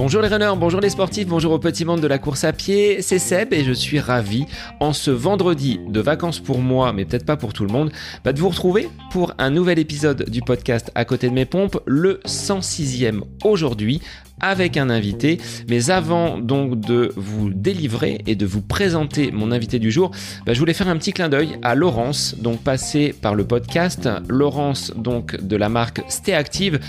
Bonjour 0.00 0.22
les 0.22 0.28
runners, 0.28 0.54
bonjour 0.56 0.80
les 0.80 0.88
sportifs, 0.88 1.26
bonjour 1.26 1.52
au 1.52 1.58
petit 1.58 1.84
monde 1.84 2.00
de 2.00 2.06
la 2.06 2.16
course 2.16 2.44
à 2.44 2.54
pied, 2.54 3.02
c'est 3.02 3.18
Seb 3.18 3.52
et 3.52 3.64
je 3.64 3.72
suis 3.72 4.00
ravi 4.00 4.46
en 4.80 4.94
ce 4.94 5.10
vendredi 5.10 5.78
de 5.86 6.00
vacances 6.00 6.40
pour 6.40 6.60
moi, 6.60 6.94
mais 6.94 7.04
peut-être 7.04 7.26
pas 7.26 7.36
pour 7.36 7.52
tout 7.52 7.66
le 7.66 7.70
monde, 7.70 7.92
bah, 8.24 8.32
de 8.32 8.40
vous 8.40 8.48
retrouver 8.48 8.88
pour 9.10 9.34
un 9.36 9.50
nouvel 9.50 9.78
épisode 9.78 10.30
du 10.30 10.40
podcast 10.40 10.90
À 10.94 11.04
côté 11.04 11.28
de 11.28 11.34
mes 11.34 11.44
pompes, 11.44 11.82
le 11.84 12.20
106e 12.24 13.24
aujourd'hui 13.44 14.00
avec 14.40 14.76
un 14.76 14.90
invité. 14.90 15.38
Mais 15.68 15.90
avant 15.90 16.38
donc 16.38 16.80
de 16.80 17.12
vous 17.16 17.50
délivrer 17.50 18.20
et 18.26 18.34
de 18.34 18.46
vous 18.46 18.62
présenter 18.62 19.30
mon 19.30 19.52
invité 19.52 19.78
du 19.78 19.90
jour, 19.90 20.10
bah, 20.46 20.54
je 20.54 20.58
voulais 20.58 20.72
faire 20.72 20.88
un 20.88 20.96
petit 20.96 21.12
clin 21.12 21.28
d'œil 21.28 21.58
à 21.62 21.74
Laurence, 21.74 22.36
donc 22.38 22.60
passée 22.60 23.14
par 23.20 23.34
le 23.34 23.44
podcast. 23.44 24.08
Laurence 24.28 24.92
donc 24.96 25.40
de 25.40 25.56
la 25.56 25.68
marque 25.68 26.02
Stay 26.08 26.32
Active, 26.32 26.80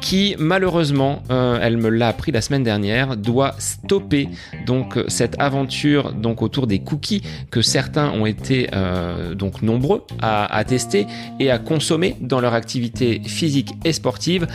qui 0.00 0.36
malheureusement, 0.38 1.22
euh, 1.30 1.58
elle 1.60 1.76
me 1.76 1.88
l'a 1.88 2.08
appris 2.08 2.32
la 2.32 2.40
semaine 2.40 2.62
dernière, 2.62 3.16
doit 3.16 3.54
stopper 3.58 4.28
donc 4.66 4.98
cette 5.08 5.40
aventure 5.40 6.12
donc 6.12 6.42
autour 6.42 6.66
des 6.66 6.78
cookies 6.78 7.22
que 7.50 7.62
certains 7.62 8.10
ont 8.10 8.26
été 8.26 8.68
euh, 8.74 9.34
donc 9.34 9.62
nombreux 9.62 10.04
à, 10.20 10.62
tester 10.64 11.06
et 11.38 11.50
à 11.50 11.58
consommer 11.58 12.16
dans 12.20 12.40
leur 12.40 12.54
activité 12.54 13.20
physique 13.24 13.72
et 13.84 13.92
sportive. 13.92 14.46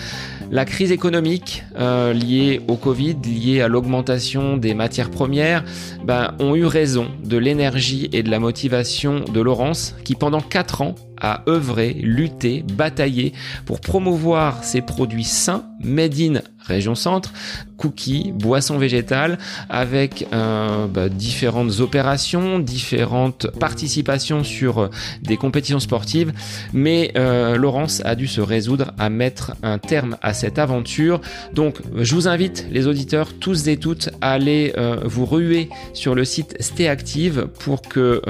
La 0.52 0.66
crise 0.66 0.92
économique 0.92 1.64
euh, 1.78 2.14
liée 2.14 2.45
au 2.68 2.76
Covid, 2.76 3.18
liée 3.26 3.62
à 3.62 3.68
l'augmentation 3.68 4.58
des 4.58 4.74
matières 4.74 5.12
premières, 5.12 5.64
ben, 6.04 6.34
ont 6.40 6.56
eu 6.56 6.66
raison 6.66 7.08
de 7.24 7.38
l'énergie 7.38 8.10
et 8.14 8.24
de 8.24 8.30
la 8.30 8.40
motivation 8.40 9.22
de 9.22 9.42
Laurence 9.42 9.96
qui 10.04 10.16
pendant 10.16 10.42
4 10.42 10.82
ans 10.82 10.96
a 11.20 11.44
œuvré, 11.48 11.94
lutté, 11.94 12.64
bataillé 12.74 13.34
pour 13.66 13.80
promouvoir 13.80 14.64
ses 14.64 14.82
produits 14.82 15.24
sains, 15.24 15.66
made 15.84 16.20
in 16.20 16.42
région 16.68 16.96
centre, 16.96 17.34
cookies, 17.78 18.32
boissons 18.34 18.78
végétales, 18.78 19.38
avec 19.70 20.28
euh, 20.34 20.88
bah, 20.88 21.10
différentes 21.10 21.80
opérations, 21.80 22.60
différentes 22.60 23.48
participations 23.60 24.44
sur 24.44 24.80
euh, 24.80 24.90
des 25.22 25.38
compétitions 25.38 25.80
sportives. 25.80 26.32
Mais 26.74 27.12
euh, 27.18 27.56
Laurence 27.58 28.02
a 28.06 28.16
dû 28.16 28.28
se 28.28 28.42
résoudre 28.42 28.92
à 28.98 29.10
mettre 29.10 29.54
un 29.64 29.78
terme 29.78 30.18
à 30.22 30.34
cette 30.34 30.60
aventure. 30.60 31.22
Donc, 31.54 31.80
je 31.96 32.16
vous 32.16 32.28
invite, 32.28 32.68
les 32.72 32.88
auditeurs, 32.88 33.34
tous 33.40 33.68
et 33.68 33.78
toutes, 33.78 34.10
à 34.22 34.34
aller 34.34 34.74
vous 35.04 35.26
ruer 35.26 35.70
sur 35.94 36.16
le 36.16 36.26
site 36.26 36.56
Stay 36.60 36.88
Active 36.88 37.48
pour 37.60 37.82
que 37.82 38.22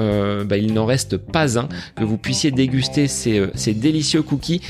bah, 0.44 0.56
il 0.56 0.72
n'en 0.72 0.86
reste 0.86 1.16
pas 1.16 1.58
un, 1.58 1.68
que 1.96 2.04
vous 2.04 2.18
puissiez 2.18 2.50
déguster 2.50 3.08
ces, 3.08 3.46
ces 3.54 3.74
délicieux 3.74 4.22
cookies 4.22 4.62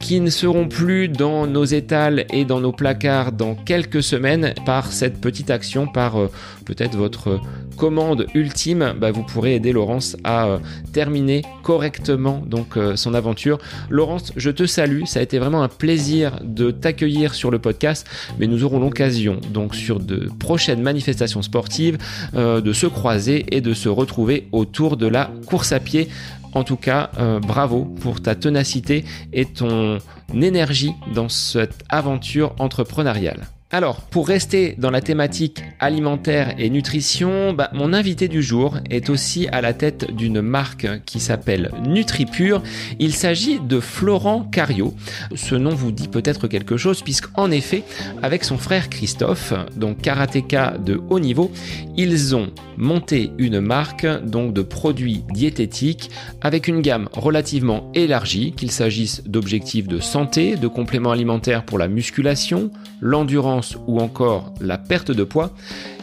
qui 0.00 0.18
ne 0.20 0.30
seront 0.30 0.66
plus 0.66 1.08
dans 1.08 1.46
nos 1.46 1.64
étals 1.64 2.24
et 2.32 2.44
dans 2.46 2.60
nos 2.60 2.72
placards 2.72 3.32
dans 3.32 3.54
quelques 3.54 4.02
semaines 4.02 4.54
par 4.64 4.92
cette 4.92 5.20
petite 5.20 5.50
action, 5.50 5.86
par 5.86 6.18
euh, 6.18 6.30
peut-être 6.64 6.96
votre 6.96 7.38
commande 7.76 8.26
ultime, 8.34 8.94
bah, 8.98 9.10
vous 9.10 9.22
pourrez 9.22 9.54
aider 9.54 9.72
Laurence 9.72 10.16
à 10.24 10.46
euh, 10.46 10.58
terminer 10.92 11.42
correctement 11.62 12.42
donc 12.46 12.76
euh, 12.76 12.96
son 12.96 13.12
aventure. 13.12 13.58
Laurence, 13.90 14.32
je 14.36 14.50
te 14.50 14.64
salue, 14.64 15.04
ça 15.04 15.20
a 15.20 15.22
été 15.22 15.38
vraiment 15.38 15.62
un 15.62 15.68
plaisir 15.68 16.40
de 16.42 16.70
t'accueillir 16.70 17.34
sur 17.34 17.50
le 17.50 17.58
podcast, 17.58 18.06
mais 18.38 18.46
nous 18.46 18.64
aurons 18.64 18.80
l'occasion 18.80 19.38
donc 19.52 19.74
sur 19.74 20.00
de 20.00 20.30
prochaines 20.38 20.82
manifestations 20.82 21.42
sportives 21.42 21.98
de 22.34 22.72
se 22.72 22.86
croiser 22.86 23.44
et 23.50 23.60
de 23.60 23.74
se 23.74 23.88
retrouver 23.88 24.48
autour 24.52 24.96
de 24.96 25.06
la 25.06 25.30
course 25.46 25.72
à 25.72 25.80
pied. 25.80 26.08
En 26.52 26.64
tout 26.64 26.76
cas, 26.76 27.10
euh, 27.18 27.38
bravo 27.38 27.84
pour 27.84 28.20
ta 28.20 28.34
ténacité 28.34 29.04
et 29.32 29.44
ton 29.46 29.98
énergie 30.34 30.92
dans 31.14 31.28
cette 31.28 31.84
aventure 31.88 32.54
entrepreneuriale. 32.58 33.46
Alors, 33.72 34.00
pour 34.00 34.26
rester 34.26 34.74
dans 34.78 34.90
la 34.90 35.00
thématique 35.00 35.62
alimentaire 35.78 36.56
et 36.58 36.70
nutrition, 36.70 37.52
bah, 37.52 37.70
mon 37.72 37.92
invité 37.92 38.26
du 38.26 38.42
jour 38.42 38.78
est 38.90 39.10
aussi 39.10 39.46
à 39.46 39.60
la 39.60 39.74
tête 39.74 40.12
d'une 40.12 40.40
marque 40.40 40.88
qui 41.06 41.20
s'appelle 41.20 41.70
NutriPure. 41.86 42.64
Il 42.98 43.14
s'agit 43.14 43.60
de 43.60 43.78
Florent 43.78 44.42
Cario. 44.42 44.92
Ce 45.36 45.54
nom 45.54 45.70
vous 45.70 45.92
dit 45.92 46.08
peut-être 46.08 46.48
quelque 46.48 46.76
chose 46.76 47.02
puisqu'en 47.02 47.52
effet, 47.52 47.84
avec 48.22 48.42
son 48.42 48.58
frère 48.58 48.90
Christophe, 48.90 49.54
donc 49.76 50.00
karatéka 50.00 50.76
de 50.84 51.00
haut 51.08 51.20
niveau, 51.20 51.52
ils 51.96 52.34
ont 52.34 52.50
monté 52.76 53.30
une 53.38 53.60
marque 53.60 54.06
donc 54.24 54.52
de 54.52 54.62
produits 54.62 55.22
diététiques 55.32 56.10
avec 56.40 56.66
une 56.66 56.80
gamme 56.80 57.08
relativement 57.12 57.92
élargie, 57.94 58.52
qu'il 58.52 58.72
s'agisse 58.72 59.22
d'objectifs 59.26 59.86
de 59.86 60.00
santé, 60.00 60.56
de 60.56 60.66
compléments 60.66 61.12
alimentaires 61.12 61.64
pour 61.64 61.78
la 61.78 61.86
musculation, 61.86 62.72
l'endurance 63.00 63.59
ou 63.86 64.00
encore 64.00 64.52
la 64.60 64.78
perte 64.78 65.10
de 65.10 65.24
poids, 65.24 65.52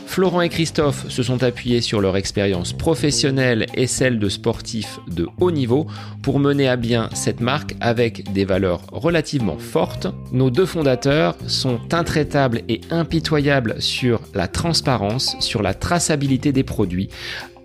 Florent 0.08 0.42
et 0.42 0.50
Christophe 0.50 1.10
se 1.10 1.22
sont 1.22 1.44
appuyés 1.44 1.82
sur 1.82 2.00
leur 2.00 2.16
expérience 2.16 2.72
professionnelle 2.72 3.68
et 3.76 3.88
celle 3.88 4.20
de 4.20 4.30
sportifs 4.30 5.00
de 5.08 5.28
haut 5.40 5.52
niveau 5.52 5.86
pour 6.24 6.40
mener 6.40 6.68
à 6.68 6.78
bien 6.78 7.10
cette 7.14 7.42
marque 7.42 7.76
avec 7.82 8.32
des 8.32 8.46
valeurs 8.46 8.82
relativement 8.92 9.58
fortes. 9.58 10.08
Nos 10.32 10.50
deux 10.50 10.66
fondateurs 10.66 11.36
sont 11.48 11.80
intraitables 11.92 12.62
et 12.70 12.82
impitoyables 12.90 13.82
sur 13.82 14.22
la 14.34 14.48
transparence, 14.48 15.36
sur 15.40 15.62
la 15.62 15.74
traçabilité 15.74 16.52
des 16.52 16.64
produits, 16.64 17.10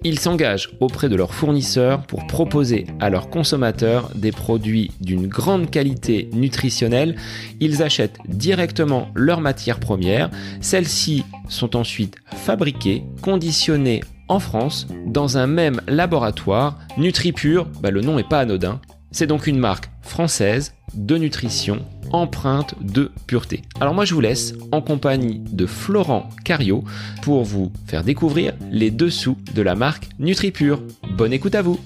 ils 0.04 0.18
s'engagent 0.18 0.70
auprès 0.80 1.08
de 1.08 1.16
leurs 1.16 1.34
fournisseurs 1.34 2.02
pour 2.06 2.26
proposer 2.26 2.86
à 3.00 3.10
leurs 3.10 3.30
consommateurs 3.30 4.10
des 4.14 4.32
produits 4.32 4.90
d'une 5.00 5.26
grande 5.26 5.70
qualité 5.70 6.28
nutritionnelle. 6.32 7.16
Ils 7.60 7.82
achètent 7.82 8.18
directement 8.28 9.08
leurs 9.14 9.41
matières 9.41 9.80
premières. 9.80 10.30
Celles-ci 10.60 11.24
sont 11.48 11.76
ensuite 11.76 12.16
fabriquées, 12.26 13.04
conditionnées 13.22 14.02
en 14.28 14.41
France 14.41 14.86
dans 15.06 15.38
un 15.38 15.46
même 15.46 15.80
laboratoire. 15.86 16.78
NutriPure, 16.96 17.66
bah 17.80 17.91
le 17.91 18.00
nom 18.00 18.16
n'est 18.16 18.24
pas 18.24 18.41
anodin. 18.41 18.80
C'est 19.14 19.26
donc 19.26 19.46
une 19.46 19.58
marque 19.58 19.90
française 20.00 20.74
de 20.94 21.18
nutrition 21.18 21.84
empreinte 22.12 22.74
de 22.82 23.12
pureté. 23.26 23.60
Alors 23.78 23.92
moi 23.92 24.06
je 24.06 24.14
vous 24.14 24.22
laisse 24.22 24.54
en 24.72 24.80
compagnie 24.80 25.38
de 25.38 25.66
Florent 25.66 26.30
Cario 26.46 26.82
pour 27.22 27.44
vous 27.44 27.72
faire 27.86 28.04
découvrir 28.04 28.54
les 28.70 28.90
dessous 28.90 29.36
de 29.54 29.60
la 29.60 29.74
marque 29.74 30.08
NutriPure. 30.18 30.82
Bonne 31.10 31.34
écoute 31.34 31.54
à 31.54 31.60
vous 31.60 31.78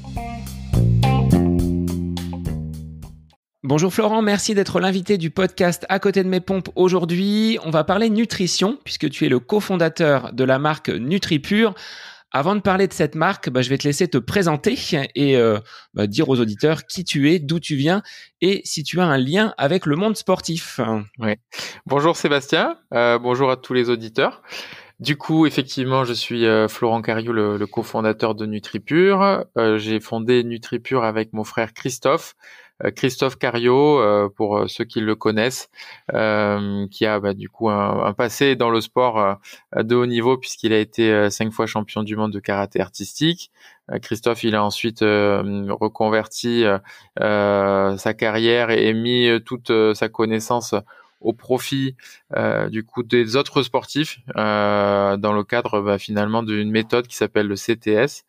Bonjour 3.64 3.92
Florent, 3.92 4.22
merci 4.22 4.54
d'être 4.54 4.78
l'invité 4.78 5.18
du 5.18 5.30
podcast 5.30 5.84
À 5.88 5.98
côté 5.98 6.22
de 6.22 6.28
mes 6.28 6.38
pompes 6.38 6.68
aujourd'hui. 6.76 7.58
On 7.64 7.70
va 7.70 7.82
parler 7.82 8.08
nutrition 8.08 8.78
puisque 8.84 9.10
tu 9.10 9.26
es 9.26 9.28
le 9.28 9.40
cofondateur 9.40 10.32
de 10.32 10.44
la 10.44 10.60
marque 10.60 10.90
NutriPure. 10.90 11.74
Avant 12.38 12.54
de 12.54 12.60
parler 12.60 12.86
de 12.86 12.92
cette 12.92 13.14
marque, 13.14 13.48
bah, 13.48 13.62
je 13.62 13.70
vais 13.70 13.78
te 13.78 13.88
laisser 13.88 14.08
te 14.08 14.18
présenter 14.18 14.76
et 15.14 15.38
euh, 15.38 15.58
bah, 15.94 16.06
dire 16.06 16.28
aux 16.28 16.38
auditeurs 16.38 16.84
qui 16.84 17.02
tu 17.02 17.32
es, 17.32 17.38
d'où 17.38 17.60
tu 17.60 17.76
viens 17.76 18.02
et 18.42 18.60
si 18.66 18.82
tu 18.82 19.00
as 19.00 19.06
un 19.06 19.16
lien 19.16 19.54
avec 19.56 19.86
le 19.86 19.96
monde 19.96 20.18
sportif. 20.18 20.78
Bonjour 21.86 22.14
Sébastien, 22.14 22.76
euh, 22.92 23.18
bonjour 23.18 23.50
à 23.50 23.56
tous 23.56 23.72
les 23.72 23.88
auditeurs. 23.88 24.42
Du 25.00 25.16
coup, 25.16 25.46
effectivement, 25.46 26.04
je 26.04 26.12
suis 26.12 26.44
euh, 26.44 26.68
Florent 26.68 27.00
Cariou, 27.00 27.32
le, 27.32 27.56
le 27.56 27.66
cofondateur 27.66 28.34
de 28.34 28.44
NutriPure. 28.44 29.46
J'ai 29.76 29.98
fondé 29.98 30.44
NutriPure 30.44 31.04
avec 31.04 31.32
mon 31.32 31.44
frère 31.44 31.72
Christophe. 31.72 32.34
Euh, 32.84 32.90
Christophe 32.90 33.36
Cario, 33.36 34.00
euh, 34.00 34.28
pour 34.28 34.58
euh, 34.58 34.68
ceux 34.68 34.84
qui 34.84 35.00
le 35.00 35.14
connaissent, 35.14 35.70
qui 36.10 37.06
a 37.06 37.20
bah, 37.20 37.34
du 37.34 37.48
coup 37.48 37.70
un, 37.70 38.12
passé 38.12 38.56
dans 38.56 38.70
le 38.70 38.80
sport 38.80 39.38
de 39.76 39.94
haut 39.94 40.06
niveau 40.06 40.36
puisqu'il 40.38 40.72
a 40.72 40.78
été 40.78 41.30
cinq 41.30 41.52
fois 41.52 41.66
champion 41.66 42.02
du 42.02 42.16
monde 42.16 42.32
de 42.32 42.40
karaté 42.40 42.80
artistique. 42.80 43.50
Christophe, 44.02 44.44
il 44.44 44.54
a 44.54 44.64
ensuite 44.64 45.00
reconverti 45.00 46.64
sa 47.18 48.14
carrière 48.16 48.70
et, 48.70 48.92
mis 48.94 49.28
toute 49.44 49.72
sa 49.94 50.08
connaissance 50.08 50.74
au 51.20 51.32
profit 51.32 51.96
du 52.68 52.84
coup 52.84 53.02
des 53.02 53.36
autres 53.36 53.62
sportifs 53.62 54.20
dans 54.34 55.32
le 55.34 55.42
cadre 55.42 55.80
bah, 55.80 55.98
finalement 55.98 56.42
d'une 56.42 56.70
méthode 56.70 57.06
qui 57.06 57.16
s'appelle 57.16 57.48
le 57.48 57.56
CTS 57.56 58.24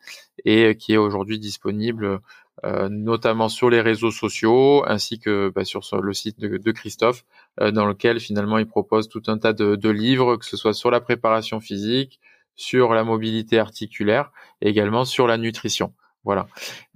et 0.46 0.76
qui 0.76 0.94
est 0.94 0.98
aujourd'hui 0.98 1.40
disponible 1.40 2.06
euh, 2.06 2.18
notamment 2.64 3.50
sur 3.50 3.70
les 3.70 3.82
réseaux 3.82 4.12
sociaux 4.12 4.84
ainsi 4.88 5.20
que 5.20 5.52
bah, 5.54 5.64
sur 5.64 5.82
le 6.02 6.14
site 6.14 6.40
de, 6.40 6.72
Christophe, 6.72 7.24
euh, 7.62 7.72
dans 7.72 7.86
lequel 7.86 8.20
finalement 8.20 8.58
il 8.58 8.68
propose 8.68 9.10
tout 9.10 9.22
un 9.28 9.38
tas 9.38 9.54
de, 9.54 9.90
livres, 9.90 10.38
que 10.38 10.46
ce 10.46 10.58
soit 10.58 10.74
sur 10.74 10.90
la 10.92 11.00
préparation 11.00 11.60
physique, 11.60 12.20
sur 12.56 12.94
la 12.94 13.04
mobilité 13.04 13.60
articulaire 13.60 14.32
et 14.62 14.70
également 14.70 15.06
sur 15.06 15.28
la 15.28 15.38
nutrition. 15.38 15.94
Voilà. 16.28 16.48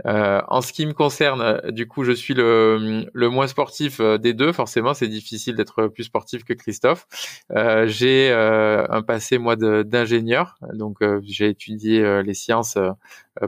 Euh, 0.06 0.42
en 0.50 0.60
ce 0.60 0.74
qui 0.74 0.86
me 0.86 0.92
concerne, 0.92 1.40
euh, 1.40 1.72
du 1.72 1.88
coup, 1.88 2.04
je 2.04 2.12
suis 2.12 2.34
le, 2.34 3.06
le 3.14 3.30
moins 3.30 3.48
sportif 3.48 4.02
euh, 4.02 4.18
des 4.18 4.34
deux. 4.34 4.52
Forcément, 4.52 4.94
c'est 4.94 5.08
difficile 5.08 5.56
d'être 5.56 5.88
plus 5.88 6.04
sportif 6.04 6.44
que 6.44 6.52
Christophe. 6.52 7.08
J'ai 7.86 8.34
un 8.34 9.02
passé 9.04 9.38
moi 9.38 9.56
d'ingénieur, 9.56 10.58
donc 10.74 10.98
j'ai 11.24 11.48
étudié 11.48 12.22
les 12.24 12.34
sciences 12.34 12.78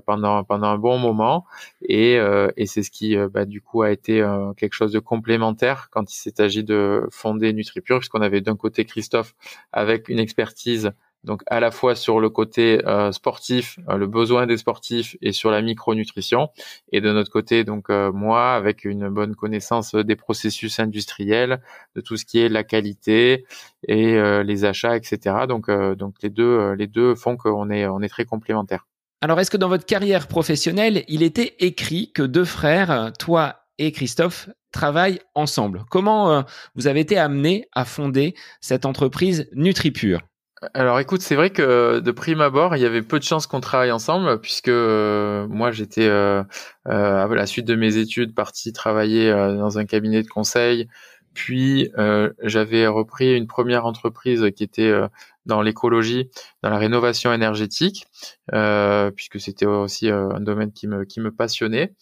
pendant 0.06 0.46
pendant 0.46 0.68
un 0.68 0.78
bon 0.78 0.98
moment, 0.98 1.46
et, 1.82 2.18
et 2.56 2.66
c'est 2.66 2.84
ce 2.84 2.92
qui, 2.92 3.18
bah, 3.34 3.44
du 3.46 3.62
coup, 3.62 3.82
a 3.82 3.92
été 3.92 4.26
quelque 4.56 4.74
chose 4.74 4.94
de 4.94 5.00
complémentaire 5.00 5.90
quand 5.92 6.10
il 6.14 6.16
s'est 6.16 6.40
agi 6.40 6.64
de 6.64 7.08
fonder 7.12 7.52
NutriPure, 7.52 8.00
puisqu'on 8.00 8.22
avait 8.22 8.42
d'un 8.42 8.56
côté 8.56 8.86
Christophe 8.86 9.36
avec 9.74 10.08
une 10.08 10.20
expertise 10.20 10.92
donc 11.24 11.42
à 11.48 11.60
la 11.60 11.72
fois 11.72 11.96
sur 11.96 12.20
le 12.20 12.30
côté 12.30 12.86
euh, 12.86 13.12
sportif, 13.12 13.80
euh, 13.90 13.98
le 13.98 14.08
besoin 14.08 14.46
des 14.46 14.58
sportifs 14.58 15.16
et 15.22 15.32
sur 15.32 15.52
la 15.52 15.62
micronutrition, 15.62 16.50
et 16.92 17.02
de 17.02 17.12
notre 17.12 17.32
côté 17.32 17.64
donc 17.64 17.90
euh, 17.90 18.12
moi 18.12 18.54
avec 18.54 18.84
une 18.84 19.10
bonne 19.10 19.36
connaissance 19.36 19.96
des 19.96 20.16
processus 20.16 20.80
industriels, 20.80 21.62
de 21.96 22.02
tout 22.02 22.18
ce 22.18 22.26
qui 22.26 22.40
est 22.40 22.50
la 22.50 22.64
qualité 22.64 23.46
et 23.88 24.14
les 24.44 24.66
achats, 24.66 24.96
etc. 24.96 25.46
Donc 25.48 25.70
donc 25.70 26.16
les 26.22 26.30
deux 26.30 26.74
les 26.74 26.88
deux 26.88 27.16
font 27.16 27.38
qu'on 27.38 27.70
est 27.70 27.86
on 27.88 28.02
est 28.02 28.10
très 28.10 28.26
complémentaires. 28.26 28.88
Alors 29.22 29.40
est-ce 29.40 29.52
que 29.52 29.58
dans 29.58 29.70
votre 29.70 29.86
carrière 29.86 30.28
professionnelle, 30.28 31.04
il 31.08 31.24
était 31.24 31.56
écrit 31.60 32.12
que 32.14 32.24
deux 32.24 32.46
frères, 32.46 33.12
toi 33.20 33.66
et 33.78 33.92
Christophe, 33.92 34.50
travaillent 34.72 35.20
ensemble? 35.36 35.84
Comment 35.90 36.44
vous 36.76 36.88
avez 36.88 37.02
été 37.02 37.18
amené 37.18 37.68
à 37.74 37.86
fonder 37.86 38.36
cette 38.62 38.86
entreprise 38.86 39.50
NutriPure? 39.54 40.22
Alors 40.74 41.00
écoute, 41.00 41.22
c'est 41.22 41.36
vrai 41.36 41.50
que 41.50 42.00
de 42.00 42.12
prime 42.12 42.42
abord, 42.42 42.76
il 42.76 42.82
y 42.82 42.86
avait 42.86 43.02
peu 43.02 43.20
de 43.20 43.24
chances 43.24 43.48
qu'on 43.48 43.60
travaille 43.60 43.92
ensemble 43.92 44.40
puisque 44.40 44.68
euh, 44.68 45.48
moi 45.48 45.72
j'étais 45.72 46.08
euh, 46.08 46.44
euh, 46.88 47.26
à 47.26 47.28
la 47.28 47.46
suite 47.46 47.66
de 47.66 47.76
mes 47.76 47.98
études 47.98 48.34
parti 48.36 48.74
travailler 48.74 49.32
dans 49.32 49.78
un 49.80 49.86
cabinet 49.86 50.24
de 50.24 50.28
conseil, 50.28 50.88
puis 51.34 51.90
j'avais 52.44 52.88
repris 52.88 53.36
une 53.36 53.48
première 53.48 53.86
entreprise 53.86 54.46
qui 54.56 54.64
était 54.64 54.94
dans 55.46 55.62
l'écologie, 55.62 56.30
dans 56.62 56.70
la 56.70 56.78
rénovation 56.78 57.34
énergétique, 57.34 58.06
puisque 59.16 59.40
c'était 59.40 59.66
aussi 59.66 60.10
un 60.10 60.40
domaine 60.40 60.72
qui 60.72 60.88
me 60.88 61.04
qui 61.06 61.20
me 61.20 61.32
passionnait. 61.32 61.94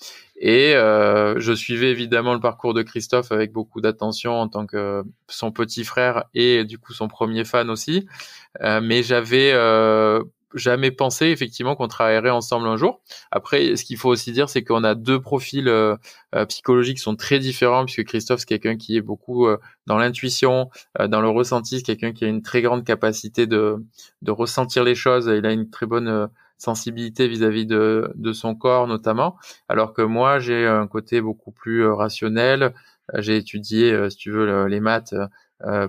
Et 0.44 0.74
euh, 0.74 1.40
je 1.40 1.54
suivais 1.54 1.92
évidemment 1.92 2.34
le 2.34 2.40
parcours 2.40 2.74
de 2.74 2.82
Christophe 2.82 3.32
avec 3.32 3.52
beaucoup 3.52 3.80
d'attention 3.80 4.34
en 4.34 4.48
tant 4.48 4.66
que 4.66 5.04
son 5.28 5.52
petit 5.52 5.84
frère 5.84 6.24
et 6.34 6.66
du 6.66 6.80
coup 6.80 6.94
son 6.94 7.08
premier 7.08 7.46
fan 7.46 7.70
aussi. 7.70 8.08
Euh, 8.62 8.82
mais 8.82 9.04
j'avais 9.04 9.52
euh, 9.54 10.24
jamais 10.54 10.92
pensé 10.92 11.28
effectivement 11.28 11.76
qu'on 11.76 11.88
travaillerait 11.88 12.30
ensemble 12.30 12.68
un 12.68 12.78
jour. 12.78 13.02
Après, 13.32 13.76
ce 13.76 13.84
qu'il 13.84 13.98
faut 13.98 14.10
aussi 14.10 14.32
dire, 14.32 14.50
c'est 14.50 14.64
qu'on 14.64 14.84
a 14.84 14.96
deux 14.96 15.20
profils 15.20 15.68
euh, 15.68 15.96
euh, 16.36 16.46
psychologiques 16.46 16.98
qui 16.98 17.04
sont 17.04 17.16
très 17.16 17.40
différents, 17.40 17.86
puisque 17.86 18.04
Christophe, 18.04 18.42
c'est 18.42 18.46
quelqu'un 18.48 18.78
qui 18.78 18.98
est 18.98 19.02
beaucoup 19.02 19.48
euh, 19.48 19.58
dans 19.88 19.98
l'intuition, 19.98 20.70
dans 21.10 21.22
le 21.22 21.30
ressenti, 21.30 21.78
c'est 21.78 21.84
quelqu'un 21.84 22.12
qui 22.14 22.24
a 22.26 22.28
une 22.28 22.42
très 22.42 22.62
grande 22.62 22.84
capacité 22.84 23.48
de, 23.48 23.78
de 24.22 24.32
ressentir 24.32 24.84
les 24.84 24.96
choses. 24.96 25.32
Il 25.36 25.46
a 25.46 25.52
une 25.52 25.70
très 25.70 25.86
bonne 25.86 26.30
sensibilité 26.58 27.28
vis-à-vis 27.28 27.66
de, 27.66 28.12
de 28.14 28.34
son 28.34 28.54
corps 28.54 28.86
notamment, 28.86 29.38
alors 29.68 29.94
que 29.94 30.04
moi 30.04 30.40
j'ai 30.40 30.68
un 30.68 30.86
côté 30.86 31.20
beaucoup 31.20 31.52
plus 31.52 31.88
rationnel. 31.88 32.74
J'ai 33.18 33.38
étudié, 33.38 34.10
si 34.12 34.18
tu 34.18 34.32
veux, 34.32 34.68
les 34.68 34.80
maths 34.80 35.16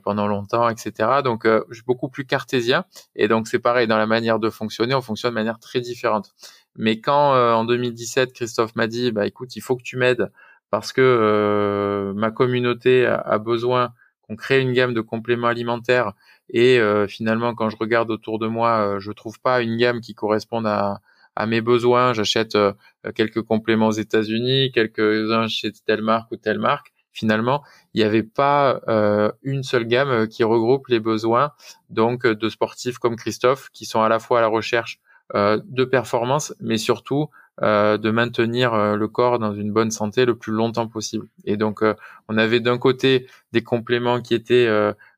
pendant 0.03 0.27
longtemps, 0.27 0.69
etc. 0.69 1.21
Donc 1.25 1.47
je 1.47 1.75
suis 1.75 1.85
beaucoup 1.85 2.09
plus 2.09 2.25
cartésien 2.25 2.85
et 3.17 3.29
donc 3.29 3.49
c'est 3.49 3.59
pareil 3.59 3.87
dans 3.87 3.99
la 3.99 4.07
manière 4.07 4.39
de 4.39 4.51
fonctionner, 4.51 4.95
on 4.95 5.03
fonctionne 5.03 5.31
de 5.31 5.35
manière 5.35 5.59
très 5.59 5.81
différente. 5.81 6.33
Mais 6.77 7.01
quand 7.01 7.33
en 7.35 7.65
2017 7.65 8.33
Christophe 8.33 8.75
m'a 8.77 8.87
dit, 8.87 9.13
bah 9.13 9.27
écoute, 9.27 9.57
il 9.57 9.61
faut 9.61 9.77
que 9.77 9.83
tu 9.83 9.97
m'aides 9.97 10.31
parce 10.71 10.93
que 10.93 12.13
ma 12.17 12.31
communauté 12.31 13.07
a 13.07 13.39
besoin 13.39 13.93
qu'on 14.23 14.37
crée 14.37 14.61
une 14.61 14.73
gamme 14.73 14.95
de 14.95 15.01
compléments 15.01 15.49
alimentaires 15.49 16.13
et 16.53 16.79
euh, 16.79 17.07
finalement, 17.07 17.55
quand 17.55 17.71
je 17.71 17.77
regarde 17.77 18.11
autour 18.11 18.39
de 18.39 18.47
moi, 18.47 18.97
euh, 18.97 19.01
je 19.01 19.11
trouve 19.11 19.41
pas 19.41 19.63
une 19.63 19.77
gamme 19.77 20.01
qui 20.01 20.15
corresponde 20.15 20.67
à, 20.67 21.01
à 21.35 21.47
mes 21.47 21.63
besoins. 21.63 22.13
J'achète 22.13 22.55
euh, 22.57 22.73
quelques 23.15 23.43
compléments 23.43 23.89
aux 23.89 23.93
États-Unis, 23.93 24.71
quelques-uns 24.73 25.49
chez 25.49 25.73
telle 25.73 26.03
marque 26.03 26.31
ou 26.31 26.37
telle 26.37 26.59
marque. 26.59 26.93
Finalement, 27.13 27.63
il 27.95 28.01
n'y 28.01 28.05
avait 28.05 28.23
pas 28.23 28.81
une 29.43 29.63
seule 29.63 29.85
gamme 29.85 30.29
qui 30.29 30.45
regroupe 30.45 30.89
les 30.89 31.01
besoins 31.01 31.53
donc 31.91 32.27
de 32.27 32.49
sportifs 32.49 32.99
comme 32.99 33.17
Christophe, 33.17 33.71
qui 33.73 33.85
sont 33.85 34.03
à 34.03 34.09
la 34.09 34.19
fois 34.19 34.39
à 34.39 34.41
la 34.43 34.49
recherche 34.49 34.99
de 35.35 35.85
performance, 35.85 36.55
mais 36.61 36.79
surtout 36.79 37.29
de 37.61 38.11
maintenir 38.11 38.97
le 38.97 39.09
corps 39.09 39.39
dans 39.39 39.55
une 39.55 39.73
bonne 39.73 39.91
santé 39.91 40.25
le 40.25 40.37
plus 40.37 40.53
longtemps 40.53 40.89
possible. 40.89 41.29
Et 41.45 41.57
donc, 41.57 41.83
on 42.29 42.39
avait 42.39 42.61
d'un 42.61 42.79
côté 42.79 43.29
des 43.53 43.63
compléments 43.63 44.21
qui 44.21 44.35
étaient 44.35 44.69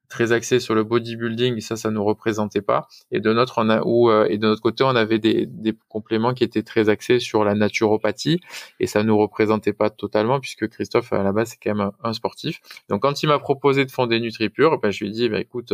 très 0.08 0.32
axé 0.32 0.60
sur 0.60 0.74
le 0.74 0.84
bodybuilding, 0.84 1.60
ça, 1.60 1.76
ça 1.76 1.90
nous 1.90 2.04
représentait 2.04 2.60
pas. 2.60 2.86
Et 3.10 3.20
de 3.20 3.32
notre, 3.32 3.58
on 3.58 3.68
a, 3.68 3.82
ou, 3.82 4.10
euh, 4.10 4.26
et 4.28 4.38
de 4.38 4.46
notre 4.46 4.62
côté, 4.62 4.84
on 4.84 4.94
avait 4.94 5.18
des, 5.18 5.48
compléments 5.88 6.34
qui 6.34 6.44
étaient 6.44 6.62
très 6.62 6.88
axés 6.88 7.20
sur 7.20 7.44
la 7.44 7.54
naturopathie, 7.54 8.40
et 8.80 8.86
ça 8.86 9.02
nous 9.02 9.16
représentait 9.16 9.72
pas 9.72 9.90
totalement, 9.90 10.40
puisque 10.40 10.68
Christophe, 10.68 11.12
à 11.12 11.22
la 11.22 11.32
base, 11.32 11.50
c'est 11.50 11.58
quand 11.62 11.74
même 11.74 11.90
un, 12.02 12.12
sportif. 12.12 12.60
Donc, 12.88 13.02
quand 13.02 13.22
il 13.22 13.26
m'a 13.26 13.38
proposé 13.38 13.84
de 13.84 13.90
fonder 13.90 14.20
NutriPure, 14.20 14.78
ben, 14.80 14.90
je 14.90 15.04
lui 15.04 15.10
ai 15.10 15.12
dit, 15.12 15.28
ben, 15.28 15.40
écoute, 15.40 15.72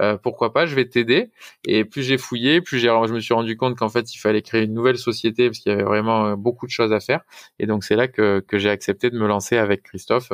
euh, 0.00 0.16
pourquoi 0.16 0.52
pas, 0.52 0.66
je 0.66 0.74
vais 0.74 0.86
t'aider. 0.86 1.30
Et 1.66 1.84
plus 1.84 2.02
j'ai 2.02 2.18
fouillé, 2.18 2.60
plus 2.60 2.78
j'ai, 2.78 2.88
je 2.88 3.12
me 3.12 3.20
suis 3.20 3.34
rendu 3.34 3.56
compte 3.56 3.76
qu'en 3.76 3.88
fait, 3.88 4.12
il 4.14 4.18
fallait 4.18 4.42
créer 4.42 4.64
une 4.64 4.74
nouvelle 4.74 4.98
société, 4.98 5.48
parce 5.48 5.58
qu'il 5.58 5.70
y 5.70 5.74
avait 5.74 5.84
vraiment 5.84 6.26
euh, 6.26 6.36
beaucoup 6.36 6.66
de 6.66 6.72
choses 6.72 6.92
à 6.92 7.00
faire. 7.00 7.20
Et 7.58 7.66
donc, 7.66 7.84
c'est 7.84 7.96
là 7.96 8.08
que 8.08 8.42
j'ai 8.52 8.70
accepté 8.70 9.10
de 9.10 9.18
me 9.18 9.26
lancer 9.26 9.56
avec 9.56 9.82
Christophe 9.82 10.32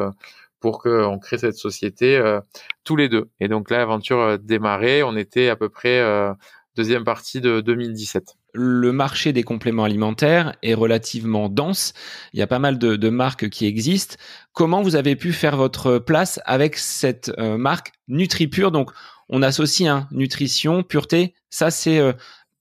pour 0.64 0.78
qu'on 0.78 1.18
crée 1.18 1.36
cette 1.36 1.56
société 1.56 2.16
euh, 2.16 2.40
tous 2.84 2.96
les 2.96 3.10
deux. 3.10 3.28
Et 3.38 3.48
donc 3.48 3.68
là, 3.68 3.76
l'aventure 3.76 4.20
euh, 4.20 4.36
démarrait, 4.38 5.02
on 5.02 5.14
était 5.14 5.50
à 5.50 5.56
peu 5.56 5.68
près 5.68 5.98
euh, 5.98 6.32
deuxième 6.74 7.04
partie 7.04 7.42
de 7.42 7.60
2017 7.60 8.36
le 8.56 8.92
marché 8.92 9.32
des 9.32 9.42
compléments 9.42 9.82
alimentaires 9.82 10.54
est 10.62 10.74
relativement 10.74 11.48
dense. 11.48 11.92
Il 12.32 12.38
y 12.38 12.42
a 12.42 12.46
pas 12.46 12.60
mal 12.60 12.78
de, 12.78 13.08
marques 13.08 13.48
qui 13.48 13.66
existent. 13.66 14.14
Comment 14.52 14.80
vous 14.80 14.94
avez 14.94 15.16
pu 15.16 15.32
faire 15.32 15.56
votre 15.56 15.98
place 15.98 16.38
avec 16.44 16.76
cette 16.76 17.36
marque 17.36 17.90
NutriPure? 18.06 18.70
Donc, 18.70 18.92
on 19.28 19.42
associe 19.42 19.90
hein, 19.90 20.06
nutrition, 20.12 20.84
pureté. 20.84 21.34
Ça, 21.50 21.72
c'est, 21.72 22.00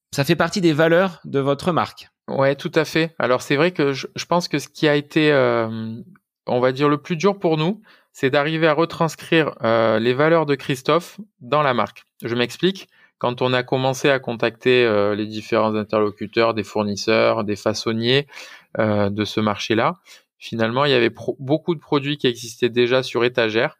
ça 0.09 0.23
fait 0.23 0.35
partie 0.35 0.61
des 0.61 0.73
valeurs 0.73 1.19
de 1.25 1.39
votre 1.39 1.71
marque. 1.71 2.09
Ouais, 2.27 2.55
tout 2.55 2.71
à 2.73 2.85
fait. 2.85 3.13
Alors, 3.19 3.43
c'est 3.43 3.55
vrai 3.55 3.69
que 3.69 3.93
je, 3.93 4.07
je, 4.15 4.25
pense 4.25 4.47
que 4.47 4.57
ce 4.57 4.69
qui 4.69 4.87
a 4.87 4.95
été 4.95 5.31
on 6.47 6.59
va 6.59 6.71
dire, 6.71 6.89
le 6.89 6.97
plus 6.97 7.15
dur 7.15 7.39
pour 7.39 7.57
nous, 7.57 7.81
c'est 8.11 8.29
d'arriver 8.29 8.67
à 8.67 8.73
retranscrire 8.73 9.55
euh, 9.63 9.99
les 9.99 10.13
valeurs 10.13 10.45
de 10.45 10.55
Christophe 10.55 11.19
dans 11.41 11.63
la 11.63 11.73
marque. 11.73 12.05
Je 12.23 12.35
m'explique. 12.35 12.87
Quand 13.17 13.41
on 13.41 13.53
a 13.53 13.63
commencé 13.63 14.09
à 14.09 14.19
contacter 14.19 14.85
euh, 14.85 15.15
les 15.15 15.25
différents 15.25 15.75
interlocuteurs, 15.75 16.53
des 16.53 16.63
fournisseurs, 16.63 17.43
des 17.43 17.55
façonniers 17.55 18.27
euh, 18.79 19.09
de 19.09 19.23
ce 19.23 19.39
marché-là, 19.39 19.95
finalement, 20.37 20.85
il 20.85 20.91
y 20.91 20.95
avait 20.95 21.13
beaucoup 21.39 21.73
de 21.73 21.79
produits 21.79 22.17
qui 22.17 22.27
existaient 22.27 22.69
déjà 22.69 23.01
sur 23.01 23.23
étagère, 23.23 23.77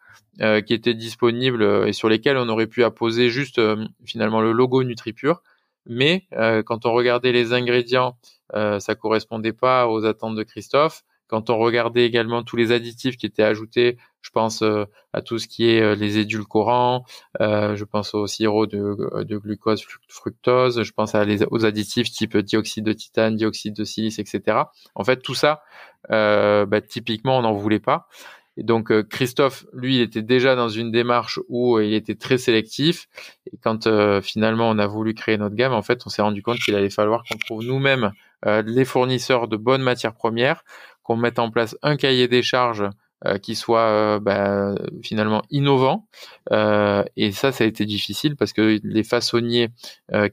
qui 0.65 0.73
étaient 0.73 0.95
disponibles 0.95 1.85
et 1.85 1.93
sur 1.93 2.09
lesquels 2.09 2.37
on 2.37 2.49
aurait 2.49 2.67
pu 2.67 2.83
apposer 2.83 3.29
juste 3.29 3.61
finalement 4.03 4.41
le 4.41 4.51
logo 4.51 4.81
NutriPure. 4.83 5.43
Mais 5.85 6.25
quand 6.65 6.85
on 6.85 6.93
regardait 6.93 7.33
les 7.33 7.51
ingrédients, 7.51 8.17
ça 8.53 8.95
correspondait 8.95 9.53
pas 9.53 9.89
aux 9.89 10.05
attentes 10.05 10.35
de 10.35 10.43
Christophe. 10.43 11.03
Quand 11.33 11.49
on 11.49 11.57
regardait 11.57 12.05
également 12.05 12.43
tous 12.43 12.57
les 12.57 12.71
additifs 12.71 13.17
qui 13.17 13.25
étaient 13.25 13.41
ajoutés, 13.41 13.97
je 14.21 14.29
pense 14.29 14.61
euh, 14.61 14.85
à 15.13 15.23
tout 15.23 15.39
ce 15.39 15.47
qui 15.47 15.67
est 15.67 15.81
euh, 15.81 15.95
les 15.95 16.19
édulcorants, 16.19 17.05
euh, 17.41 17.75
je 17.75 17.85
pense 17.85 18.13
au 18.13 18.27
sirop 18.27 18.67
de, 18.67 19.37
glucose, 19.39 19.83
fructose, 20.07 20.83
je 20.83 20.91
pense 20.91 21.15
aux 21.49 21.65
additifs 21.65 22.11
type 22.11 22.37
dioxyde 22.37 22.85
de 22.85 22.93
titane, 22.93 23.35
dioxyde 23.35 23.75
de 23.75 23.83
silice, 23.83 24.19
etc. 24.19 24.57
En 24.93 25.03
fait, 25.03 25.23
tout 25.23 25.33
ça, 25.33 25.63
bah, 26.07 26.81
typiquement, 26.87 27.39
on 27.39 27.41
n'en 27.41 27.53
voulait 27.53 27.79
pas. 27.79 28.07
Et 28.55 28.61
donc 28.61 28.93
Christophe, 29.09 29.65
lui, 29.73 29.95
il 29.95 30.01
était 30.01 30.21
déjà 30.21 30.55
dans 30.55 30.69
une 30.69 30.91
démarche 30.91 31.39
où 31.49 31.79
il 31.79 31.95
était 31.95 32.13
très 32.13 32.37
sélectif. 32.37 33.07
Et 33.51 33.57
quand 33.57 33.89
finalement 34.21 34.69
on 34.69 34.77
a 34.77 34.85
voulu 34.85 35.15
créer 35.15 35.39
notre 35.39 35.55
gamme, 35.55 35.73
en 35.73 35.81
fait, 35.81 36.03
on 36.05 36.09
s'est 36.09 36.21
rendu 36.21 36.43
compte 36.43 36.59
qu'il 36.59 36.75
allait 36.75 36.91
falloir 36.91 37.23
qu'on 37.23 37.39
trouve 37.39 37.63
nous-mêmes 37.63 38.11
les 38.45 38.85
fournisseurs 38.85 39.47
de 39.47 39.57
bonnes 39.57 39.81
matières 39.81 40.13
premières, 40.13 40.63
qu'on 41.03 41.17
mette 41.17 41.39
en 41.39 41.51
place 41.51 41.77
un 41.83 41.95
cahier 41.97 42.27
des 42.27 42.41
charges 42.41 42.89
euh, 43.25 43.37
qui 43.37 43.55
soit 43.55 43.87
euh, 43.87 44.19
bah, 44.19 44.75
finalement 45.01 45.43
innovant. 45.49 46.07
Euh, 46.51 47.05
et 47.15 47.31
ça, 47.31 47.53
ça 47.53 47.63
a 47.63 47.67
été 47.67 47.85
difficile 47.85 48.35
parce 48.35 48.51
que 48.51 48.81
les 48.83 49.03
façonniers 49.03 49.69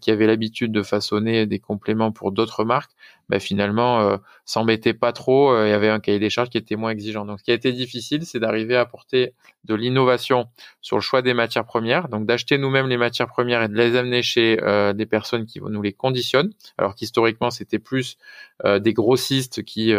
qui 0.01 0.11
avaient 0.11 0.27
l'habitude 0.27 0.73
de 0.73 0.83
façonner 0.83 1.47
des 1.47 1.61
compléments 1.61 2.11
pour 2.11 2.33
d'autres 2.33 2.65
marques, 2.65 2.91
bah, 3.29 3.39
finalement 3.39 4.19
s'embêtaient 4.45 4.95
pas 4.95 5.13
trop. 5.13 5.57
Il 5.65 5.69
y 5.69 5.73
avait 5.73 5.89
un 5.89 6.01
cahier 6.01 6.19
des 6.19 6.31
charges 6.31 6.51
qui 6.51 6.59
était 6.59 6.75
moins 6.75 6.91
exigeant. 6.91 7.25
Donc, 7.25 7.39
ce 7.39 7.45
qui 7.45 7.53
a 7.53 7.55
été 7.55 7.73
difficile, 7.73 8.27
c'est 8.27 8.41
d'arriver 8.41 8.75
à 8.75 8.81
apporter 8.81 9.35
de 9.65 9.75
l'innovation 9.75 10.47
sur 10.81 10.97
le 10.97 11.03
choix 11.03 11.23
des 11.23 11.35
matières 11.35 11.65
premières. 11.65 12.09
Donc, 12.09 12.27
d'acheter 12.27 12.59
nous-mêmes 12.59 12.89
les 12.89 12.97
matières 12.97 13.29
premières 13.29 13.63
et 13.63 13.69
de 13.69 13.75
les 13.75 13.97
amener 13.97 14.23
chez 14.23 14.57
des 14.95 15.07
personnes 15.07 15.47
qui 15.47 15.61
nous 15.61 15.83
les 15.83 15.93
conditionnent. 15.93 16.53
Alors 16.79 16.95
qu'historiquement, 16.95 17.51
c'était 17.51 17.79
plus 17.79 18.17
des 18.65 18.93
grossistes 18.93 19.63
qui 19.63 19.93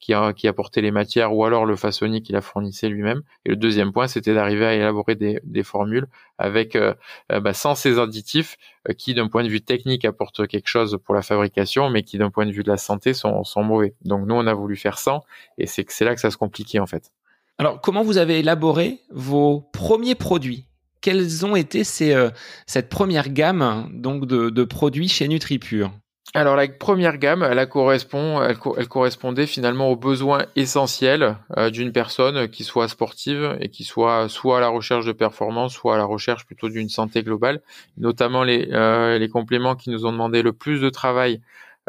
qui, 0.00 0.12
qui 0.36 0.48
apportaient 0.48 0.80
les 0.80 0.90
matières 0.90 1.34
ou 1.34 1.44
alors 1.44 1.64
le 1.66 1.76
façonnier 1.76 2.22
qui 2.22 2.32
la 2.32 2.40
fournissait 2.40 2.88
lui-même. 2.88 3.22
Et 3.44 3.50
le 3.50 3.56
deuxième 3.56 3.92
point, 3.92 4.08
c'était 4.08 4.34
d'arriver 4.34 4.66
à 4.66 4.74
élaborer 4.74 5.14
des, 5.14 5.62
formules 5.62 6.06
avec 6.38 6.76
bah, 7.28 7.54
sans 7.54 7.74
ces 7.74 7.98
additifs 7.98 8.56
qui, 8.98 9.14
d'un 9.14 9.28
point 9.28 9.42
de 9.44 9.48
vue 9.48 9.62
technique, 9.62 10.04
apportent 10.04 10.46
quelque 10.46 10.68
chose 10.68 10.98
pour 11.04 11.14
la 11.14 11.22
fabrication, 11.22 11.90
mais 11.90 12.02
qui, 12.02 12.18
d'un 12.18 12.30
point 12.30 12.46
de 12.46 12.52
vue 12.52 12.62
de 12.62 12.70
la 12.70 12.76
santé, 12.76 13.14
sont, 13.14 13.44
sont 13.44 13.62
mauvais. 13.62 13.94
Donc 14.04 14.26
nous, 14.26 14.34
on 14.34 14.46
a 14.46 14.54
voulu 14.54 14.76
faire 14.76 14.98
sans, 14.98 15.24
et 15.58 15.66
c'est 15.66 15.84
c'est 15.88 16.04
là 16.04 16.14
que 16.14 16.20
ça 16.20 16.30
se 16.30 16.36
compliquait 16.36 16.80
en 16.80 16.86
fait. 16.86 17.12
Alors, 17.58 17.80
comment 17.80 18.02
vous 18.02 18.18
avez 18.18 18.40
élaboré 18.40 19.00
vos 19.10 19.60
premiers 19.72 20.14
produits? 20.14 20.66
Quelles 21.00 21.44
ont 21.44 21.54
été 21.54 21.84
ces, 21.84 22.16
cette 22.66 22.88
première 22.88 23.28
gamme 23.28 23.90
donc 23.92 24.26
de, 24.26 24.64
produits 24.64 25.08
chez 25.08 25.28
NutriPure? 25.28 25.92
Alors 26.36 26.56
la 26.56 26.66
première 26.66 27.18
gamme, 27.18 27.44
elle, 27.44 27.68
correspond, 27.68 28.42
elle, 28.42 28.88
correspondait 28.88 29.46
finalement 29.46 29.90
aux 29.90 29.96
besoins 29.96 30.46
essentiels 30.56 31.36
euh, 31.56 31.70
d'une 31.70 31.92
personne 31.92 32.48
qui 32.48 32.64
soit 32.64 32.88
sportive 32.88 33.56
et 33.60 33.68
qui 33.68 33.84
soit 33.84 34.28
soit 34.28 34.58
à 34.58 34.60
la 34.60 34.66
recherche 34.66 35.06
de 35.06 35.12
performance, 35.12 35.74
soit 35.74 35.94
à 35.94 35.98
la 35.98 36.04
recherche 36.04 36.44
plutôt 36.44 36.68
d'une 36.68 36.88
santé 36.88 37.22
globale. 37.22 37.60
Notamment 37.98 38.42
les, 38.42 38.68
euh, 38.72 39.28
compléments 39.28 39.76
qui 39.76 39.90
nous 39.90 40.06
ont 40.06 40.12
demandé 40.12 40.42
le 40.42 40.52
plus 40.52 40.80
de 40.80 40.90
travail, 40.90 41.40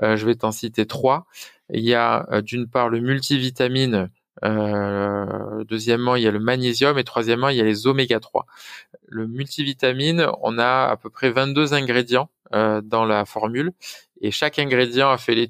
euh, 0.04 0.16
je 0.16 0.28
vais 0.28 0.36
t'en 0.36 0.52
citer 0.52 0.86
trois. 0.86 1.26
Il 1.74 1.84
y 1.84 1.96
a 1.96 2.28
d'une 2.44 2.68
part 2.68 2.90
le 2.90 3.00
multivitamine, 3.00 4.12
deuxièmement 5.66 6.16
il 6.16 6.24
y 6.24 6.28
a 6.28 6.32
le 6.32 6.40
magnésium 6.40 6.98
et 6.98 7.04
troisièmement 7.04 7.50
il 7.50 7.58
y 7.58 7.62
a 7.62 7.64
les 7.64 7.88
oméga 7.88 8.20
3. 8.20 8.46
Le 9.08 9.28
multivitamine, 9.28 10.28
on 10.42 10.58
a 10.58 10.86
à 10.86 10.98
peu 10.98 11.10
près 11.10 11.32
22 11.32 11.74
ingrédients 11.74 12.30
dans 12.52 13.06
la 13.06 13.26
formule 13.26 13.74
et 14.22 14.32
chaque 14.32 14.60
ingrédient 14.60 15.10
a 15.10 15.18
fait, 15.18 15.50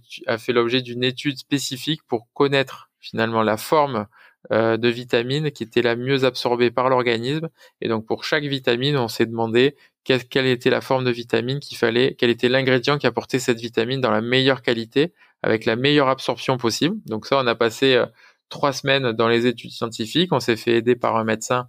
l'objet 0.49 0.81
d'une 0.81 1.03
étude 1.03 1.37
spécifique 1.37 2.01
pour 2.07 2.27
connaître 2.33 2.89
finalement 2.99 3.43
la 3.43 3.57
forme 3.57 4.07
euh, 4.51 4.77
de 4.77 4.89
vitamine 4.89 5.51
qui 5.51 5.63
était 5.63 5.81
la 5.81 5.95
mieux 5.95 6.23
absorbée 6.23 6.71
par 6.71 6.89
l'organisme. 6.89 7.49
Et 7.81 7.87
donc 7.87 8.05
pour 8.05 8.23
chaque 8.23 8.43
vitamine, 8.43 8.97
on 8.97 9.07
s'est 9.07 9.25
demandé 9.25 9.75
quelle, 10.03 10.45
était 10.45 10.69
la 10.69 10.81
forme 10.81 11.03
de 11.03 11.11
vitamine 11.11 11.59
qu'il 11.59 11.77
fallait, 11.77 12.15
quel 12.17 12.29
était 12.29 12.49
l'ingrédient 12.49 12.97
qui 12.97 13.07
apportait 13.07 13.39
cette 13.39 13.59
vitamine 13.59 14.01
dans 14.01 14.11
la 14.11 14.21
meilleure 14.21 14.61
qualité, 14.61 15.13
avec 15.41 15.65
la 15.65 15.75
meilleure 15.75 16.09
absorption 16.09 16.57
possible. 16.57 16.97
Donc 17.05 17.25
ça, 17.25 17.39
on 17.39 17.47
a 17.47 17.55
passé 17.55 17.95
euh, 17.95 18.05
trois 18.49 18.73
semaines 18.73 19.11
dans 19.11 19.27
les 19.27 19.47
études 19.47 19.71
scientifiques. 19.71 20.31
On 20.31 20.39
s'est 20.39 20.55
fait 20.55 20.77
aider 20.77 20.95
par 20.95 21.15
un 21.17 21.23
médecin 21.23 21.67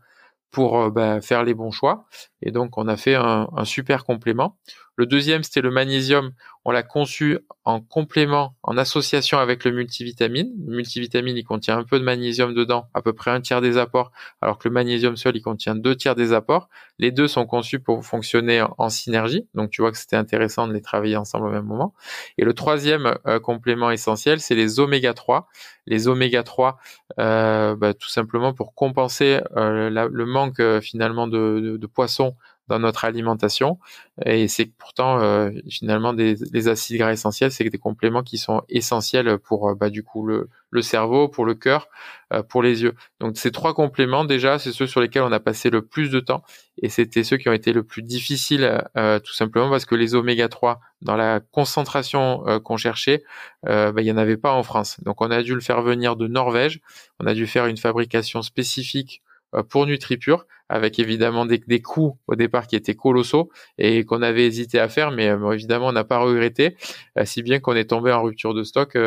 pour 0.51 0.81
euh, 0.81 0.91
bah, 0.91 1.21
faire 1.21 1.45
les 1.45 1.55
bons 1.55 1.71
choix. 1.71 2.07
Et 2.43 2.51
donc, 2.51 2.79
on 2.79 2.89
a 2.89 2.97
fait 2.97 3.15
un, 3.15 3.49
un 3.57 3.65
super 3.65 4.05
complément. 4.05 4.57
Le 4.97 5.05
deuxième, 5.05 5.43
c'était 5.43 5.61
le 5.61 5.71
magnésium. 5.71 6.33
On 6.65 6.71
l'a 6.71 6.83
conçu 6.83 7.39
en 7.65 7.81
complément, 7.81 8.57
en 8.63 8.79
association 8.79 9.39
avec 9.39 9.65
le 9.65 9.71
multivitamine. 9.71 10.51
Le 10.67 10.75
multivitamine, 10.75 11.37
il 11.37 11.45
contient 11.45 11.77
un 11.77 11.85
peu 11.85 11.99
de 11.99 12.05
magnésium 12.05 12.55
dedans, 12.55 12.89
à 12.95 13.03
peu 13.03 13.13
près 13.13 13.31
un 13.31 13.43
tiers 13.43 13.61
des 13.61 13.77
apports, 13.77 14.11
alors 14.41 14.59
que 14.59 14.69
le 14.69 14.73
magnésium 14.73 15.17
seul, 15.17 15.37
il 15.37 15.43
contient 15.43 15.75
deux 15.75 15.95
tiers 15.95 16.15
des 16.15 16.33
apports. 16.33 16.71
Les 16.99 17.11
deux 17.11 17.29
sont 17.29 17.45
conçus 17.45 17.79
pour 17.79 18.05
fonctionner 18.07 18.65
en, 18.79 18.89
synergie. 18.89 19.47
Donc, 19.55 19.71
tu 19.71 19.83
vois 19.83 19.93
que 19.93 19.99
c'était 19.99 20.17
intéressant 20.17 20.67
de 20.67 20.73
les 20.73 20.81
travailler 20.81 21.17
ensemble 21.17 21.47
au 21.47 21.51
même 21.51 21.67
moment. 21.67 21.93
Et 22.39 22.45
le 22.45 22.55
troisième 22.55 23.19
euh, 23.27 23.39
complément 23.39 23.91
essentiel, 23.91 24.41
c'est 24.41 24.55
les 24.55 24.81
oméga 24.81 25.13
3. 25.13 25.47
Les 25.87 26.09
oméga 26.09 26.43
3, 26.43 26.79
euh, 27.19 27.77
bah, 27.77 27.93
tout 27.93 28.09
simplement 28.09 28.55
pour 28.55 28.75
compenser 28.75 29.41
euh, 29.57 29.91
le 29.91 30.27
manque 30.27 30.61
euh, 30.61 30.81
finalement 30.81 31.29
de, 31.29 31.61
de, 31.61 31.77
de 31.77 31.87
poissons 31.87 32.35
dans 32.69 32.79
notre 32.79 33.05
alimentation. 33.05 33.79
Et 34.25 34.49
c'est 34.49 34.67
pourtant 34.67 35.21
euh, 35.21 35.51
finalement 35.69 36.13
des, 36.13 36.37
les 36.53 36.69
acides 36.69 36.99
gras 36.99 37.13
essentiels, 37.13 37.53
c'est 37.53 37.65
des 37.65 37.79
compléments 37.79 38.23
qui 38.23 38.39
sont 38.39 38.63
essentiels 38.69 39.39
pour 39.39 39.69
euh, 39.69 39.75
bah, 39.75 39.91
du 39.91 40.03
coup 40.03 40.27
le, 40.27 40.49
le 40.71 40.83
cerveau, 40.83 41.29
pour 41.29 41.45
le 41.45 41.55
cœur, 41.55 41.89
euh, 42.33 42.43
pour 42.43 42.63
les 42.63 42.83
yeux. 42.83 42.95
Donc 43.21 43.37
ces 43.37 43.53
trois 43.53 43.75
compléments 43.75 44.25
déjà, 44.25 44.59
c'est 44.59 44.73
ceux 44.73 44.87
sur 44.87 45.01
lesquels 45.01 45.23
on 45.23 45.33
a 45.33 45.41
passé 45.41 45.71
le 45.71 45.83
plus 45.83 46.11
de 46.11 46.21
temps 46.21 46.43
et 46.83 46.89
c'était 46.89 47.25
ceux 47.25 47.37
qui 47.37 47.49
ont 47.49 47.53
été 47.53 47.73
le 47.73 47.83
plus 47.83 48.03
difficiles 48.03 48.83
tout 49.25 49.33
simplement 49.33 49.71
parce 49.71 49.87
que 49.87 49.95
les 49.95 50.15
oméga 50.15 50.49
3 50.49 50.81
dans 51.01 51.17
la 51.17 51.41
concentration 51.41 52.45
qu'on 52.65 52.77
cherchait, 52.77 53.25
bah, 53.63 53.93
il 53.97 54.05
n'y 54.05 54.13
en 54.13 54.19
avait 54.19 54.37
pas 54.37 54.53
en 54.53 54.63
France. 54.63 55.01
Donc 55.03 55.23
on 55.23 55.31
a 55.31 55.43
dû 55.43 55.55
le 55.55 55.63
faire 55.63 55.81
venir 55.81 56.17
de 56.17 56.27
Norvège. 56.27 56.81
On 57.19 57.27
a 57.27 57.33
dû 57.33 57.47
faire 57.47 57.65
une 57.67 57.79
fabrication 57.79 58.43
spécifique 58.43 59.23
euh, 59.23 59.26
pour 59.69 59.87
NutriPure, 59.87 60.47
avec 60.69 60.99
évidemment 60.99 61.47
des, 61.47 61.81
coûts 61.81 62.19
au 62.27 62.35
départ 62.35 62.67
qui 62.67 62.77
étaient 62.77 62.95
colossaux 62.95 63.51
et 63.79 64.05
qu'on 64.05 64.23
avait 64.23 64.47
hésité 64.47 64.81
à 64.81 64.89
faire, 64.89 65.11
mais 65.11 65.29
euh, 65.29 65.53
évidemment 65.53 65.89
on 65.89 65.93
n'a 65.93 66.05
pas 66.05 66.19
regretté, 66.19 66.77
euh, 67.19 67.25
si 67.25 67.43
bien 67.43 67.61
qu'on 67.61 67.75
est 67.75 67.91
tombé 67.91 68.13
en 68.13 68.23
rupture 68.23 68.55
de 68.55 68.65
stock 68.65 68.99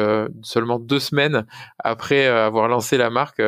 seulement 0.41 0.79
deux 0.79 1.00
semaines 1.00 1.46
après 1.79 2.27
avoir 2.27 2.67
lancé 2.67 2.98
la 2.98 3.10
marque. 3.10 3.41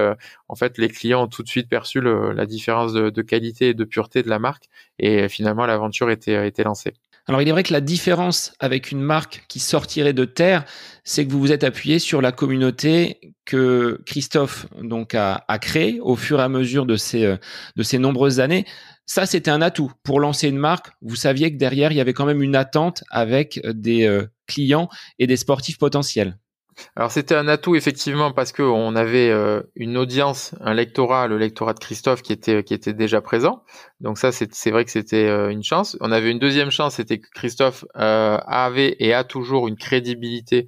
en 0.47 0.55
fait, 0.55 0.77
les 0.77 0.89
clients 0.89 1.23
ont 1.23 1.27
tout 1.27 1.43
de 1.43 1.47
suite 1.47 1.69
perçu 1.69 2.01
la 2.01 2.45
différence 2.45 2.93
de, 2.93 3.09
de, 3.09 3.21
qualité 3.21 3.69
et 3.69 3.73
de 3.73 3.83
pureté 3.83 4.23
de 4.23 4.29
la 4.29 4.39
marque, 4.39 4.65
et 4.99 5.29
finalement 5.29 5.65
l'aventure 5.65 6.09
était, 6.09 6.47
était 6.47 6.63
lancée. 6.63 6.93
Alors 7.27 7.41
il 7.41 7.47
est 7.47 7.51
vrai 7.51 7.63
que 7.63 7.73
la 7.73 7.81
différence 7.81 8.53
avec 8.59 8.91
une 8.91 9.01
marque 9.01 9.45
qui 9.47 9.59
sortirait 9.59 10.13
de 10.13 10.25
terre, 10.25 10.65
c'est 11.03 11.25
que 11.25 11.31
vous 11.31 11.39
vous 11.39 11.51
êtes 11.51 11.63
appuyé 11.63 11.99
sur 11.99 12.21
la 12.21 12.31
communauté 12.31 13.35
que 13.45 14.01
Christophe 14.05 14.65
donc 14.81 15.13
a, 15.15 15.45
créée 15.61 15.99
au 16.01 16.15
fur 16.15 16.39
et 16.39 16.43
à 16.43 16.49
mesure 16.49 16.85
de 16.85 16.95
ces, 16.95 17.25
euh, 17.25 17.37
de 17.75 17.83
ces 17.83 17.99
nombreuses 17.99 18.39
années. 18.39 18.65
Ça, 19.05 19.25
c'était 19.25 19.51
un 19.51 19.61
atout 19.61 19.91
pour 20.03 20.19
lancer 20.19 20.47
une 20.47 20.57
marque. 20.57 20.91
Vous 21.01 21.15
saviez 21.15 21.51
que 21.51 21.57
derrière, 21.57 21.91
il 21.91 21.97
y 21.97 22.01
avait 22.01 22.13
quand 22.13 22.25
même 22.25 22.41
une 22.41 22.55
attente 22.55 23.03
avec 23.09 23.59
des 23.65 24.05
euh, 24.05 24.25
clients 24.47 24.89
et 25.19 25.27
des 25.27 25.37
sportifs 25.37 25.77
potentiels. 25.77 26.37
Alors 26.95 27.11
c'était 27.11 27.35
un 27.35 27.47
atout 27.47 27.75
effectivement 27.75 28.31
parce 28.31 28.51
que 28.51 28.61
on 28.63 28.95
avait 28.95 29.29
euh, 29.29 29.61
une 29.75 29.97
audience, 29.97 30.55
un 30.61 30.73
lectorat, 30.73 31.27
le 31.27 31.37
lectorat 31.37 31.73
de 31.73 31.79
Christophe 31.79 32.21
qui 32.21 32.33
était 32.33 32.63
qui 32.63 32.73
était 32.73 32.93
déjà 32.93 33.21
présent. 33.21 33.63
Donc 33.99 34.17
ça 34.17 34.31
c'est 34.31 34.71
vrai 34.71 34.85
que 34.85 34.91
c'était 34.91 35.27
euh, 35.27 35.49
une 35.49 35.63
chance. 35.63 35.97
On 36.01 36.11
avait 36.11 36.31
une 36.31 36.39
deuxième 36.39 36.71
chance, 36.71 36.95
c'était 36.95 37.19
que 37.19 37.27
Christophe 37.33 37.85
euh, 37.97 38.37
avait 38.45 38.95
et 38.99 39.13
a 39.13 39.23
toujours 39.23 39.67
une 39.67 39.77
crédibilité 39.77 40.67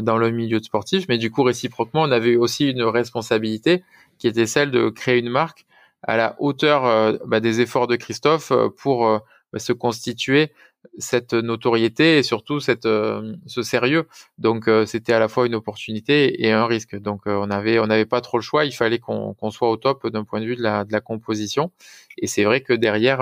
dans 0.00 0.16
le 0.16 0.30
milieu 0.30 0.60
de 0.60 0.64
sportif, 0.64 1.04
mais 1.10 1.18
du 1.18 1.30
coup 1.30 1.42
réciproquement 1.42 2.02
on 2.02 2.10
avait 2.10 2.36
aussi 2.36 2.70
une 2.70 2.82
responsabilité 2.82 3.84
qui 4.18 4.28
était 4.28 4.46
celle 4.46 4.70
de 4.70 4.88
créer 4.88 5.18
une 5.18 5.28
marque 5.28 5.66
à 6.02 6.16
la 6.16 6.36
hauteur 6.38 7.18
bah, 7.26 7.40
des 7.40 7.60
efforts 7.60 7.86
de 7.86 7.96
Christophe 7.96 8.50
pour 8.78 9.20
bah, 9.52 9.58
se 9.58 9.74
constituer 9.74 10.52
cette 10.98 11.34
notoriété 11.34 12.18
et 12.18 12.22
surtout 12.22 12.60
cette 12.60 12.86
euh, 12.86 13.34
ce 13.46 13.62
sérieux. 13.62 14.06
Donc 14.38 14.68
euh, 14.68 14.86
c'était 14.86 15.12
à 15.12 15.18
la 15.18 15.28
fois 15.28 15.46
une 15.46 15.54
opportunité 15.54 16.44
et 16.44 16.52
un 16.52 16.66
risque. 16.66 16.96
Donc 16.96 17.26
euh, 17.26 17.36
on 17.40 17.50
avait 17.50 17.78
on 17.78 17.86
n'avait 17.86 18.06
pas 18.06 18.20
trop 18.20 18.38
le 18.38 18.42
choix. 18.42 18.64
Il 18.64 18.72
fallait 18.72 18.98
qu'on 18.98 19.50
soit 19.50 19.70
au 19.70 19.76
top 19.76 20.06
d'un 20.08 20.24
point 20.24 20.40
de 20.40 20.46
vue 20.46 20.56
de 20.56 20.62
la 20.62 20.84
de 20.84 20.92
la 20.92 21.00
composition. 21.00 21.70
Et 22.18 22.26
c'est 22.26 22.44
vrai 22.44 22.60
que 22.60 22.72
derrière 22.72 23.20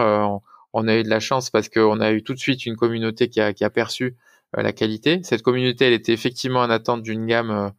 on, 0.73 0.89
a 0.89 0.97
eu 0.97 1.03
de 1.03 1.09
la 1.09 1.21
chance 1.21 1.51
parce 1.51 1.69
qu'on 1.69 2.01
a 2.01 2.13
eu 2.13 2.23
tout 2.23 2.35
de 2.35 2.39
suite 2.39 2.67
une 2.67 2.77
communauté 2.77 3.29
qui 3.29 3.41
a 3.41 3.53
qui 3.53 3.65
a 3.65 3.71
perçu 3.71 4.17
la 4.55 4.73
qualité. 4.73 5.21
Cette 5.23 5.43
communauté 5.43 5.87
elle 5.87 5.93
était 5.95 6.13
effectivement 6.13 6.61
en 6.61 6.71
attente 6.71 7.03
d'une 7.03 7.27
gamme 7.27 7.73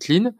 clean. 0.00 0.32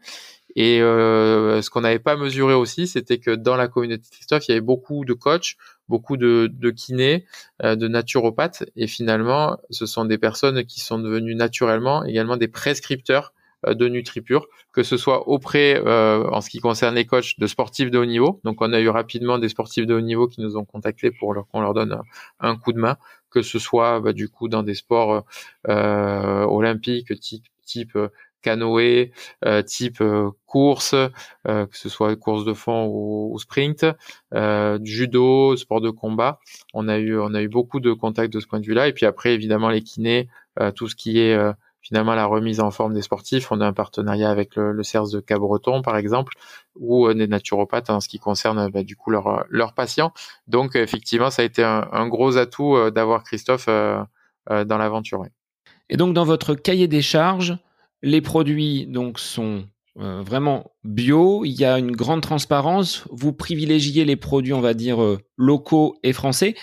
Et 0.55 0.79
ce 0.79 1.69
qu'on 1.69 1.81
n'avait 1.81 1.99
pas 1.99 2.15
mesuré 2.15 2.53
aussi, 2.53 2.87
c'était 2.87 3.19
que 3.19 3.31
dans 3.31 3.55
la 3.55 3.67
communauté 3.67 4.03
de 4.03 4.15
Christophe, 4.15 4.47
il 4.47 4.51
y 4.51 4.53
avait 4.53 4.61
beaucoup 4.61 5.05
de 5.05 5.13
coachs, 5.13 5.55
beaucoup 5.91 6.17
de, 6.17 6.49
de 6.51 6.71
kinés, 6.71 7.25
euh, 7.63 7.75
de 7.75 7.87
naturopathes, 7.87 8.63
et 8.75 8.87
finalement, 8.87 9.57
ce 9.69 9.85
sont 9.85 10.05
des 10.05 10.17
personnes 10.17 10.63
qui 10.65 10.79
sont 10.79 10.97
devenues 10.97 11.35
naturellement 11.35 12.03
également 12.05 12.37
des 12.37 12.47
prescripteurs 12.47 13.33
euh, 13.67 13.73
de 13.73 13.87
NutriPure, 13.89 14.47
que 14.71 14.83
ce 14.83 14.95
soit 14.95 15.27
auprès, 15.27 15.79
euh, 15.85 16.27
en 16.31 16.39
ce 16.39 16.49
qui 16.49 16.59
concerne 16.59 16.95
les 16.95 17.05
coachs, 17.05 17.37
de 17.37 17.45
sportifs 17.45 17.91
de 17.91 17.99
haut 17.99 18.05
niveau. 18.05 18.39
Donc, 18.45 18.61
on 18.61 18.71
a 18.71 18.79
eu 18.79 18.89
rapidement 18.89 19.37
des 19.37 19.49
sportifs 19.49 19.85
de 19.85 19.93
haut 19.93 20.01
niveau 20.01 20.27
qui 20.27 20.41
nous 20.41 20.55
ont 20.57 20.65
contactés 20.65 21.11
pour 21.11 21.35
qu'on 21.51 21.61
leur 21.61 21.73
donne 21.73 21.99
un, 22.39 22.55
coup 22.55 22.71
de 22.71 22.79
main, 22.79 22.95
que 23.29 23.41
ce 23.41 23.59
soit 23.59 23.99
bah, 23.99 24.13
du 24.13 24.29
coup 24.29 24.47
dans 24.47 24.63
des 24.63 24.75
sports 24.75 25.25
olympiques 25.67 27.19
type, 27.19 27.45
type 27.65 27.97
canoë, 28.41 29.11
euh, 29.45 29.61
type 29.61 30.01
euh, 30.01 30.31
course, 30.45 30.93
euh, 30.93 31.65
que 31.65 31.77
ce 31.77 31.89
soit 31.89 32.15
course 32.15 32.43
de 32.45 32.53
fond 32.53 32.87
ou, 32.87 33.37
sprint, 33.39 33.85
judo, 34.83 35.55
sport 35.55 35.81
de 35.81 35.89
combat. 35.89 36.39
On 36.73 36.87
a 36.87 36.97
eu 36.97 37.17
on 37.17 37.33
a 37.33 37.41
eu 37.41 37.47
beaucoup 37.47 37.79
de 37.79 37.93
contacts 37.93 38.33
de 38.33 38.39
ce 38.39 38.47
point 38.47 38.59
de 38.59 38.65
vue-là. 38.65 38.87
Et 38.87 38.93
puis 38.93 39.05
après, 39.05 39.33
évidemment, 39.33 39.69
les 39.69 39.81
kinés, 39.81 40.27
tout 40.75 40.87
ce 40.87 40.95
qui 40.95 41.19
est 41.19 41.37
finalement 41.81 42.13
la 42.13 42.25
remise 42.25 42.59
en 42.59 42.69
forme 42.69 42.93
des 42.93 43.01
sportifs. 43.01 43.51
On 43.51 43.61
a 43.61 43.65
un 43.65 43.73
partenariat 43.73 44.29
avec 44.29 44.55
le, 44.55 44.71
le 44.71 44.83
CERS 44.83 45.09
de 45.11 45.19
Cabreton, 45.19 45.81
par 45.81 45.97
exemple, 45.97 46.33
ou 46.75 47.11
des 47.13 47.27
naturopathes 47.27 47.89
en 47.89 47.99
ce 47.99 48.09
qui 48.09 48.19
concerne 48.19 48.69
bah, 48.69 48.83
du 48.83 48.95
coup 48.95 49.11
leurs 49.11 49.73
patients. 49.73 50.13
Donc 50.47 50.75
effectivement, 50.75 51.29
ça 51.29 51.41
a 51.41 51.45
été 51.45 51.63
un, 51.63 51.87
un 51.91 52.07
gros 52.07 52.37
atout 52.37 52.77
d'avoir 52.91 53.23
Christophe 53.23 53.67
dans 53.67 54.77
l'aventure. 54.77 55.25
Et 55.89 55.97
donc 55.97 56.13
dans 56.13 56.23
votre 56.23 56.55
cahier 56.55 56.87
des 56.87 57.01
charges, 57.01 57.57
les 58.01 58.21
produits 58.21 58.87
sont 59.17 59.65
euh, 59.99 60.21
vraiment 60.21 60.71
bio, 60.83 61.43
il 61.43 61.51
y 61.51 61.65
a 61.65 61.77
une 61.77 61.91
grande 61.91 62.21
transparence, 62.21 63.03
vous 63.11 63.33
privilégiez 63.33 64.05
les 64.05 64.15
produits, 64.15 64.53
on 64.53 64.61
va 64.61 64.73
dire, 64.73 65.01
euh, 65.01 65.19
locaux 65.37 65.97
et 66.03 66.13
français. 66.13 66.55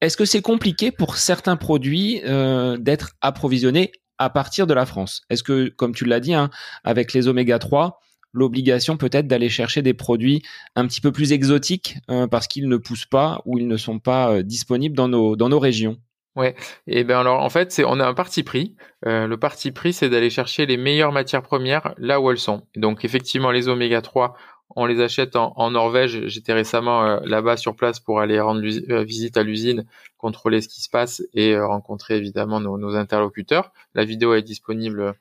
Est-ce 0.00 0.16
que 0.16 0.26
c'est 0.26 0.42
compliqué 0.42 0.90
pour 0.90 1.16
certains 1.16 1.56
produits 1.56 2.20
euh, 2.24 2.76
d'être 2.76 3.12
approvisionnés 3.22 3.92
à 4.18 4.28
partir 4.28 4.66
de 4.66 4.74
la 4.74 4.84
France? 4.84 5.22
Est-ce 5.30 5.42
que, 5.42 5.68
comme 5.70 5.94
tu 5.94 6.04
l'as 6.04 6.20
dit, 6.20 6.34
hein, 6.34 6.50
avec 6.84 7.14
les 7.14 7.26
oméga 7.26 7.58
3, 7.58 8.00
l'obligation 8.34 8.98
peut-être 8.98 9.26
d'aller 9.26 9.48
chercher 9.48 9.80
des 9.80 9.94
produits 9.94 10.42
un 10.76 10.86
petit 10.86 11.00
peu 11.00 11.12
plus 11.12 11.32
exotiques 11.32 11.98
parce 12.32 12.48
qu'ils 12.48 12.68
ne 12.68 12.76
poussent 12.76 13.06
pas 13.06 13.40
ou 13.44 13.58
ils 13.58 13.68
ne 13.68 13.76
sont 13.76 14.00
pas 14.00 14.42
disponibles 14.42 14.96
dans 14.96 15.08
nos 15.08 15.58
régions? 15.60 15.98
Ouais, 16.36 16.56
et 16.88 17.04
ben 17.04 17.20
alors 17.20 17.42
en 17.42 17.48
fait, 17.48 17.70
c'est 17.70 17.84
on 17.84 18.00
a 18.00 18.06
un 18.06 18.14
parti 18.14 18.42
pris. 18.42 18.74
Euh, 19.06 19.28
le 19.28 19.36
parti 19.38 19.70
pris, 19.70 19.92
c'est 19.92 20.08
d'aller 20.08 20.30
chercher 20.30 20.66
les 20.66 20.76
meilleures 20.76 21.12
matières 21.12 21.42
premières 21.42 21.94
là 21.96 22.20
où 22.20 22.28
elles 22.30 22.38
sont. 22.38 22.66
Donc 22.74 23.04
effectivement, 23.04 23.52
les 23.52 23.68
oméga 23.68 24.02
3, 24.02 24.34
on 24.74 24.84
les 24.86 25.00
achète 25.00 25.36
en, 25.36 25.70
Norvège. 25.70 26.26
J'étais 26.26 26.52
récemment 26.52 27.04
euh, 27.04 27.20
là-bas 27.24 27.56
sur 27.56 27.76
place 27.76 28.00
pour 28.00 28.18
aller 28.20 28.40
rendre 28.40 28.62
euh, 28.90 29.04
visite 29.04 29.36
à 29.36 29.44
l'usine, 29.44 29.86
contrôler 30.18 30.60
ce 30.60 30.68
qui 30.68 30.80
se 30.82 30.90
passe 30.90 31.22
et 31.34 31.56
rencontrer 31.56 32.16
évidemment 32.16 32.58
nos, 32.60 32.96
interlocuteurs. 32.96 33.72
La 33.94 34.04
vidéo 34.04 34.34
est 34.34 34.42
disponible 34.42 35.14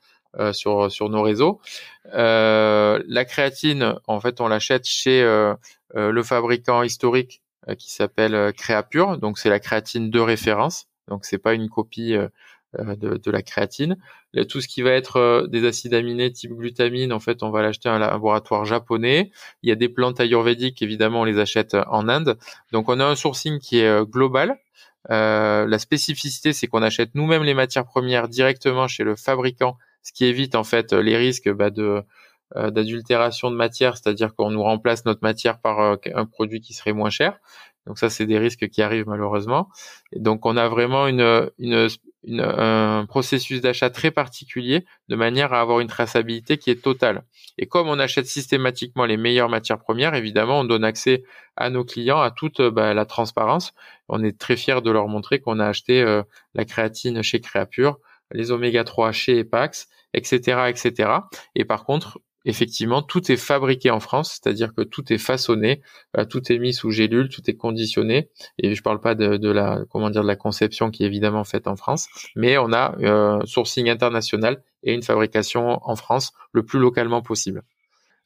sur 0.52 0.92
sur 0.92 1.10
nos 1.10 1.22
réseaux. 1.22 1.62
la 2.12 3.26
créatine, 3.26 3.96
en 4.08 4.20
fait, 4.20 4.42
on 4.42 4.48
l'achète 4.48 4.86
chez 4.86 5.22
le 5.94 6.24
fabricant 6.24 6.82
historique 6.82 7.44
qui 7.78 7.92
s'appelle 7.92 8.52
Créapure. 8.54 9.20
Donc 9.20 9.38
c'est 9.38 9.50
la 9.50 9.60
créatine 9.60 10.10
de 10.10 10.20
référence. 10.20 10.88
Donc 11.08 11.26
c'est 11.26 11.38
pas 11.38 11.54
une 11.54 11.70
copie 11.70 12.16
euh, 12.16 12.28
euh, 12.80 12.96
de, 12.96 13.32
la 13.32 13.44
créatine. 13.44 13.98
tout 14.50 14.60
ce 14.60 14.68
qui 14.68 14.82
va 14.82 14.92
être 14.92 15.18
euh, 15.18 15.48
des 15.48 15.66
acides 15.66 15.94
aminés 15.94 16.32
type 16.32 16.54
glutamine, 16.54 17.14
en 17.14 17.20
fait, 17.20 17.44
on 17.44 17.52
va 17.52 17.62
l'acheter 17.62 17.88
à 17.88 17.94
un 17.94 18.00
laboratoire 18.00 18.66
japonais. 18.66 19.32
Il 19.62 19.70
y 19.70 19.72
a 19.72 19.76
des 19.76 19.90
plantes 19.90 20.20
ayurvédiques, 20.20 20.82
évidemment, 20.82 21.22
on 21.22 21.24
les 21.24 21.38
achète 21.38 21.76
en 21.88 22.10
Inde. 22.10 22.38
Donc 22.72 22.90
on 22.90 23.00
a 23.00 23.06
un 23.06 23.16
sourcing 23.16 23.60
qui 23.60 23.80
est 23.80 24.06
global. 24.06 24.58
la 25.10 25.78
spécificité, 25.78 26.52
c'est 26.54 26.68
qu'on 26.68 26.82
achète 26.82 27.14
nous-mêmes 27.14 27.44
les 27.44 27.54
matières 27.54 27.86
premières 27.86 28.28
directement 28.28 28.88
chez 28.88 29.04
le 29.04 29.16
fabricant, 29.16 29.78
ce 30.02 30.12
qui 30.12 30.26
évite 30.26 30.56
en 30.56 30.64
fait 30.64 30.94
les 30.94 31.18
risques 31.18 31.52
bah, 31.52 31.70
de 31.70 32.04
d'adultération 32.56 33.50
de 33.50 33.56
matière, 33.56 33.98
c'est-à-dire 33.98 34.36
qu'on 34.36 34.52
nous 34.52 34.62
remplace 34.62 35.06
notre 35.06 35.24
matière 35.24 35.60
par 35.60 35.98
un 36.14 36.26
produit 36.26 36.62
qui 36.62 36.74
serait 36.74 36.94
moins 36.94 37.10
cher. 37.10 37.40
Donc 37.86 38.00
ça, 38.00 38.10
c'est 38.10 38.26
des 38.26 38.38
risques 38.38 38.70
qui 38.70 38.82
arrivent 38.82 39.08
malheureusement. 39.08 39.70
Donc 40.16 40.46
on 40.46 40.56
a 40.56 40.70
vraiment 40.70 41.06
un 41.06 43.06
processus 43.06 43.62
d'achat 43.62 43.90
très 43.90 44.12
particulier 44.12 44.86
de 45.10 45.16
manière 45.16 45.54
à 45.54 45.60
avoir 45.60 45.82
une 45.82 45.88
traçabilité 45.88 46.58
qui 46.58 46.72
est 46.72 46.82
totale. 46.82 47.24
Et 47.58 47.68
comme 47.68 47.88
on 47.88 48.00
achète 48.00 48.26
systématiquement 48.26 49.06
les 49.06 49.18
meilleures 49.18 49.50
matières 49.50 49.80
premières, 49.80 50.16
évidemment, 50.16 50.62
on 50.62 50.64
donne 50.64 50.84
accès 50.84 51.24
à 51.56 51.70
nos 51.70 51.84
clients 51.84 52.22
à 52.22 52.32
toute 52.32 52.62
bah, 52.62 52.94
la 52.94 53.06
transparence. 53.06 53.74
On 54.08 54.24
est 54.24 54.40
très 54.40 54.56
fiers 54.56 54.82
de 54.82 54.92
leur 54.92 55.08
montrer 55.08 55.40
qu'on 55.40 55.60
a 55.60 55.68
acheté 55.68 56.02
euh, 56.02 56.24
la 56.56 56.66
créatine 56.66 57.22
chez 57.22 57.42
Créapure, 57.42 58.00
les 58.32 58.52
oméga 58.52 58.84
3 58.84 59.12
chez 59.12 59.40
Epax, 59.40 59.88
etc., 60.14 60.70
etc. 60.70 61.10
Et 61.56 61.66
par 61.66 61.86
contre, 61.86 62.20
effectivement, 62.46 63.02
tout 63.02 63.32
est 63.32 63.38
fabriqué 63.38 63.92
en 63.92 64.00
France, 64.00 64.40
c'est-à-dire 64.42 64.74
que 64.74 64.82
tout 64.82 65.12
est 65.12 65.18
façonné, 65.18 65.82
euh, 66.18 66.26
tout 66.26 66.52
est 66.52 66.60
mis 66.60 66.74
sous 66.74 66.92
gélule, 66.92 67.30
tout 67.30 67.42
est 67.50 67.56
conditionné. 67.56 68.30
Et 68.58 68.76
je 68.76 68.82
parle 68.82 69.00
pas 69.00 69.16
de, 69.16 69.50
la, 69.50 69.82
comment 69.90 70.10
dire, 70.10 70.24
de 70.24 70.28
la 70.28 70.36
conception 70.36 70.92
qui 70.92 71.04
est 71.04 71.08
évidemment 71.08 71.44
faite 71.44 71.68
en 71.68 71.76
France, 71.76 72.08
mais 72.36 72.58
on 72.58 72.72
a 72.74 72.96
euh, 73.00 73.40
sourcing 73.46 73.90
international 73.90 74.62
et 74.84 74.94
une 74.94 75.04
fabrication 75.04 75.80
en 75.84 75.96
France 75.96 76.34
le 76.52 76.64
plus 76.64 76.80
localement 76.80 77.22
possible. 77.22 77.64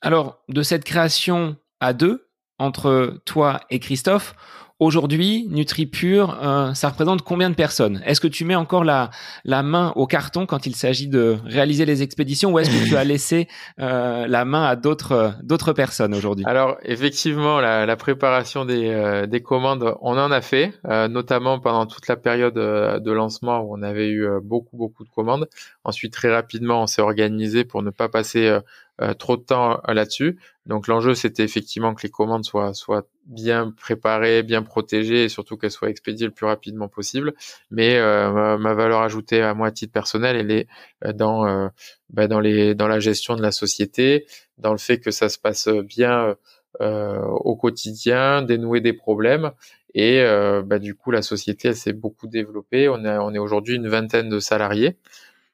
Alors, 0.02 0.40
de 0.50 0.62
cette 0.62 0.84
création 0.84 1.56
à 1.80 1.94
deux 1.94 2.27
entre 2.60 3.20
toi 3.26 3.62
et 3.70 3.80
Christophe, 3.80 4.36
Aujourd'hui, 4.80 5.48
NutriPure, 5.50 6.38
euh, 6.40 6.74
ça 6.76 6.90
représente 6.90 7.24
combien 7.24 7.50
de 7.50 7.56
personnes? 7.56 8.00
Est-ce 8.06 8.22
que 8.22 8.28
tu 8.28 8.46
mets 8.46 8.54
encore 8.54 8.84
la, 8.84 9.10
la 9.44 9.64
main 9.64 9.92
au 9.96 10.06
carton 10.06 10.46
quand 10.46 10.68
il 10.68 10.76
s'agit 10.76 11.08
de 11.08 11.38
réaliser 11.46 11.84
les 11.86 12.04
expéditions 12.04 12.52
ou 12.52 12.60
est-ce 12.60 12.70
que 12.70 12.88
tu 12.88 12.96
as 12.96 13.04
laissé 13.04 13.48
euh, 13.80 14.28
la 14.28 14.46
main 14.46 14.66
à 14.66 14.76
d'autres 14.76 15.74
personnes 15.74 16.14
aujourd'hui? 16.14 16.46
Alors 16.46 16.78
effectivement, 16.84 17.60
la, 17.60 17.88
la 17.88 17.96
préparation 17.96 18.66
des, 18.66 18.90
euh, 18.90 19.26
des 19.26 19.42
commandes, 19.42 19.96
on 20.02 20.16
en 20.16 20.30
a 20.30 20.42
fait, 20.42 20.74
euh, 20.86 21.08
notamment 21.08 21.60
pendant 21.60 21.88
toute 21.88 22.08
la 22.08 22.16
période 22.16 22.54
de 22.54 23.12
lancement 23.12 23.62
où 23.62 23.76
on 23.76 23.82
avait 23.82 24.10
eu 24.10 24.28
beaucoup 24.44 24.78
beaucoup 24.78 25.04
de 25.04 25.10
commandes. 25.10 25.50
Ensuite, 25.86 26.14
très 26.14 26.32
rapidement, 26.32 26.84
on 26.84 26.88
s'est 26.88 27.02
organisé 27.02 27.64
pour 27.64 27.82
ne 27.82 27.90
pas 27.90 28.10
passer 28.10 28.60
euh, 29.00 29.14
trop 29.14 29.38
de 29.38 29.44
temps 29.44 29.80
euh, 29.88 29.94
là-dessus. 29.94 30.40
Donc 30.68 30.88
l'enjeu, 30.88 31.16
c'était 31.16 31.44
effectivement 31.44 31.96
que 31.96 32.04
les 32.04 32.10
commandes 32.10 32.46
soient, 32.46 32.74
soient 32.74 33.08
bien 33.26 33.74
préparées, 33.76 34.44
bien 34.44 34.62
protégées 34.62 35.24
et 35.24 35.30
surtout 35.30 35.58
qu'elles 35.58 35.72
soient 35.72 35.90
expédiées 35.90 36.28
le 36.28 36.34
plus 36.34 36.46
rapidement 36.46 36.88
possible. 36.88 37.34
Mais 37.72 37.98
euh, 37.98 38.58
ma, 38.58 38.74
valeur 38.74 39.02
ajoutée 39.02 39.42
à 39.42 39.54
moi 39.54 39.68
à 39.68 39.72
titre 39.72 39.94
personnel, 39.94 40.36
elle 40.36 40.52
est 40.52 40.68
dans, 41.14 41.72
bah, 42.10 42.28
dans, 42.28 42.40
les, 42.40 42.76
dans 42.76 42.88
la 42.88 43.00
gestion 43.00 43.36
de 43.36 43.42
la 43.42 43.52
société, 43.52 44.26
dans 44.58 44.72
le 44.72 44.78
fait 44.78 45.00
que 45.00 45.12
ça 45.12 45.30
se 45.30 45.40
passe 45.40 45.68
bien 45.68 46.36
au 46.80 47.56
quotidien, 47.56 48.42
dénouer 48.42 48.82
des 48.82 48.94
problèmes. 48.94 49.52
Et 49.94 50.24
bah, 50.66 50.80
du 50.80 50.96
coup, 50.96 51.12
la 51.12 51.22
société, 51.22 51.70
elle 51.70 51.76
s'est 51.76 51.94
beaucoup 51.94 52.28
développée. 52.28 52.90
On, 52.90 53.06
on 53.06 53.34
est 53.34 53.40
aujourd'hui 53.40 53.76
une 53.76 53.88
vingtaine 53.88 54.30
de 54.30 54.40
salariés 54.40 54.98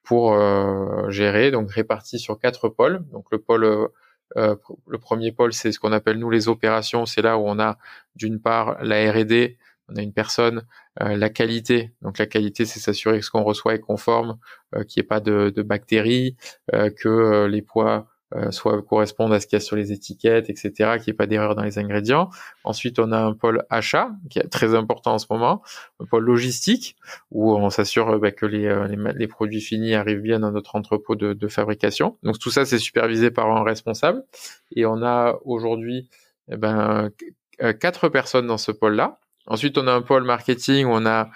pour 0.03 0.33
euh, 0.33 1.09
gérer, 1.09 1.49
donc 1.49 1.71
répartis 1.71 2.19
sur 2.19 2.37
quatre 2.37 2.69
pôles. 2.69 3.03
Donc 3.11 3.25
le 3.31 3.39
pôle, 3.39 3.89
euh, 4.37 4.55
euh, 4.55 4.55
le 4.87 4.97
premier 4.97 5.31
pôle, 5.31 5.53
c'est 5.53 5.71
ce 5.71 5.79
qu'on 5.79 5.91
appelle 5.91 6.17
nous 6.17 6.29
les 6.29 6.47
opérations. 6.47 7.05
C'est 7.05 7.21
là 7.21 7.37
où 7.37 7.43
on 7.45 7.59
a 7.59 7.77
d'une 8.15 8.39
part 8.39 8.83
la 8.83 9.11
R&D, 9.11 9.57
on 9.89 9.95
a 9.95 10.01
une 10.01 10.13
personne, 10.13 10.63
la 10.99 11.29
qualité. 11.29 11.91
Donc 12.01 12.17
la 12.17 12.25
qualité, 12.25 12.65
c'est 12.65 12.79
s'assurer 12.79 13.19
que 13.19 13.25
ce 13.25 13.31
qu'on 13.31 13.43
reçoit 13.43 13.75
est 13.75 13.79
conforme, 13.79 14.37
qu'il 14.87 15.01
n'y 15.01 15.05
ait 15.05 15.07
pas 15.07 15.19
de, 15.19 15.51
de 15.53 15.61
bactéries, 15.61 16.37
que 16.71 17.45
les 17.47 17.61
poids 17.61 18.07
euh, 18.07 18.12
soit 18.49 18.81
correspondent 18.81 19.33
à 19.33 19.39
ce 19.39 19.47
qu'il 19.47 19.57
y 19.57 19.61
a 19.61 19.65
sur 19.65 19.75
les 19.75 19.91
étiquettes, 19.91 20.49
etc., 20.49 20.71
qu'il 20.71 20.85
n'y 20.85 21.09
ait 21.09 21.13
pas 21.13 21.27
d'erreur 21.27 21.55
dans 21.55 21.63
les 21.63 21.77
ingrédients. 21.77 22.29
Ensuite, 22.63 22.99
on 22.99 23.11
a 23.11 23.17
un 23.17 23.33
pôle 23.33 23.65
achat, 23.69 24.11
qui 24.29 24.39
est 24.39 24.47
très 24.47 24.75
important 24.75 25.13
en 25.13 25.19
ce 25.19 25.27
moment, 25.29 25.61
un 25.99 26.05
pôle 26.05 26.23
logistique, 26.23 26.95
où 27.31 27.55
on 27.55 27.69
s'assure 27.69 28.09
euh, 28.09 28.19
bah, 28.19 28.31
que 28.31 28.45
les, 28.45 28.65
euh, 28.65 28.87
les, 28.87 28.97
les, 29.13 29.27
produits 29.27 29.61
finis 29.61 29.93
arrivent 29.93 30.21
bien 30.21 30.39
dans 30.39 30.51
notre 30.51 30.75
entrepôt 30.75 31.15
de, 31.15 31.33
de 31.33 31.47
fabrication. 31.47 32.17
Donc 32.23 32.39
tout 32.39 32.51
ça, 32.51 32.65
c'est 32.65 32.79
supervisé 32.79 33.31
par 33.31 33.51
un 33.55 33.63
responsable. 33.63 34.23
Et 34.75 34.85
on 34.85 35.03
a 35.03 35.37
aujourd'hui 35.45 36.09
eh 36.51 36.57
ben, 36.57 37.11
quatre 37.79 38.09
personnes 38.09 38.47
dans 38.47 38.57
ce 38.57 38.71
pôle-là. 38.71 39.19
Ensuite, 39.47 39.77
on 39.77 39.87
a 39.87 39.93
un 39.93 40.01
pôle 40.01 40.23
marketing 40.23 40.85
où 40.85 40.91
on 40.91 41.05
a 41.05 41.29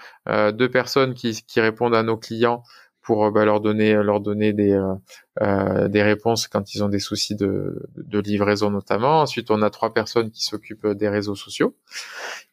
deux 0.51 0.69
personnes 0.69 1.13
qui, 1.13 1.43
qui 1.45 1.61
répondent 1.61 1.95
à 1.95 2.03
nos 2.03 2.17
clients 2.17 2.63
pour 3.07 3.25
euh, 3.25 3.31
bah, 3.31 3.45
leur 3.45 3.61
donner 3.61 3.93
leur 3.93 4.19
donner 4.19 4.51
des 4.51 4.73
euh, 4.73 4.93
euh, 5.41 5.87
des 5.87 6.03
réponses 6.03 6.47
quand 6.47 6.75
ils 6.75 6.83
ont 6.83 6.89
des 6.89 6.99
soucis 6.99 7.35
de, 7.35 7.87
de 7.95 8.19
livraison 8.19 8.69
notamment. 8.69 9.21
Ensuite, 9.21 9.49
on 9.49 9.61
a 9.61 9.69
trois 9.69 9.93
personnes 9.93 10.29
qui 10.29 10.43
s'occupent 10.43 10.87
des 10.87 11.07
réseaux 11.07 11.35
sociaux. 11.35 11.73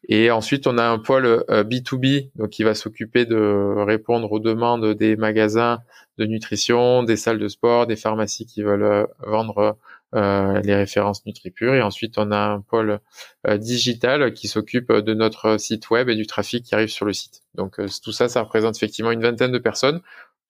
Et 0.07 0.31
ensuite, 0.31 0.65
on 0.67 0.77
a 0.77 0.85
un 0.85 0.99
pôle 0.99 1.43
B2B 1.49 2.29
donc 2.35 2.51
qui 2.51 2.63
va 2.63 2.75
s'occuper 2.75 3.25
de 3.25 3.83
répondre 3.83 4.31
aux 4.31 4.39
demandes 4.39 4.93
des 4.93 5.15
magasins 5.15 5.79
de 6.19 6.25
nutrition, 6.25 7.01
des 7.01 7.17
salles 7.17 7.39
de 7.39 7.47
sport, 7.47 7.87
des 7.87 7.95
pharmacies 7.95 8.45
qui 8.45 8.61
veulent 8.61 9.07
vendre 9.25 9.77
euh, 10.13 10.61
les 10.61 10.75
références 10.75 11.25
NutriPure. 11.25 11.73
Et 11.73 11.81
ensuite, 11.81 12.19
on 12.19 12.31
a 12.31 12.37
un 12.37 12.61
pôle 12.61 12.99
digital 13.57 14.31
qui 14.33 14.47
s'occupe 14.47 14.91
de 14.91 15.13
notre 15.15 15.57
site 15.57 15.89
web 15.89 16.07
et 16.07 16.15
du 16.15 16.27
trafic 16.27 16.63
qui 16.63 16.75
arrive 16.75 16.89
sur 16.89 17.07
le 17.07 17.13
site. 17.13 17.41
Donc 17.55 17.81
tout 18.03 18.11
ça, 18.11 18.29
ça 18.29 18.43
représente 18.43 18.77
effectivement 18.77 19.11
une 19.11 19.23
vingtaine 19.23 19.51
de 19.51 19.57
personnes 19.57 20.01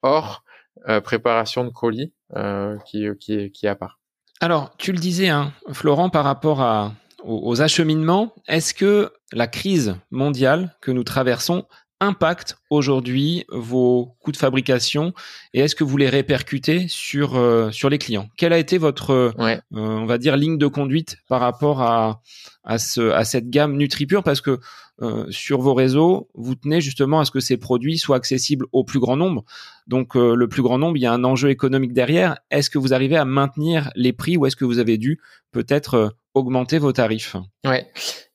hors 0.02 0.44
euh, 0.88 1.02
préparation 1.02 1.64
de 1.64 1.70
colis 1.70 2.14
euh, 2.36 2.78
qui, 2.86 3.06
est, 3.06 3.52
qui 3.52 3.68
part. 3.80 4.00
Alors, 4.42 4.76
tu 4.78 4.92
le 4.92 5.00
disais, 5.00 5.30
hein, 5.30 5.54
Florent, 5.72 6.10
par 6.10 6.26
rapport 6.26 6.92
aux 7.24 7.62
acheminements, 7.62 8.34
est-ce 8.48 8.74
que 8.74 9.12
la 9.32 9.48
crise 9.48 9.96
mondiale 10.12 10.76
que 10.82 10.92
nous 10.92 11.04
traversons 11.04 11.66
impacte 12.02 12.58
aujourd'hui 12.76 13.46
vos 13.50 14.16
coûts 14.20 14.32
de 14.32 14.38
fabrication 14.38 15.14
et 15.54 15.62
est-ce 15.62 15.76
que 15.76 15.84
vous 15.84 15.98
les 15.98 16.10
répercutez 16.10 16.88
sur 16.88 17.36
euh, 17.36 17.72
sur 17.72 17.90
les 17.90 17.98
clients? 17.98 18.28
Quelle 18.38 18.54
a 18.54 18.58
été 18.58 18.78
votre 18.78 19.12
euh, 19.12 19.58
on 19.72 20.06
va 20.06 20.18
dire 20.18 20.38
ligne 20.38 20.58
de 20.58 20.68
conduite 20.68 21.18
par 21.28 21.42
rapport 21.42 21.82
à 21.82 22.22
à 22.64 22.78
ce 22.78 23.12
à 23.12 23.24
cette 23.24 23.50
gamme 23.50 23.78
NutriPure? 23.78 24.24
Parce 24.24 24.42
que 24.42 24.60
euh, 25.02 25.26
sur 25.30 25.62
vos 25.62 25.74
réseaux, 25.74 26.30
vous 26.36 26.56
tenez 26.56 26.82
justement 26.82 27.20
à 27.20 27.26
ce 27.26 27.32
que 27.32 27.40
ces 27.40 27.58
produits 27.58 27.98
soient 27.98 28.16
accessibles 28.16 28.66
au 28.72 28.84
plus 28.84 29.00
grand 29.00 29.18
nombre. 29.18 29.44
Donc 29.88 30.16
le 30.16 30.48
plus 30.48 30.64
grand 30.64 30.80
nombre, 30.80 30.98
il 30.98 31.02
y 31.02 31.06
a 31.06 31.14
un 31.14 31.24
enjeu 31.24 31.50
économique 31.50 31.94
derrière. 31.94 32.38
Est-ce 32.50 32.70
que 32.70 32.80
vous 32.80 32.94
arrivez 32.94 33.18
à 33.18 33.26
maintenir 33.26 33.92
les 33.96 34.14
prix 34.14 34.36
ou 34.36 34.46
est-ce 34.46 34.56
que 34.56 34.66
vous 34.66 34.80
avez 34.80 34.98
dû 34.98 35.20
peut-être 35.52 36.16
augmenter 36.34 36.80
vos 36.80 36.92
tarifs? 36.92 37.36
Ouais, 37.64 37.88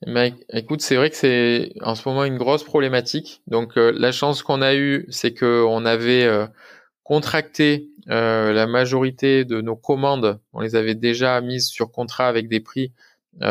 ben, 0.06 0.32
écoute, 0.52 0.80
c'est 0.80 0.94
vrai 0.94 1.10
que 1.10 1.16
c'est 1.16 1.72
en 1.80 1.96
ce 1.96 2.08
moment 2.08 2.24
une 2.24 2.38
grosse 2.38 2.62
problématique. 2.62 3.42
Donc 3.48 3.72
la 3.74 4.12
chance 4.12 4.29
qu'on 4.42 4.62
a 4.62 4.74
eue, 4.74 5.06
c'est 5.10 5.32
que 5.32 5.64
on 5.66 5.84
avait 5.84 6.24
euh, 6.24 6.46
contracté 7.04 7.88
la 8.06 8.66
majorité 8.66 9.44
de 9.44 9.60
nos 9.60 9.76
commandes, 9.76 10.40
on 10.52 10.60
les 10.60 10.74
avait 10.74 10.96
déjà 10.96 11.40
mises 11.40 11.68
sur 11.68 11.92
contrat 11.92 12.26
avec 12.26 12.48
des 12.48 12.58
prix 12.58 12.92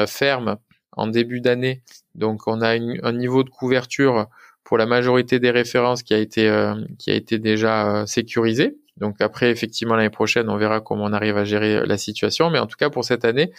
fermes 0.06 0.58
en 0.98 1.08
début 1.08 1.40
d'année. 1.40 1.82
Donc 2.16 2.42
on 2.46 2.62
a 2.62 2.72
un 2.72 3.14
niveau 3.14 3.46
de 3.46 3.50
couverture 3.50 4.28
pour 4.66 4.78
la 4.78 4.86
majorité 4.86 5.40
des 5.40 5.52
références 5.52 6.04
qui 6.04 6.14
a 6.14 6.18
été 6.18 6.52
qui 6.98 7.10
a 7.10 7.14
été 7.14 7.38
déjà 7.38 8.04
sécurisé. 8.06 8.76
Donc 9.00 9.22
après, 9.22 9.50
effectivement, 9.50 9.96
l'année 9.96 10.10
prochaine, 10.10 10.50
on 10.50 10.58
verra 10.58 10.82
comment 10.82 11.06
on 11.06 11.14
arrive 11.14 11.38
à 11.38 11.46
gérer 11.46 11.86
la 11.86 11.98
situation. 11.98 12.50
Mais 12.50 12.60
en 12.60 12.68
tout 12.68 12.78
cas, 12.78 12.90
pour 12.90 13.06
cette 13.06 13.24
année, 13.24 13.52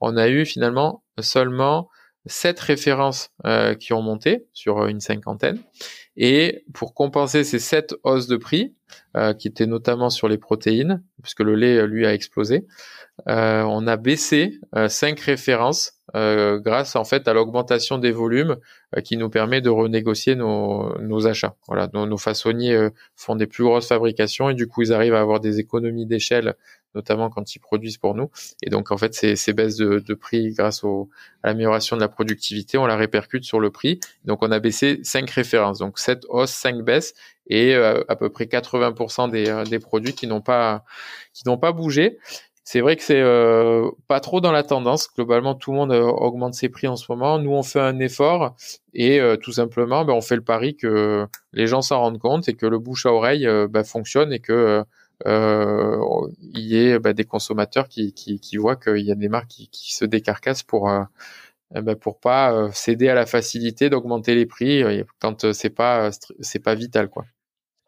on 0.00 0.16
a 0.16 0.28
eu 0.28 0.44
finalement 0.44 1.02
seulement 1.20 1.88
sept 2.26 2.58
références 2.60 3.30
euh, 3.46 3.74
qui 3.74 3.92
ont 3.92 4.02
monté 4.02 4.46
sur 4.52 4.86
une 4.86 5.00
cinquantaine. 5.00 5.60
Et 6.18 6.64
pour 6.74 6.94
compenser 6.94 7.44
ces 7.44 7.60
sept 7.60 7.94
hausses 8.02 8.26
de 8.26 8.36
prix, 8.36 8.74
euh, 9.16 9.32
qui 9.32 9.48
étaient 9.48 9.66
notamment 9.66 10.10
sur 10.10 10.28
les 10.28 10.36
protéines, 10.36 11.02
puisque 11.22 11.40
le 11.40 11.54
lait, 11.54 11.86
lui, 11.86 12.06
a 12.06 12.12
explosé, 12.12 12.66
euh, 13.28 13.62
on 13.62 13.86
a 13.86 13.96
baissé 13.96 14.60
cinq 14.88 15.20
références 15.20 15.98
euh, 16.16 16.58
grâce 16.58 16.96
en 16.96 17.04
fait 17.04 17.28
à 17.28 17.34
l'augmentation 17.34 17.98
des 17.98 18.12
volumes 18.12 18.56
euh, 18.96 19.02
qui 19.02 19.18
nous 19.18 19.28
permet 19.28 19.60
de 19.60 19.68
renégocier 19.68 20.36
nos, 20.36 21.26
achats. 21.26 21.54
Voilà, 21.66 21.90
nos, 21.92 22.16
façonniers 22.16 22.74
euh, 22.74 22.90
font 23.14 23.36
des 23.36 23.46
plus 23.46 23.62
grosses 23.64 23.88
fabrications 23.88 24.48
et 24.48 24.54
du 24.54 24.66
coup 24.66 24.80
ils 24.80 24.92
arrivent 24.94 25.14
à 25.14 25.20
avoir 25.20 25.40
des 25.40 25.58
économies 25.58 26.06
d'échelle, 26.06 26.54
notamment 26.94 27.30
quand 27.30 27.54
ils 27.54 27.58
produisent 27.58 27.98
pour 27.98 28.14
nous. 28.14 28.30
Et 28.62 28.70
donc 28.70 28.90
en 28.90 28.96
fait 28.96 29.14
ces, 29.14 29.36
ces 29.36 29.52
baisses 29.52 29.76
de, 29.76 29.98
de 29.98 30.14
prix 30.14 30.52
grâce 30.52 30.84
au, 30.84 31.08
à 31.42 31.48
l'amélioration 31.48 31.96
de 31.96 32.00
la 32.00 32.08
productivité, 32.08 32.78
on 32.78 32.86
la 32.86 32.96
répercute 32.96 33.44
sur 33.44 33.60
le 33.60 33.70
prix. 33.70 34.00
Donc 34.24 34.42
on 34.42 34.50
a 34.50 34.58
baissé 34.58 35.00
5 35.02 35.28
références, 35.30 35.78
donc 35.78 35.98
7 35.98 36.24
hausses, 36.28 36.52
5 36.52 36.82
baisses 36.82 37.14
et 37.50 37.74
à 37.74 38.14
peu 38.14 38.28
près 38.28 38.44
80% 38.44 39.30
des, 39.30 39.64
des 39.70 39.78
produits 39.78 40.12
qui 40.12 40.26
n'ont 40.26 40.42
pas 40.42 40.84
qui 41.32 41.44
n'ont 41.46 41.56
pas 41.56 41.72
bougé. 41.72 42.18
C'est 42.70 42.82
vrai 42.82 42.96
que 42.96 43.02
c'est 43.02 43.22
euh, 43.22 43.90
pas 44.08 44.20
trop 44.20 44.42
dans 44.42 44.52
la 44.52 44.62
tendance. 44.62 45.08
Globalement, 45.14 45.54
tout 45.54 45.72
le 45.72 45.78
monde 45.78 45.90
euh, 45.90 46.02
augmente 46.02 46.52
ses 46.52 46.68
prix 46.68 46.86
en 46.86 46.96
ce 46.96 47.10
moment. 47.10 47.38
Nous, 47.38 47.50
on 47.50 47.62
fait 47.62 47.80
un 47.80 47.98
effort 47.98 48.56
et 48.92 49.20
euh, 49.20 49.36
tout 49.36 49.52
simplement, 49.52 50.04
ben, 50.04 50.12
on 50.12 50.20
fait 50.20 50.36
le 50.36 50.44
pari 50.44 50.76
que 50.76 51.26
les 51.54 51.66
gens 51.66 51.80
s'en 51.80 51.98
rendent 52.00 52.18
compte 52.18 52.46
et 52.46 52.52
que 52.52 52.66
le 52.66 52.78
bouche 52.78 53.06
à 53.06 53.12
oreille 53.14 53.48
ben, 53.70 53.84
fonctionne 53.84 54.34
et 54.34 54.40
que 54.40 54.84
il 55.26 56.30
y 56.54 56.76
ait 56.76 56.98
ben, 56.98 57.12
des 57.12 57.24
consommateurs 57.24 57.88
qui, 57.88 58.12
qui, 58.12 58.40
qui 58.40 58.56
voient 58.56 58.76
qu'il 58.76 59.04
y 59.04 59.12
a 59.12 59.14
des 59.14 59.28
marques 59.28 59.48
qui, 59.48 59.68
qui 59.68 59.94
se 59.94 60.04
décarcassent 60.04 60.62
pour 60.62 60.90
ben, 61.70 61.96
pour 61.96 62.20
pas 62.20 62.70
céder 62.72 63.08
à 63.08 63.14
la 63.14 63.26
facilité 63.26 63.90
d'augmenter 63.90 64.34
les 64.34 64.46
prix 64.46 64.82
quand 65.18 65.52
c'est 65.52 65.70
pas 65.70 66.10
c'est 66.40 66.62
pas 66.62 66.74
vital 66.74 67.08
quoi. 67.08 67.24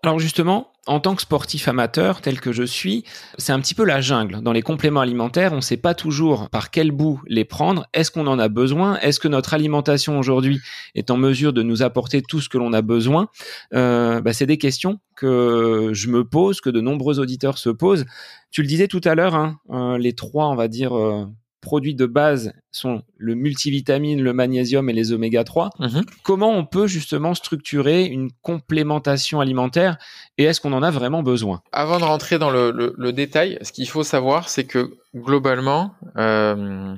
Alors 0.03 0.19
justement, 0.19 0.70
en 0.87 1.01
tant 1.01 1.15
que 1.15 1.23
sportif 1.23 1.69
amateur 1.69 2.21
tel 2.21 2.41
que 2.41 2.53
je 2.53 2.63
suis, 2.63 3.05
c'est 3.39 3.53
un 3.53 3.61
petit 3.61 3.75
peu 3.75 3.85
la 3.85 4.01
jungle. 4.01 4.41
Dans 4.43 4.53
les 4.53 4.63
compléments 4.63 5.01
alimentaires, 5.01 5.53
on 5.53 5.57
ne 5.57 5.61
sait 5.61 5.77
pas 5.77 5.95
toujours 5.95 6.49
par 6.51 6.71
quel 6.71 6.91
bout 6.91 7.21
les 7.27 7.45
prendre. 7.45 7.87
Est-ce 7.93 8.11
qu'on 8.11 8.27
en 8.27 8.39
a 8.39 8.49
besoin? 8.49 8.99
Est-ce 9.01 9.21
que 9.21 9.29
notre 9.29 9.55
alimentation 9.55 10.19
aujourd'hui 10.19 10.61
est 10.95 11.11
en 11.11 11.17
mesure 11.17 11.53
de 11.53 11.63
nous 11.63 11.83
apporter 11.83 12.23
tout 12.23 12.41
ce 12.41 12.49
que 12.49 12.59
l'on 12.59 12.73
a 12.73 12.83
besoin? 12.83 13.29
Euh, 13.75 14.21
bah, 14.21 14.33
C'est 14.33 14.47
des 14.47 14.59
questions 14.59 14.99
que 15.17 15.91
je 15.93 16.09
me 16.09 16.25
pose, 16.25 16.61
que 16.61 16.71
de 16.71 16.81
nombreux 16.81 17.19
auditeurs 17.19 17.59
se 17.59 17.69
posent. 17.69 18.07
Tu 18.51 18.63
le 18.63 18.69
disais 18.69 18.89
tout 18.89 19.03
à 19.05 19.15
l'heure, 19.15 19.35
hein, 19.35 19.59
euh, 19.71 19.99
les 19.99 20.15
trois, 20.15 20.49
on 20.49 20.55
va 20.55 20.67
dire, 20.67 20.97
euh, 20.97 21.27
produits 21.61 21.95
de 21.95 22.07
base 22.07 22.53
sont 22.73 23.03
le 23.17 23.35
multivitamine, 23.35 24.23
le 24.23 24.33
magnésium 24.33 24.89
et 24.89 24.93
les 24.93 25.13
oméga 25.13 25.45
3. 25.45 25.71
Mhm. 25.79 26.05
Comment 26.23 26.51
on 26.51 26.65
peut 26.65 26.87
justement 26.87 27.35
structurer 27.35 28.05
une 28.05 28.31
complémentation 28.43 29.41
alimentaire 29.41 29.99
et 30.39 30.45
est-ce 30.45 30.61
qu'on 30.61 30.73
en 30.73 30.83
a 30.83 30.91
vraiment 30.91 31.23
besoin? 31.23 31.63
Avant 31.73 31.99
de 31.99 32.05
rentrer 32.05 32.39
dans 32.39 32.51
le, 32.51 33.13
détail, 33.13 33.59
ce 33.63 33.73
qu'il 33.73 33.89
faut 33.89 34.05
savoir, 34.05 34.49
c'est 34.49 34.65
que 34.65 34.97
globalement, 35.15 35.95
euh, 36.17 36.95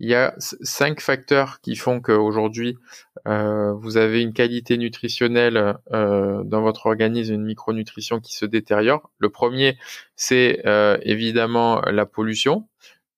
il 0.00 0.08
y 0.08 0.14
a 0.14 0.34
cinq 0.38 1.00
facteurs 1.00 1.60
qui 1.60 1.76
font 1.76 2.00
qu'aujourd'hui, 2.00 2.76
euh, 3.28 3.72
vous 3.74 3.96
avez 3.96 4.20
une 4.20 4.32
qualité 4.32 4.76
nutritionnelle 4.76 5.76
euh, 5.92 6.42
dans 6.44 6.60
votre 6.60 6.86
organisme, 6.86 7.34
une 7.34 7.44
micronutrition 7.44 8.18
qui 8.18 8.34
se 8.34 8.44
détériore. 8.44 9.10
Le 9.18 9.30
premier, 9.30 9.78
c'est 10.16 10.62
évidemment 11.02 11.80
la 11.82 12.04
pollution. 12.04 12.66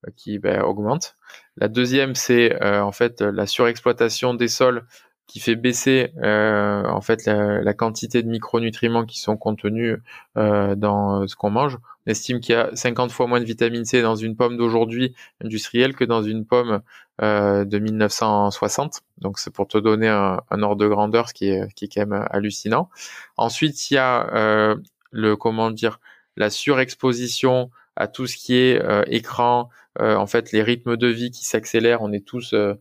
Euh, 0.04 0.10
qui 0.16 0.38
ben, 0.38 0.62
augmente. 0.62 1.16
La 1.56 1.68
deuxième, 1.68 2.14
c'est 2.14 2.62
euh, 2.62 2.82
en 2.82 2.92
fait 2.92 3.20
la 3.20 3.46
surexploitation 3.46 4.34
des 4.34 4.48
sols 4.48 4.86
qui 5.26 5.40
fait 5.40 5.56
baisser 5.56 6.12
euh, 6.22 6.84
en 6.84 7.00
fait 7.00 7.26
la, 7.26 7.74
quantité 7.74 8.22
de 8.22 8.28
micronutriments 8.28 9.06
qui 9.06 9.18
sont 9.18 9.36
contenus 9.36 9.98
dans 10.36 11.26
ce 11.26 11.34
qu'on 11.34 11.50
mange. 11.50 11.78
On 12.06 12.10
estime 12.10 12.40
qu'il 12.40 12.54
y 12.54 12.58
a 12.58 12.70
50 12.74 13.10
fois 13.10 13.26
moins 13.26 13.40
de 13.40 13.46
vitamine 13.46 13.86
C 13.86 14.02
dans 14.02 14.16
une 14.16 14.36
pomme 14.36 14.58
d'aujourd'hui 14.58 15.14
industrielle 15.42 15.94
que 15.96 16.04
dans 16.04 16.22
une 16.22 16.44
pomme 16.44 16.82
de 17.20 17.78
1960. 17.78 19.00
Donc 19.18 19.38
c'est 19.38 19.50
pour 19.50 19.66
te 19.66 19.78
donner 19.78 20.08
un, 20.08 20.62
ordre 20.62 20.76
de 20.76 20.88
grandeur, 20.88 21.30
ce 21.30 21.34
qui 21.34 21.48
est, 21.48 21.72
qui 21.74 21.86
est 21.86 21.88
quand 21.88 22.06
même 22.06 22.26
hallucinant. 22.30 22.90
Ensuite, 23.38 23.90
il 23.90 23.94
y 23.94 23.98
a 23.98 24.76
le 25.10 25.36
comment 25.36 25.70
dire 25.70 26.00
la 26.36 26.50
surexposition 26.50 27.70
à 27.96 28.08
tout 28.08 28.26
ce 28.26 28.36
qui 28.36 28.56
est 28.56 28.82
euh, 28.82 29.02
écran, 29.06 29.68
euh, 30.00 30.16
en 30.16 30.26
fait 30.26 30.52
les 30.52 30.62
rythmes 30.62 30.96
de 30.96 31.06
vie 31.06 31.30
qui 31.30 31.44
s'accélèrent, 31.44 32.02
on 32.02 32.12
est 32.12 32.26
tous 32.26 32.54
euh, 32.54 32.74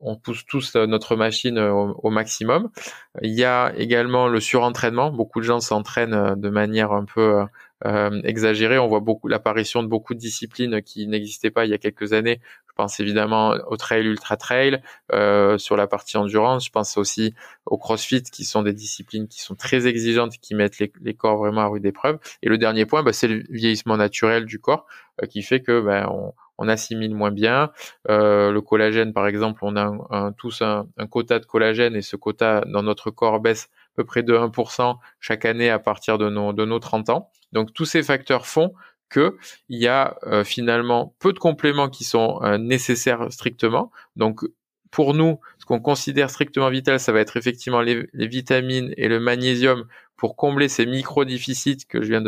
on 0.00 0.16
pousse 0.16 0.44
tous 0.46 0.74
notre 0.74 1.14
machine 1.14 1.58
au, 1.58 2.10
maximum. 2.10 2.70
Il 3.20 3.30
y 3.30 3.44
a 3.44 3.72
également 3.76 4.26
le 4.26 4.40
surentraînement. 4.40 5.12
Beaucoup 5.12 5.38
de 5.38 5.44
gens 5.44 5.60
s'entraînent 5.60 6.34
de 6.34 6.48
manière 6.48 6.90
un 6.90 7.04
peu 7.04 7.44
exagérée. 8.24 8.78
On 8.78 8.88
voit 8.88 9.00
beaucoup 9.00 9.28
l'apparition 9.28 9.84
de 9.84 9.88
beaucoup 9.88 10.14
de 10.14 10.18
disciplines 10.18 10.82
qui 10.82 11.06
n'existaient 11.06 11.52
pas 11.52 11.64
il 11.64 11.70
y 11.70 11.74
a 11.74 11.78
quelques 11.78 12.12
années. 12.12 12.40
Je 12.72 12.76
pense 12.82 13.00
évidemment 13.00 13.50
au 13.66 13.76
trail, 13.76 14.06
ultra 14.06 14.38
trail, 14.38 14.80
euh, 15.12 15.58
sur 15.58 15.76
la 15.76 15.86
partie 15.86 16.16
endurance. 16.16 16.64
Je 16.64 16.70
pense 16.70 16.96
aussi 16.96 17.34
au 17.66 17.76
crossfit, 17.76 18.22
qui 18.22 18.46
sont 18.46 18.62
des 18.62 18.72
disciplines 18.72 19.28
qui 19.28 19.42
sont 19.42 19.54
très 19.54 19.86
exigeantes, 19.86 20.32
qui 20.40 20.54
mettent 20.54 20.78
les, 20.78 21.14
corps 21.14 21.36
vraiment 21.36 21.60
à 21.60 21.66
rude 21.66 21.84
épreuve. 21.84 22.18
Et 22.42 22.48
le 22.48 22.56
dernier 22.56 22.86
point, 22.86 23.02
bah, 23.02 23.12
c'est 23.12 23.28
le 23.28 23.42
vieillissement 23.50 23.98
naturel 23.98 24.46
du 24.46 24.58
corps, 24.58 24.86
euh, 25.22 25.26
qui 25.26 25.42
fait 25.42 25.60
que 25.60 25.82
ben, 25.82 26.08
on, 26.10 26.32
on, 26.56 26.66
assimile 26.66 27.14
moins 27.14 27.30
bien. 27.30 27.72
Euh, 28.08 28.50
le 28.50 28.62
collagène, 28.62 29.12
par 29.12 29.26
exemple, 29.26 29.60
on 29.62 29.76
a 29.76 29.92
un, 30.08 30.32
tous 30.32 30.62
un, 30.62 30.86
un, 30.96 31.06
quota 31.06 31.40
de 31.40 31.44
collagène, 31.44 31.94
et 31.94 32.02
ce 32.02 32.16
quota 32.16 32.62
dans 32.66 32.82
notre 32.82 33.10
corps 33.10 33.38
baisse 33.38 33.68
à 33.92 33.96
peu 33.96 34.04
près 34.04 34.22
de 34.22 34.32
1% 34.32 34.96
chaque 35.20 35.44
année 35.44 35.68
à 35.68 35.78
partir 35.78 36.16
de 36.16 36.30
nos, 36.30 36.54
de 36.54 36.64
nos 36.64 36.78
30 36.78 37.10
ans. 37.10 37.30
Donc 37.52 37.74
tous 37.74 37.84
ces 37.84 38.02
facteurs 38.02 38.46
font 38.46 38.72
que 39.12 39.36
il 39.68 39.78
y 39.78 39.86
a 39.86 40.16
euh, 40.26 40.42
finalement 40.42 41.14
peu 41.20 41.32
de 41.32 41.38
compléments 41.38 41.88
qui 41.88 42.04
sont 42.04 42.40
euh, 42.42 42.58
nécessaires 42.58 43.26
strictement. 43.30 43.92
Donc 44.16 44.40
pour 44.90 45.14
nous, 45.14 45.38
ce 45.62 45.66
qu'on 45.66 45.78
considère 45.78 46.28
strictement 46.28 46.70
vital, 46.70 46.98
ça 46.98 47.12
va 47.12 47.20
être 47.20 47.36
effectivement 47.36 47.82
les, 47.82 48.08
vitamines 48.14 48.92
et 48.96 49.06
le 49.06 49.20
magnésium 49.20 49.84
pour 50.16 50.34
combler 50.34 50.68
ces 50.68 50.86
micro-déficits 50.86 51.86
que 51.88 52.02
je 52.02 52.08
viens 52.08 52.20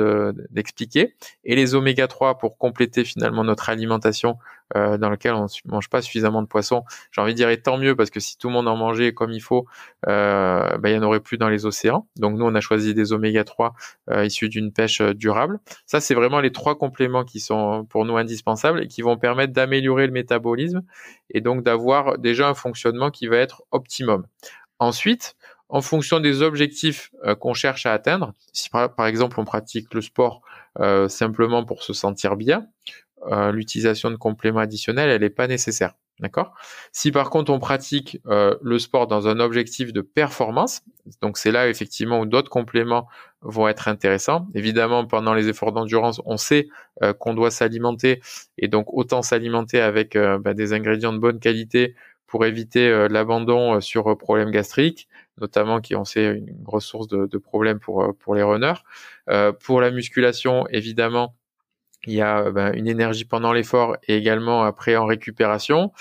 d'expliquer, 0.50 1.16
et 1.44 1.56
les 1.56 1.74
oméga 1.74 2.06
3 2.06 2.38
pour 2.38 2.58
compléter 2.58 3.04
finalement 3.04 3.42
notre 3.42 3.70
alimentation 3.70 4.38
euh, 4.76 4.98
dans 4.98 5.10
laquelle 5.10 5.34
on 5.34 5.44
ne 5.44 5.70
mange 5.70 5.90
pas 5.90 6.00
suffisamment 6.00 6.42
de 6.42 6.46
poissons. 6.46 6.84
J'ai 7.12 7.20
envie 7.20 7.32
de 7.32 7.36
dire 7.36 7.50
et 7.50 7.60
tant 7.60 7.76
mieux 7.76 7.94
parce 7.94 8.10
que 8.10 8.18
si 8.18 8.38
tout 8.38 8.48
le 8.48 8.54
monde 8.54 8.66
en 8.66 8.76
mangeait 8.76 9.12
comme 9.12 9.30
il 9.30 9.42
faut, 9.42 9.66
euh, 10.08 10.76
bah, 10.78 10.90
il 10.90 10.94
y 10.94 10.98
en 10.98 11.02
aurait 11.02 11.20
plus 11.20 11.36
dans 11.36 11.48
les 11.48 11.66
océans. 11.66 12.08
Donc 12.16 12.36
nous, 12.36 12.44
on 12.44 12.54
a 12.54 12.60
choisi 12.60 12.94
des 12.94 13.12
oméga 13.12 13.44
3 13.44 13.74
euh, 14.10 14.24
issus 14.24 14.48
d'une 14.48 14.72
pêche 14.72 15.00
durable. 15.00 15.60
Ça, 15.86 16.00
c'est 16.00 16.14
vraiment 16.14 16.40
les 16.40 16.50
trois 16.50 16.76
compléments 16.76 17.24
qui 17.24 17.40
sont 17.40 17.84
pour 17.84 18.04
nous 18.04 18.16
indispensables 18.16 18.82
et 18.82 18.88
qui 18.88 19.02
vont 19.02 19.18
permettre 19.18 19.52
d'améliorer 19.52 20.06
le 20.06 20.12
métabolisme 20.12 20.82
et 21.30 21.40
donc 21.40 21.62
d'avoir 21.62 22.18
déjà 22.18 22.48
un 22.48 22.54
fonctionnement 22.54 23.10
qui 23.10 23.23
va 23.28 23.38
être 23.38 23.62
optimum. 23.70 24.26
Ensuite, 24.78 25.36
en 25.68 25.80
fonction 25.80 26.20
des 26.20 26.42
objectifs 26.42 27.10
euh, 27.24 27.34
qu'on 27.34 27.54
cherche 27.54 27.86
à 27.86 27.92
atteindre. 27.92 28.32
Si 28.52 28.70
par, 28.70 29.06
exemple 29.06 29.40
on 29.40 29.44
pratique 29.44 29.92
le 29.94 30.00
sport 30.00 30.42
euh, 30.78 31.08
simplement 31.08 31.64
pour 31.64 31.82
se 31.82 31.92
sentir 31.92 32.36
bien, 32.36 32.66
euh, 33.30 33.52
l'utilisation 33.52 34.10
de 34.10 34.16
compléments 34.16 34.60
additionnels, 34.60 35.10
elle 35.10 35.22
n'est 35.22 35.30
pas 35.30 35.46
nécessaire. 35.46 35.94
D'accord? 36.20 36.54
Si 36.92 37.10
par 37.10 37.28
contre 37.28 37.52
on 37.52 37.58
pratique 37.58 38.20
le 38.24 38.78
sport 38.78 39.08
dans 39.08 39.26
un 39.26 39.40
objectif 39.40 39.92
de 39.92 40.00
performance, 40.00 40.82
donc 41.20 41.36
c'est 41.36 41.50
là 41.50 41.68
effectivement 41.68 42.20
où 42.20 42.26
d'autres 42.26 42.50
compléments 42.50 43.08
vont 43.40 43.66
être 43.66 43.88
intéressants. 43.88 44.46
Évidemment, 44.54 45.04
pendant 45.06 45.34
les 45.34 45.48
efforts 45.48 45.72
d'endurance, 45.72 46.22
on 46.24 46.36
sait 46.36 46.68
qu'on 47.18 47.34
doit 47.34 47.50
s'alimenter 47.50 48.22
et 48.58 48.68
donc 48.68 48.94
autant 48.94 49.22
s'alimenter 49.22 49.80
avec 49.80 50.16
bah, 50.16 50.54
des 50.54 50.72
ingrédients 50.72 51.12
de 51.12 51.18
bonne 51.18 51.40
qualité 51.40 51.96
pour 52.26 52.44
éviter 52.46 53.08
l'abandon 53.08 53.80
sur 53.80 54.16
problèmes 54.16 54.50
gastriques, 54.50 55.08
notamment 55.40 55.80
qui 55.80 55.94
ont 55.96 56.04
c'est 56.04 56.24
une 56.36 56.62
grosse 56.62 56.86
source 56.86 57.08
de, 57.08 57.26
de, 57.26 57.38
problèmes 57.38 57.78
pour, 57.78 58.02
euh, 58.02 58.12
pour 58.12 58.34
les 58.34 58.42
runners. 58.42 58.74
Euh, 59.28 59.52
pour 59.52 59.80
la 59.80 59.90
musculation, 59.90 60.66
évidemment, 60.68 61.34
il 62.06 62.14
y 62.14 62.20
a 62.20 62.50
ben, 62.50 62.72
une 62.74 62.86
énergie 62.86 63.24
pendant 63.24 63.52
l'effort 63.52 63.96
et 64.06 64.16
également 64.16 64.62
après 64.64 64.96
en 64.96 65.06
récupération. 65.06 65.92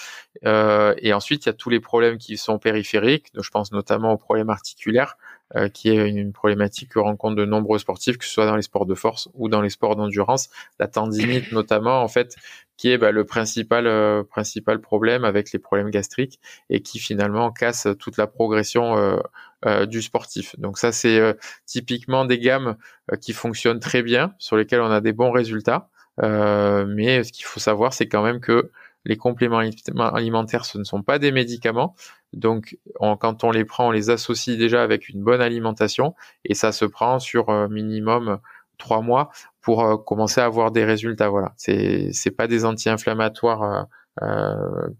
Euh, 0.45 0.93
et 0.97 1.13
ensuite, 1.13 1.45
il 1.45 1.49
y 1.49 1.51
a 1.51 1.53
tous 1.53 1.69
les 1.69 1.79
problèmes 1.79 2.17
qui 2.17 2.37
sont 2.37 2.59
périphériques. 2.59 3.27
Je 3.39 3.49
pense 3.49 3.71
notamment 3.71 4.11
aux 4.11 4.17
problèmes 4.17 4.49
articulaires, 4.49 5.17
euh, 5.55 5.69
qui 5.69 5.89
est 5.89 6.09
une, 6.09 6.33
problématique 6.33 6.89
que 6.89 6.99
rencontrent 6.99 7.35
de 7.35 7.45
nombreux 7.45 7.77
sportifs, 7.77 8.17
que 8.17 8.25
ce 8.25 8.31
soit 8.31 8.45
dans 8.45 8.55
les 8.55 8.63
sports 8.63 8.85
de 8.85 8.95
force 8.95 9.29
ou 9.33 9.49
dans 9.49 9.61
les 9.61 9.69
sports 9.69 9.95
d'endurance. 9.95 10.49
La 10.79 10.87
tendinite 10.87 11.51
notamment, 11.51 12.01
en 12.01 12.07
fait, 12.07 12.35
qui 12.77 12.89
est 12.89 12.97
ben, 12.97 13.11
le 13.11 13.23
principal 13.23 13.85
euh, 13.87 14.23
principal 14.23 14.81
problème 14.81 15.25
avec 15.25 15.51
les 15.51 15.59
problèmes 15.59 15.91
gastriques 15.91 16.39
et 16.69 16.81
qui 16.81 16.99
finalement 16.99 17.51
casse 17.51 17.87
toute 17.99 18.17
la 18.17 18.27
progression 18.27 18.97
euh, 18.97 19.17
euh, 19.65 19.85
du 19.85 20.01
sportif. 20.01 20.57
Donc 20.59 20.77
ça, 20.77 20.91
c'est 20.91 21.35
typiquement 21.65 22.25
des 22.25 22.39
gammes 22.39 22.75
qui 23.21 23.33
fonctionnent 23.33 23.79
très 23.79 24.01
bien, 24.01 24.33
sur 24.39 24.57
lesquelles 24.57 24.81
on 24.81 24.91
a 24.91 25.01
des 25.01 25.13
bons 25.13 25.31
résultats. 25.31 25.89
Euh, 26.21 26.85
mais 26.87 27.23
ce 27.23 27.31
qu'il 27.31 27.45
faut 27.45 27.59
savoir, 27.59 27.93
c'est 27.93 28.07
quand 28.07 28.23
même 28.23 28.39
que 28.39 28.71
les 29.05 29.17
compléments 29.17 29.61
alimentaires, 29.97 30.65
ce 30.65 30.77
ne 30.77 30.83
sont 30.83 31.03
pas 31.03 31.19
des 31.19 31.31
médicaments. 31.31 31.95
Donc, 32.33 32.77
quand 33.19 33.43
on 33.43 33.51
les 33.51 33.65
prend, 33.65 33.87
on 33.87 33.91
les 33.91 34.09
associe 34.09 34.57
déjà 34.57 34.81
avec 34.83 35.09
une 35.09 35.23
bonne 35.23 35.41
alimentation 35.41 36.15
et 36.45 36.53
ça 36.53 36.71
se 36.71 36.85
prend 36.85 37.19
sur 37.19 37.49
euh, 37.49 37.67
minimum 37.67 38.39
trois 38.77 39.01
mois 39.01 39.29
pour 39.61 39.83
euh, 39.83 39.97
commencer 39.97 40.41
à 40.41 40.45
avoir 40.45 40.71
des 40.71 40.85
résultats. 40.85 41.29
Voilà, 41.29 41.53
c'est 41.57 42.09
c'est 42.13 42.31
pas 42.31 42.47
des 42.47 42.65
anti-inflammatoires 42.65 43.87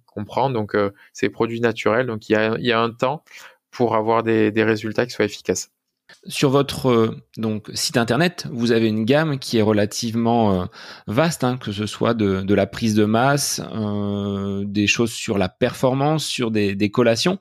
qu'on 0.08 0.26
prend, 0.26 0.50
donc 0.50 0.76
c'est 1.14 1.30
produits 1.30 1.62
naturels. 1.62 2.08
Donc, 2.08 2.30
il 2.30 2.34
y 2.34 2.36
a 2.36 2.58
y 2.60 2.72
a 2.72 2.82
un 2.82 2.92
temps 2.92 3.24
pour 3.72 3.96
avoir 3.96 4.24
des, 4.24 4.52
des 4.52 4.64
résultats 4.64 5.06
qui 5.06 5.12
soient 5.12 5.26
efficaces. 5.26 5.72
Sur 6.28 6.50
votre 6.50 6.90
euh, 6.90 7.22
donc 7.38 7.70
site 7.74 7.98
internet, 7.98 8.48
vous 8.52 8.72
avez 8.72 8.88
une 8.88 9.06
gamme 9.06 9.40
qui 9.40 9.58
est 9.58 9.62
relativement 9.62 10.62
euh, 10.62 10.66
vaste, 11.08 11.44
hein, 11.44 11.58
que 11.58 11.72
ce 11.72 11.86
soit 11.86 12.14
de, 12.14 12.54
la 12.54 12.68
prise 12.68 12.94
de 12.94 13.06
masse, 13.06 13.62
euh, 13.74 14.64
des 14.66 14.88
choses 14.88 15.12
sur 15.12 15.38
la 15.38 15.50
performance, 15.50 16.26
sur 16.26 16.52
des, 16.52 16.92
collations. 16.92 17.40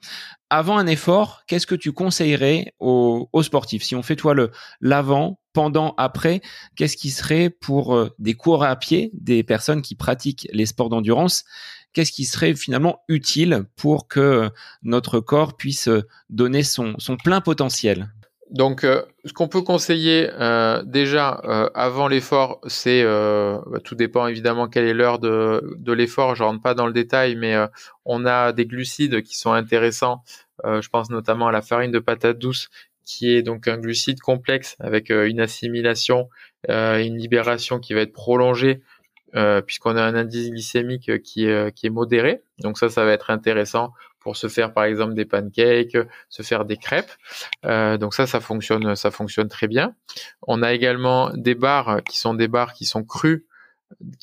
Avant 0.48 0.78
un 0.78 0.86
effort, 0.86 1.42
qu'est-ce 1.46 1.66
que 1.66 1.74
tu 1.74 1.92
conseillerais 1.92 2.74
aux, 2.78 3.28
sportifs? 3.42 3.82
Si 3.82 3.94
on 3.94 4.02
fait 4.02 4.16
toi 4.16 4.34
le 4.34 4.50
l'avant, 4.80 5.38
pendant, 5.52 5.94
après, 5.96 6.40
qu'est-ce 6.76 6.96
qui 6.96 7.10
serait 7.10 7.50
pour 7.50 8.10
des 8.18 8.34
coureurs 8.34 8.70
à 8.70 8.76
pied, 8.76 9.10
des 9.14 9.42
personnes 9.42 9.82
qui 9.82 9.94
pratiquent 9.94 10.48
les 10.52 10.66
sports 10.66 10.88
d'endurance 10.88 11.44
Qu'est-ce 11.92 12.12
qui 12.12 12.24
serait 12.24 12.54
finalement 12.54 13.02
utile 13.08 13.64
pour 13.76 14.08
que 14.08 14.50
notre 14.82 15.20
corps 15.20 15.56
puisse 15.56 15.90
donner 16.30 16.62
son 16.62 16.96
plein 17.22 17.42
potentiel? 17.42 18.10
Donc, 18.52 18.84
euh, 18.84 19.02
ce 19.24 19.32
qu'on 19.32 19.48
peut 19.48 19.62
conseiller 19.62 20.28
euh, 20.38 20.82
déjà 20.82 21.40
euh, 21.44 21.70
avant 21.74 22.06
l'effort, 22.06 22.60
c'est 22.66 23.02
bah, 23.02 23.78
tout 23.82 23.94
dépend 23.94 24.26
évidemment 24.26 24.68
quelle 24.68 24.84
est 24.84 24.92
l'heure 24.92 25.18
de, 25.18 25.74
de 25.78 25.92
l'effort. 25.92 26.34
Je 26.34 26.42
rentre 26.42 26.60
pas 26.60 26.74
dans 26.74 26.86
le 26.86 26.92
détail, 26.92 27.34
mais 27.34 27.56
on 28.04 28.26
a 28.26 28.52
des 28.52 28.66
glucides 28.66 29.22
qui 29.22 29.38
sont 29.38 29.52
intéressants. 29.52 30.22
je 30.64 30.88
pense 30.88 31.08
notamment 31.10 31.48
à 31.48 31.52
la 31.52 31.62
farine 31.62 31.90
de 31.90 31.98
patate 31.98 32.38
douce, 32.38 32.68
qui 33.06 33.30
est 33.34 33.42
donc 33.42 33.68
un 33.68 33.78
glucide 33.78 34.20
complexe 34.20 34.76
avec 34.80 35.08
une 35.08 35.40
assimilation, 35.40 36.28
une 36.68 37.16
libération 37.16 37.78
qui 37.78 37.94
va 37.94 38.02
être 38.02 38.12
prolongée. 38.12 38.82
puisqu'on 39.66 39.96
a 39.96 40.02
un 40.02 40.14
indice 40.14 40.50
glycémique 40.50 41.22
qui 41.22 41.48
qui 41.74 41.86
est 41.86 41.90
modéré. 41.90 42.42
Donc 42.58 42.76
ça, 42.76 42.90
ça 42.90 43.06
va 43.06 43.12
être 43.12 43.30
intéressant 43.30 43.94
pour 44.22 44.36
se 44.36 44.48
faire 44.48 44.72
par 44.72 44.84
exemple 44.84 45.14
des 45.14 45.24
pancakes, 45.24 45.96
se 46.28 46.42
faire 46.42 46.64
des 46.64 46.76
crêpes. 46.76 47.10
Euh, 47.64 47.98
donc 47.98 48.14
ça, 48.14 48.26
ça 48.26 48.40
fonctionne, 48.40 48.94
ça 48.96 49.10
fonctionne 49.10 49.48
très 49.48 49.68
bien. 49.68 49.94
On 50.46 50.62
a 50.62 50.72
également 50.72 51.30
des 51.34 51.54
barres 51.54 52.02
qui 52.04 52.18
sont 52.18 52.34
des 52.34 52.48
barres 52.48 52.72
qui 52.72 52.84
sont 52.84 53.04
crues, 53.04 53.46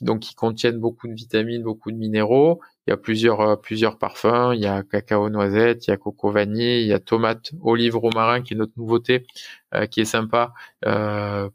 donc 0.01 0.21
qui 0.21 0.35
contiennent 0.35 0.79
beaucoup 0.79 1.07
de 1.07 1.13
vitamines, 1.13 1.63
beaucoup 1.63 1.91
de 1.91 1.97
minéraux. 1.97 2.59
Il 2.87 2.91
y 2.91 2.93
a 2.93 2.97
plusieurs 2.97 3.41
euh, 3.41 3.55
plusieurs 3.55 3.97
parfums. 3.97 4.53
Il 4.53 4.61
y 4.61 4.65
a 4.65 4.83
cacao 4.83 5.29
noisette, 5.29 5.87
il 5.87 5.91
y 5.91 5.93
a 5.93 5.97
coco 5.97 6.31
vanille, 6.31 6.81
il 6.81 6.87
y 6.87 6.93
a 6.93 6.99
tomate 6.99 7.51
olive 7.61 7.97
romarin 7.97 8.41
qui 8.41 8.53
est 8.53 8.57
notre 8.57 8.73
nouveauté, 8.77 9.27
euh, 9.75 9.85
qui 9.85 10.01
est 10.01 10.05
sympa 10.05 10.53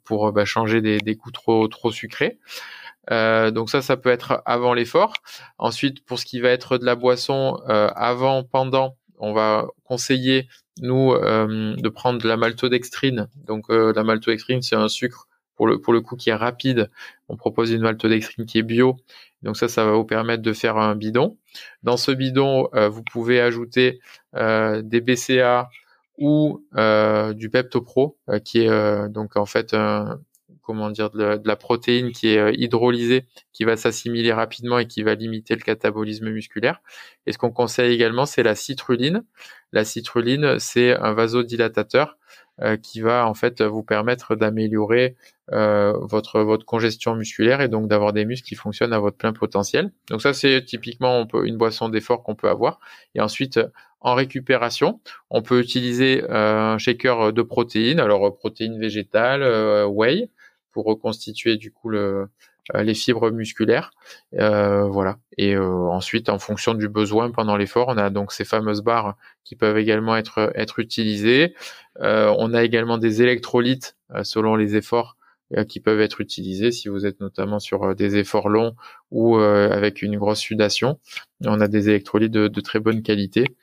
pour 0.05 0.33
bah, 0.33 0.45
changer 0.45 0.81
des, 0.81 0.99
des 0.99 1.15
goûts 1.17 1.33
trop 1.33 1.67
trop 1.69 1.91
sucrés. 1.91 2.39
Euh, 3.11 3.51
donc 3.51 3.71
ça, 3.71 3.83
ça 3.83 3.97
peut 3.97 4.11
être 4.11 4.43
avant 4.47 4.75
l'effort. 4.75 5.15
Ensuite, 5.59 6.05
pour 6.05 6.19
ce 6.19 6.25
qui 6.25 6.41
va 6.41 6.51
être 6.51 6.79
de 6.79 6.85
la 6.85 6.95
boisson, 6.95 7.61
euh, 7.69 7.89
avant, 7.95 8.45
pendant, 8.45 8.97
on 9.19 9.33
va 9.33 9.67
conseiller 9.85 10.49
nous 10.81 11.13
euh, 11.13 11.77
de 11.77 11.89
prendre 11.89 12.21
de 12.21 12.29
la 12.29 12.37
maltodextrine. 12.37 13.29
Donc 13.47 13.67
la 13.69 14.03
maltodextrine, 14.03 14.63
c'est 14.63 14.77
un 14.77 14.89
sucre 14.89 15.29
pour 15.57 15.69
le 15.69 15.81
pour 15.81 15.93
le 15.93 16.01
coup 16.01 16.17
qui 16.17 16.31
est 16.31 16.35
rapide. 16.35 16.91
On 17.29 17.37
propose 17.37 17.71
une 17.71 17.83
maltodextrine 17.83 18.45
qui 18.47 18.59
est 18.59 18.63
bio. 18.63 18.97
Donc 19.43 19.57
ça, 19.57 19.69
ça 19.69 19.85
va 19.85 19.93
vous 19.93 20.05
permettre 20.05 20.43
de 20.43 20.53
faire 20.53 20.79
un 20.79 20.97
bidon. 20.97 21.37
Dans 21.83 21.97
ce 21.97 22.11
bidon, 22.11 22.69
vous 22.73 23.03
pouvez 23.05 23.41
ajouter 23.41 24.01
des 24.35 25.01
BCA 25.01 25.69
ou 26.19 26.65
du 27.37 27.51
Peptopro, 27.51 28.19
qui 28.45 28.63
est 28.63 29.09
donc 29.11 29.37
en 29.37 29.47
fait 29.47 29.75
un, 29.75 30.19
comment 30.65 30.91
dire 30.91 31.11
de 31.11 31.41
la, 31.45 31.57
protéine 31.57 32.11
qui 32.11 32.29
est 32.29 32.39
euh, 32.39 32.53
hydrolysée, 32.57 33.27
qui 33.53 33.65
va 33.65 33.77
s'assimiler 33.77 34.33
rapidement 34.33 34.79
et 34.79 34.87
qui 34.87 35.03
va 35.03 35.15
limiter 35.15 35.55
le 35.55 35.61
catabolisme 35.61 36.31
musculaire. 36.31 36.81
Et 37.27 37.33
ce 37.33 37.39
qu'on 37.39 37.53
conseille 37.53 37.93
également, 37.93 38.27
c'est 38.27 38.43
la 38.43 38.55
citruline. 38.55 39.25
La 39.73 39.85
citruline, 39.85 40.59
c'est 40.59 40.97
un 40.97 41.13
vasodilatateur 41.13 42.17
euh, 42.63 42.77
qui 42.77 43.01
va 43.01 43.27
en 43.27 43.35
fait 43.35 43.63
vous 43.63 43.83
permettre 43.83 44.37
d'améliorer 44.37 45.17
euh, 45.53 45.93
votre 46.03 46.41
votre 46.41 46.65
congestion 46.65 47.17
musculaire 47.17 47.61
et 47.61 47.69
donc 47.69 47.89
d'avoir 47.89 48.13
des 48.13 48.25
muscles 48.25 48.49
qui 48.49 48.55
fonctionnent 48.55 48.93
à 48.93 49.01
votre 49.01 49.17
plein 49.17 49.33
potentiel. 49.33 49.91
Donc 50.09 50.23
ça 50.23 50.33
c'est 50.33 50.65
typiquement 50.65 51.27
une 51.43 51.57
boisson 51.57 51.89
d'effort 51.89 52.23
qu'on 52.23 52.37
peut 52.37 52.49
avoir. 52.49 52.79
Et 53.15 53.21
ensuite 53.21 53.61
en 54.01 54.15
récupération, 54.15 55.01
on 55.31 55.43
peut 55.43 55.61
utiliser 55.61 56.23
un 56.29 56.79
shaker 56.79 57.33
de 57.33 57.43
protéines, 57.43 57.99
alors 57.99 58.37
protéines 58.37 58.79
végétales, 58.79 59.87
whey, 59.87 60.29
reconstituer 60.83 61.57
du 61.57 61.71
coup 61.71 61.91
euh, 62.75 62.83
les 62.83 62.95
fibres 62.95 63.31
musculaires. 63.31 63.91
Euh, 64.35 64.85
voilà. 64.85 65.19
Et 65.37 65.55
euh, 65.55 65.89
ensuite, 65.89 66.29
en 66.29 66.39
fonction 66.39 66.75
du 66.75 66.89
besoin 66.89 67.31
pendant 67.31 67.57
l'effort, 67.57 67.89
on 67.89 67.99
a 67.99 68.09
donc 68.09 68.33
ces 68.33 68.45
fameuses 68.45 68.83
barres 68.83 69.17
qui 69.45 69.55
peuvent 69.55 69.77
également 69.77 70.17
être 70.17 70.79
utilisées. 70.79 71.55
on 72.01 72.55
a 72.55 72.65
également 72.65 72.99
des 72.99 73.23
électrolytes 73.23 73.97
selon 74.23 74.57
les 74.57 74.77
efforts 74.77 75.17
qui 75.69 75.79
peuvent 75.79 76.01
être 76.01 76.23
utilisés 76.23 76.73
si 76.73 76.89
vous 76.89 77.05
êtes 77.05 77.21
notamment 77.21 77.61
sur 77.61 77.95
des 77.95 78.17
efforts 78.17 78.49
longs 78.49 78.75
ou 79.11 79.37
avec 79.37 80.01
une 80.01 80.17
grosse 80.17 80.41
sudation. 80.41 80.99
On 81.45 81.61
a 81.61 81.69
des 81.69 81.91
électrolytes 81.91 82.33
de, 82.33 82.49
de 82.49 82.61
très 82.63 82.81
bonne 82.81 83.03
qualité 83.03 83.55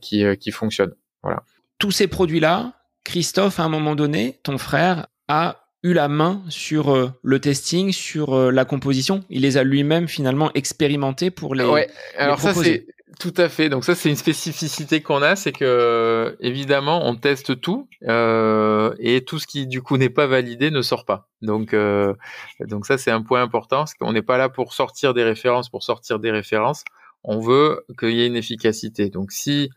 qui 0.00 0.24
qui 0.38 0.50
fonctionnent. 0.50 0.94
Voilà. 1.22 1.44
Tous 1.78 1.92
ces 1.92 2.08
produits-là, 2.08 2.72
Christophe, 3.04 3.60
à 3.60 3.64
un 3.64 3.68
moment 3.68 3.94
donné, 3.94 4.40
ton 4.42 4.58
frère 4.58 5.06
a 5.28 5.61
eu 5.82 5.92
la 5.92 6.08
main 6.08 6.42
sur 6.48 6.94
euh, 6.94 7.10
le 7.22 7.40
testing, 7.40 7.92
sur 7.92 8.34
euh, 8.34 8.50
la 8.50 8.64
composition. 8.64 9.24
Il 9.30 9.42
les 9.42 9.56
a 9.56 9.64
lui-même 9.64 10.08
finalement 10.08 10.50
expérimentés 10.54 11.30
pour 11.30 11.54
les. 11.54 11.64
Ouais. 11.64 11.90
Alors 12.16 12.40
ça 12.40 12.54
c'est 12.54 12.86
tout 13.18 13.34
à 13.36 13.48
fait. 13.48 13.68
Donc 13.68 13.84
ça 13.84 13.94
c'est 13.94 14.08
une 14.08 14.16
spécificité 14.16 15.02
qu'on 15.02 15.22
a, 15.22 15.36
c'est 15.36 15.52
que 15.52 16.36
évidemment 16.40 17.06
on 17.06 17.16
teste 17.16 17.60
tout 17.60 17.88
euh, 18.08 18.94
et 18.98 19.24
tout 19.24 19.38
ce 19.38 19.46
qui 19.46 19.66
du 19.66 19.82
coup 19.82 19.96
n'est 19.96 20.08
pas 20.08 20.26
validé 20.26 20.70
ne 20.70 20.82
sort 20.82 21.04
pas. 21.04 21.28
Donc 21.42 21.74
euh, 21.74 22.14
donc 22.60 22.86
ça 22.86 22.96
c'est 22.96 23.10
un 23.10 23.22
point 23.22 23.42
important, 23.42 23.78
parce 23.78 23.94
qu'on 23.94 24.12
n'est 24.12 24.22
pas 24.22 24.38
là 24.38 24.48
pour 24.48 24.72
sortir 24.74 25.14
des 25.14 25.24
références 25.24 25.68
pour 25.68 25.82
sortir 25.82 26.20
des 26.20 26.30
références. 26.30 26.84
On 27.24 27.38
veut 27.38 27.84
qu'il 27.98 28.10
y 28.10 28.22
ait 28.22 28.26
une 28.26 28.36
efficacité. 28.36 29.10
Donc 29.10 29.32
si 29.32 29.70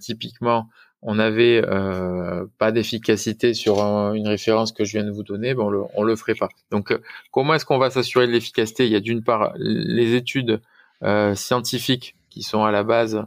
typiquement 0.00 0.68
on 1.02 1.16
n'avait 1.16 1.62
euh, 1.64 2.46
pas 2.58 2.70
d'efficacité 2.70 3.54
sur 3.54 3.80
une 4.14 4.28
référence 4.28 4.70
que 4.70 4.84
je 4.84 4.92
viens 4.92 5.04
de 5.04 5.10
vous 5.10 5.24
donner, 5.24 5.52
ben 5.52 5.64
on 5.64 6.02
le, 6.02 6.10
le 6.10 6.16
ferait 6.16 6.36
pas. 6.36 6.48
Donc, 6.70 6.92
euh, 6.92 6.98
comment 7.32 7.54
est-ce 7.54 7.66
qu'on 7.66 7.78
va 7.78 7.90
s'assurer 7.90 8.28
de 8.28 8.32
l'efficacité? 8.32 8.86
Il 8.86 8.92
y 8.92 8.96
a 8.96 9.00
d'une 9.00 9.22
part 9.22 9.52
les 9.56 10.14
études 10.14 10.60
euh, 11.02 11.34
scientifiques 11.34 12.14
qui 12.30 12.42
sont 12.42 12.64
à 12.64 12.70
la 12.70 12.84
base 12.84 13.26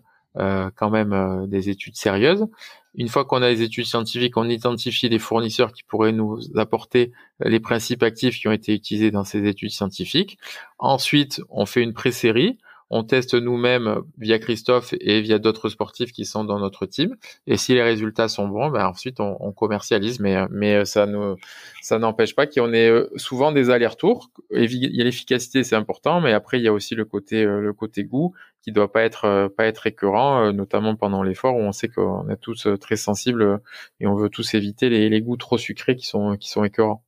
quand 0.76 0.90
même 0.90 1.48
des 1.48 1.70
études 1.70 1.96
sérieuses. 1.96 2.46
Une 2.94 3.08
fois 3.08 3.24
qu'on 3.24 3.42
a 3.42 3.48
les 3.48 3.62
études 3.62 3.86
scientifiques, 3.86 4.36
on 4.36 4.50
identifie 4.50 5.08
les 5.08 5.18
fournisseurs 5.18 5.72
qui 5.72 5.84
pourraient 5.84 6.12
nous 6.12 6.42
apporter 6.58 7.14
les 7.40 7.62
principes 7.62 8.04
actifs 8.04 8.40
qui 8.40 8.50
ont 8.50 8.52
été 8.52 8.74
utilisés 8.74 9.12
dans 9.12 9.24
ces 9.24 9.48
études 9.48 9.72
scientifiques. 9.72 10.38
Ensuite, 10.78 11.40
on 11.50 11.66
fait 11.66 11.82
une 11.82 11.94
pré-série 11.94 12.58
on 12.90 13.04
teste 13.04 13.34
nous-mêmes 13.34 14.02
via 14.18 14.38
Christophe 14.40 14.94
et 15.00 15.22
via 15.22 15.40
d'autres 15.40 15.70
sportifs 15.70 16.12
qui 16.12 16.26
sont 16.26 16.44
dans 16.44 16.60
notre 16.60 16.86
team. 16.86 17.16
Et 17.48 17.58
si 17.58 17.74
les 17.74 17.82
résultats 17.82 18.28
sont 18.28 18.48
bons, 18.48 18.70
ben 18.70 18.86
ensuite 18.88 19.20
on, 19.20 19.52
commercialise. 19.52 20.20
Mais, 20.20 20.38
mais 20.52 20.86
ça 20.86 21.06
ne 21.06 21.36
ça 21.82 21.98
n'empêche 21.98 22.36
pas 22.36 22.46
qu'on 22.48 22.74
ait 22.74 22.90
euh, 22.90 23.10
souvent 23.16 23.52
des 23.52 23.70
allers-retours. 23.70 24.30
Il 24.52 24.96
y 24.96 25.02
a 25.02 25.04
l'efficacité, 25.04 25.64
c'est 25.64 25.76
important, 25.76 26.22
mais 26.22 26.34
après 26.34 26.60
il 26.60 26.64
y 26.64 26.68
a 26.68 26.74
aussi 26.74 26.96
le 26.96 27.06
côté 27.06 27.44
euh, 27.44 27.74
goût 28.04 28.34
qui 28.62 28.72
doit 28.72 28.92
pas 28.92 29.04
être 29.04 29.26
euh, 29.26 29.48
récurrent, 29.58 30.52
notamment 30.52 30.96
pendant 30.96 31.24
l'effort 31.24 31.56
où 31.56 31.60
on 31.60 31.72
sait 31.72 31.88
qu'on 31.88 32.30
est 32.30 32.38
tous 32.38 32.68
très 32.80 32.96
sensibles 32.96 33.60
et 34.00 34.08
on 34.08 34.16
veut 34.16 34.30
tous 34.30 34.54
éviter 34.54 34.90
les, 34.90 35.22
goûts 35.22 35.38
trop 35.38 35.58
sucrés 35.58 35.96
qui 35.96 36.06
sont 36.06 36.36
qui 36.38 36.52
écœurants. 36.64 37.04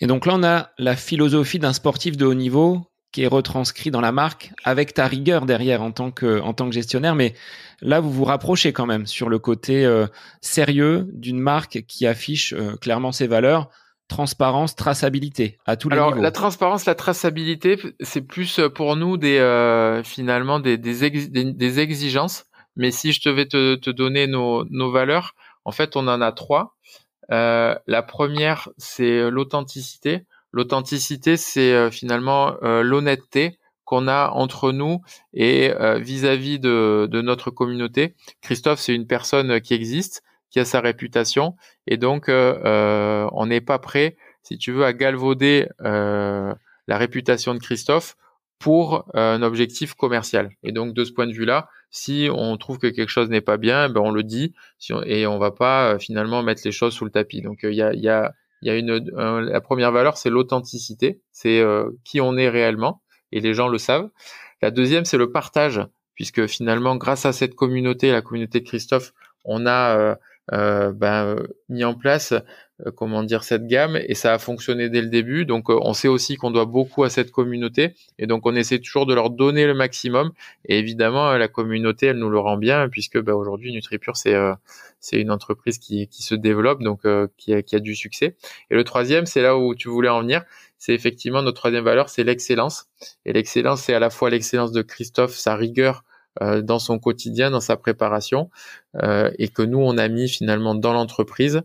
Et 0.00 0.06
donc 0.06 0.26
là, 0.26 0.34
on 0.36 0.42
a 0.42 0.70
la 0.78 0.96
philosophie 0.96 1.58
d'un 1.58 1.72
sportif 1.72 2.16
de 2.16 2.24
haut 2.24 2.34
niveau 2.34 2.89
qui 3.12 3.22
est 3.22 3.26
retranscrit 3.26 3.90
dans 3.90 4.00
la 4.00 4.12
marque 4.12 4.52
avec 4.64 4.94
ta 4.94 5.06
rigueur 5.06 5.46
derrière 5.46 5.82
en 5.82 5.90
tant 5.90 6.10
que 6.10 6.40
en 6.40 6.52
tant 6.52 6.68
que 6.68 6.74
gestionnaire. 6.74 7.14
Mais 7.14 7.34
là 7.80 8.00
vous 8.00 8.10
vous 8.10 8.24
rapprochez 8.24 8.72
quand 8.72 8.86
même 8.86 9.06
sur 9.06 9.28
le 9.28 9.38
côté 9.38 9.84
euh, 9.84 10.06
sérieux 10.40 11.08
d'une 11.12 11.40
marque 11.40 11.82
qui 11.86 12.06
affiche 12.06 12.52
euh, 12.52 12.76
clairement 12.76 13.12
ses 13.12 13.26
valeurs 13.26 13.68
transparence 14.08 14.74
traçabilité 14.74 15.58
à 15.66 15.76
tous 15.76 15.88
les 15.88 15.94
Alors, 15.94 16.10
niveaux. 16.10 16.22
la 16.22 16.32
transparence 16.32 16.84
la 16.84 16.96
traçabilité 16.96 17.78
c'est 18.00 18.22
plus 18.22 18.58
euh, 18.58 18.68
pour 18.68 18.96
nous 18.96 19.16
des 19.16 19.38
finalement 20.04 20.60
des 20.60 20.78
des, 20.78 20.92
des, 21.52 21.80
exigences. 21.80 22.46
Mais 22.76 22.90
si 22.92 23.12
je 23.12 23.28
devais 23.28 23.46
te, 23.46 23.74
te 23.74 23.90
donner 23.90 24.26
nos 24.26 24.64
nos 24.70 24.90
valeurs 24.90 25.34
en 25.64 25.72
fait 25.72 25.96
on 25.96 26.06
en 26.06 26.20
a 26.20 26.32
trois. 26.32 26.76
La 27.28 28.02
première 28.06 28.68
c'est 28.78 29.30
l'authenticité 29.30 30.26
L'authenticité, 30.52 31.36
c'est 31.36 31.72
euh, 31.72 31.90
finalement 31.90 32.56
euh, 32.62 32.82
l'honnêteté 32.82 33.58
qu'on 33.84 34.08
a 34.08 34.30
entre 34.30 34.72
nous 34.72 35.00
et 35.32 35.72
euh, 35.72 35.98
vis-à-vis 35.98 36.58
de, 36.58 37.08
notre 37.12 37.50
communauté. 37.50 38.14
Christophe, 38.40 38.80
c'est 38.80 38.94
une 38.94 39.06
personne 39.06 39.60
qui 39.60 39.74
existe, 39.74 40.22
qui 40.50 40.60
a 40.60 40.64
sa 40.64 40.80
réputation, 40.80 41.56
et 41.86 41.96
donc 41.96 42.28
on 42.28 43.46
n'est 43.46 43.60
pas 43.60 43.78
prêt, 43.78 44.16
si 44.42 44.58
tu 44.58 44.72
veux, 44.72 44.84
à 44.84 44.92
galvauder 44.92 45.68
la 45.80 46.56
réputation 46.88 47.54
de 47.54 47.60
Christophe 47.60 48.16
pour 48.58 49.08
un 49.14 49.42
objectif 49.42 49.94
commercial. 49.94 50.50
Et 50.62 50.72
donc 50.72 50.92
de 50.94 51.04
ce 51.04 51.12
point 51.12 51.26
de 51.26 51.32
vue-là, 51.32 51.68
si 51.90 52.28
on 52.32 52.56
trouve 52.56 52.78
que 52.78 52.88
quelque 52.88 53.08
chose 53.08 53.28
n'est 53.28 53.40
pas 53.40 53.56
bien, 53.56 53.88
ben 53.88 54.00
on 54.00 54.10
le 54.10 54.22
dit 54.22 54.54
et 55.04 55.26
on 55.26 55.38
va 55.38 55.50
pas 55.50 55.98
finalement 55.98 56.42
mettre 56.42 56.62
les 56.64 56.72
choses 56.72 56.94
sous 56.94 57.04
le 57.04 57.10
tapis. 57.10 57.42
Donc 57.42 57.60
il 57.62 57.74
y 57.74 57.82
a, 57.82 57.92
y 57.94 58.08
a 58.08 58.34
il 58.62 58.68
y 58.68 58.70
a 58.70 58.76
une 58.76 58.98
la 59.16 59.60
première 59.60 59.92
valeur, 59.92 60.16
c'est 60.16 60.30
l'authenticité, 60.30 61.20
c'est 61.32 61.60
euh, 61.60 61.90
qui 62.04 62.20
on 62.20 62.36
est 62.36 62.48
réellement, 62.48 63.02
et 63.32 63.40
les 63.40 63.54
gens 63.54 63.68
le 63.68 63.78
savent. 63.78 64.10
La 64.62 64.70
deuxième, 64.70 65.04
c'est 65.04 65.16
le 65.16 65.32
partage, 65.32 65.80
puisque 66.14 66.46
finalement, 66.46 66.96
grâce 66.96 67.24
à 67.24 67.32
cette 67.32 67.54
communauté, 67.54 68.12
la 68.12 68.22
communauté 68.22 68.60
de 68.60 68.66
Christophe, 68.66 69.12
on 69.44 69.66
a 69.66 69.96
euh, 69.96 70.10
euh, 70.10 70.16
ben, 70.50 71.36
mis 71.68 71.84
en 71.84 71.94
place 71.94 72.34
euh, 72.86 72.90
comment 72.92 73.22
dire 73.22 73.42
cette 73.42 73.66
gamme 73.66 73.96
et 73.96 74.14
ça 74.14 74.32
a 74.34 74.38
fonctionné 74.38 74.88
dès 74.88 75.02
le 75.02 75.08
début. 75.08 75.44
Donc 75.44 75.70
euh, 75.70 75.78
on 75.82 75.92
sait 75.92 76.08
aussi 76.08 76.36
qu'on 76.36 76.50
doit 76.50 76.64
beaucoup 76.64 77.04
à 77.04 77.10
cette 77.10 77.30
communauté 77.30 77.94
et 78.18 78.26
donc 78.26 78.46
on 78.46 78.54
essaie 78.54 78.78
toujours 78.78 79.06
de 79.06 79.14
leur 79.14 79.30
donner 79.30 79.66
le 79.66 79.74
maximum. 79.74 80.32
Et 80.66 80.78
évidemment 80.78 81.32
la 81.36 81.48
communauté 81.48 82.06
elle 82.06 82.18
nous 82.18 82.30
le 82.30 82.38
rend 82.38 82.56
bien 82.56 82.88
puisque 82.88 83.20
bah, 83.20 83.34
aujourd'hui 83.34 83.72
NutriPure 83.72 84.16
c'est 84.16 84.34
c'est 85.00 85.20
une 85.20 85.30
entreprise 85.30 85.78
qui, 85.78 86.08
qui 86.08 86.22
se 86.22 86.34
développe 86.34 86.82
donc 86.82 87.02
qui, 87.36 87.54
a, 87.54 87.62
qui 87.62 87.76
a 87.76 87.80
du 87.80 87.94
succès. 87.94 88.36
Et 88.70 88.74
le 88.74 88.84
troisième 88.84 89.26
c'est 89.26 89.42
là 89.42 89.56
où 89.56 89.74
tu 89.74 89.88
voulais 89.88 90.08
en 90.08 90.20
venir. 90.20 90.42
C'est 90.78 90.94
effectivement 90.94 91.42
notre 91.42 91.58
troisième 91.58 91.84
valeur, 91.84 92.08
c'est 92.08 92.24
l'excellence. 92.24 92.86
Et 93.26 93.34
l'excellence, 93.34 93.82
c'est 93.82 93.92
à 93.92 93.98
la 93.98 94.08
fois 94.08 94.30
l'excellence 94.30 94.72
de 94.72 94.80
Christophe, 94.80 95.34
sa 95.34 95.54
rigueur 95.54 96.04
dans 96.40 96.78
son 96.78 96.98
quotidien, 96.98 97.50
dans 97.50 97.60
sa 97.60 97.76
préparation, 97.76 98.50
euh, 99.02 99.30
et 99.38 99.48
que 99.48 99.62
nous 99.62 99.78
on 99.78 99.98
a 99.98 100.08
mis 100.08 100.28
finalement 100.28 100.74
dans 100.74 100.92
l'entreprise 100.92 101.62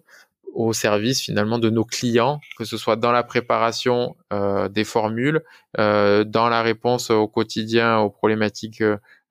au 0.54 0.72
service 0.72 1.20
finalement 1.20 1.60
de 1.60 1.70
nos 1.70 1.84
clients, 1.84 2.40
que 2.58 2.64
ce 2.64 2.78
soit 2.78 2.96
dans 2.96 3.12
la 3.12 3.24
préparation 3.24 4.16
euh, 4.32 4.70
des 4.70 4.86
formules, 4.86 5.44
euh, 5.78 6.24
dans 6.24 6.48
la 6.48 6.62
réponse 6.62 7.10
au 7.10 7.28
quotidien 7.28 8.00
aux 8.00 8.10
problématiques 8.10 8.82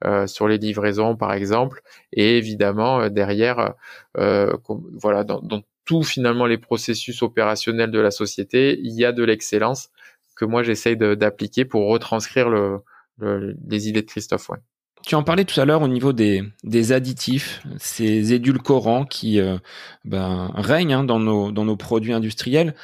euh, 0.05 0.27
sur 0.27 0.49
les 0.49 0.59
livraisons 0.59 1.17
par 1.17 1.33
exemple, 1.33 1.81
et 2.13 2.37
évidemment 2.37 3.01
euh, 3.01 3.09
derrière, 3.09 3.73
euh, 4.19 4.53
voilà, 4.93 5.25
dans, 5.25 5.41
dans 5.41 5.63
tout 5.87 6.03
finalement 6.03 6.47
les 6.47 6.59
processus 6.59 7.23
opérationnels 7.23 7.91
de 7.91 8.01
la 8.01 8.11
société, 8.11 8.79
il 8.83 8.93
y 8.93 9.05
a 9.07 9.13
de 9.13 9.25
l'excellence 9.25 9.89
que 10.37 10.45
moi 10.45 10.63
j'essaye 10.63 10.97
d'appliquer 10.97 11.65
pour 11.65 11.89
retranscrire 11.89 12.51
le, 12.51 12.81
le, 13.19 13.57
les 13.67 13.89
idées 13.89 14.03
de 14.03 14.07
Christophe. 14.07 14.51
Ouais. 14.51 14.59
Tu 15.07 15.17
en 15.17 15.23
parlais 15.23 15.45
tout 15.45 15.61
à 15.61 15.67
l'heure 15.67 15.83
au 15.83 15.89
niveau 15.89 16.15
des, 16.15 16.43
des 16.63 16.93
additifs, 16.93 17.63
ces 17.77 18.33
édulcorants 18.33 19.05
qui 19.05 19.39
euh, 19.39 19.59
ben, 20.07 20.51
règnent 20.55 20.95
hein, 20.95 21.05
dans, 21.05 21.19
nos, 21.19 21.53
dans 21.53 21.67
nos 21.67 21.77
produits 21.77 22.15
industriels. 22.15 22.75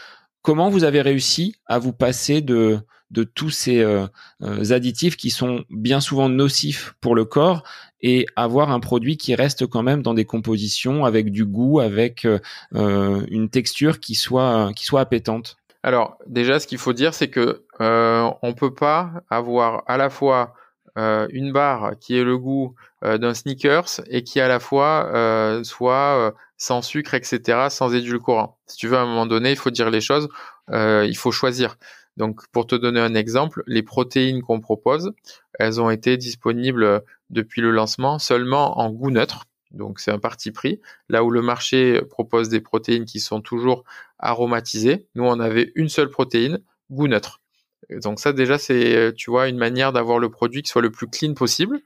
Comment 0.42 0.68
vous 0.68 0.84
avez 0.84 1.00
réussi 1.00 1.56
à 1.64 1.78
vous 1.78 1.94
passer 1.94 2.42
de, 2.42 2.78
de 3.10 3.24
tous 3.24 3.48
ces 3.48 3.80
euh, 3.80 4.06
euh, 4.42 4.70
additifs 4.70 5.16
qui 5.16 5.30
sont 5.30 5.64
bien 5.70 6.00
souvent 6.00 6.28
nocifs 6.28 6.94
pour 7.00 7.14
le 7.14 7.24
corps 7.24 7.62
et 8.02 8.26
avoir 8.36 8.70
un 8.70 8.80
produit 8.80 9.16
qui 9.16 9.34
reste 9.34 9.66
quand 9.66 9.82
même 9.82 10.02
dans 10.02 10.14
des 10.14 10.26
compositions 10.26 11.06
avec 11.06 11.30
du 11.30 11.46
goût, 11.46 11.80
avec 11.80 12.26
une 12.72 13.48
texture 13.50 14.00
qui 14.00 14.14
soit, 14.14 14.72
qui 14.74 14.86
soit 14.86 15.02
appétante? 15.02 15.58
Alors 15.82 16.16
déjà, 16.26 16.60
ce 16.60 16.66
qu'il 16.66 16.78
faut 16.78 16.94
dire, 16.94 17.12
c'est 17.12 17.28
que 17.28 17.62
on 17.78 18.54
peut 18.54 18.72
pas 18.72 19.12
avoir 19.28 19.82
à 19.86 19.98
la 19.98 20.08
fois 20.08 20.54
euh, 21.00 21.26
une 21.30 21.50
barre 21.50 21.92
qui 21.98 22.18
est 22.18 22.24
le 22.24 22.36
goût 22.36 22.74
euh, 23.04 23.16
d'un 23.16 23.32
sneakers 23.32 24.02
et 24.08 24.22
qui 24.22 24.38
à 24.38 24.48
la 24.48 24.60
fois 24.60 25.10
euh, 25.14 25.64
soit 25.64 26.34
sans 26.58 26.82
sucre, 26.82 27.14
etc., 27.14 27.68
sans 27.70 27.94
édulcorant. 27.94 28.58
Si 28.66 28.76
tu 28.76 28.86
veux, 28.86 28.98
à 28.98 29.00
un 29.00 29.06
moment 29.06 29.24
donné, 29.24 29.50
il 29.50 29.56
faut 29.56 29.70
dire 29.70 29.88
les 29.90 30.02
choses, 30.02 30.28
il 30.70 31.16
faut 31.16 31.32
choisir. 31.32 31.76
Donc, 32.18 32.46
pour 32.52 32.66
te 32.66 32.74
donner 32.74 33.00
un 33.00 33.14
exemple, 33.14 33.62
les 33.66 33.82
protéines 33.82 34.42
qu'on 34.42 34.60
propose, 34.60 35.12
elles 35.58 35.80
ont 35.80 35.88
été 35.88 36.18
disponibles 36.18 37.02
depuis 37.30 37.62
le 37.62 37.70
lancement 37.70 38.18
seulement 38.18 38.78
en 38.78 38.90
goût 38.90 39.10
neutre. 39.10 39.46
Donc, 39.70 40.00
c'est 40.00 40.10
un 40.10 40.18
parti 40.18 40.50
pris. 40.50 40.80
Là 41.08 41.24
où 41.24 41.30
le 41.30 41.40
marché 41.40 42.02
propose 42.10 42.50
des 42.50 42.60
protéines 42.60 43.06
qui 43.06 43.20
sont 43.20 43.40
toujours 43.40 43.84
aromatisées, 44.18 45.06
nous, 45.14 45.24
on 45.24 45.40
avait 45.40 45.72
une 45.76 45.88
seule 45.88 46.10
protéine, 46.10 46.58
goût 46.90 47.08
neutre. 47.08 47.39
Donc 47.88 48.20
ça 48.20 48.32
déjà 48.32 48.58
c'est 48.58 49.12
tu 49.16 49.30
vois 49.30 49.48
une 49.48 49.56
manière 49.56 49.92
d'avoir 49.92 50.18
le 50.18 50.30
produit 50.30 50.62
qui 50.62 50.68
soit 50.70 50.82
le 50.82 50.90
plus 50.90 51.08
clean 51.08 51.34
possible. 51.34 51.80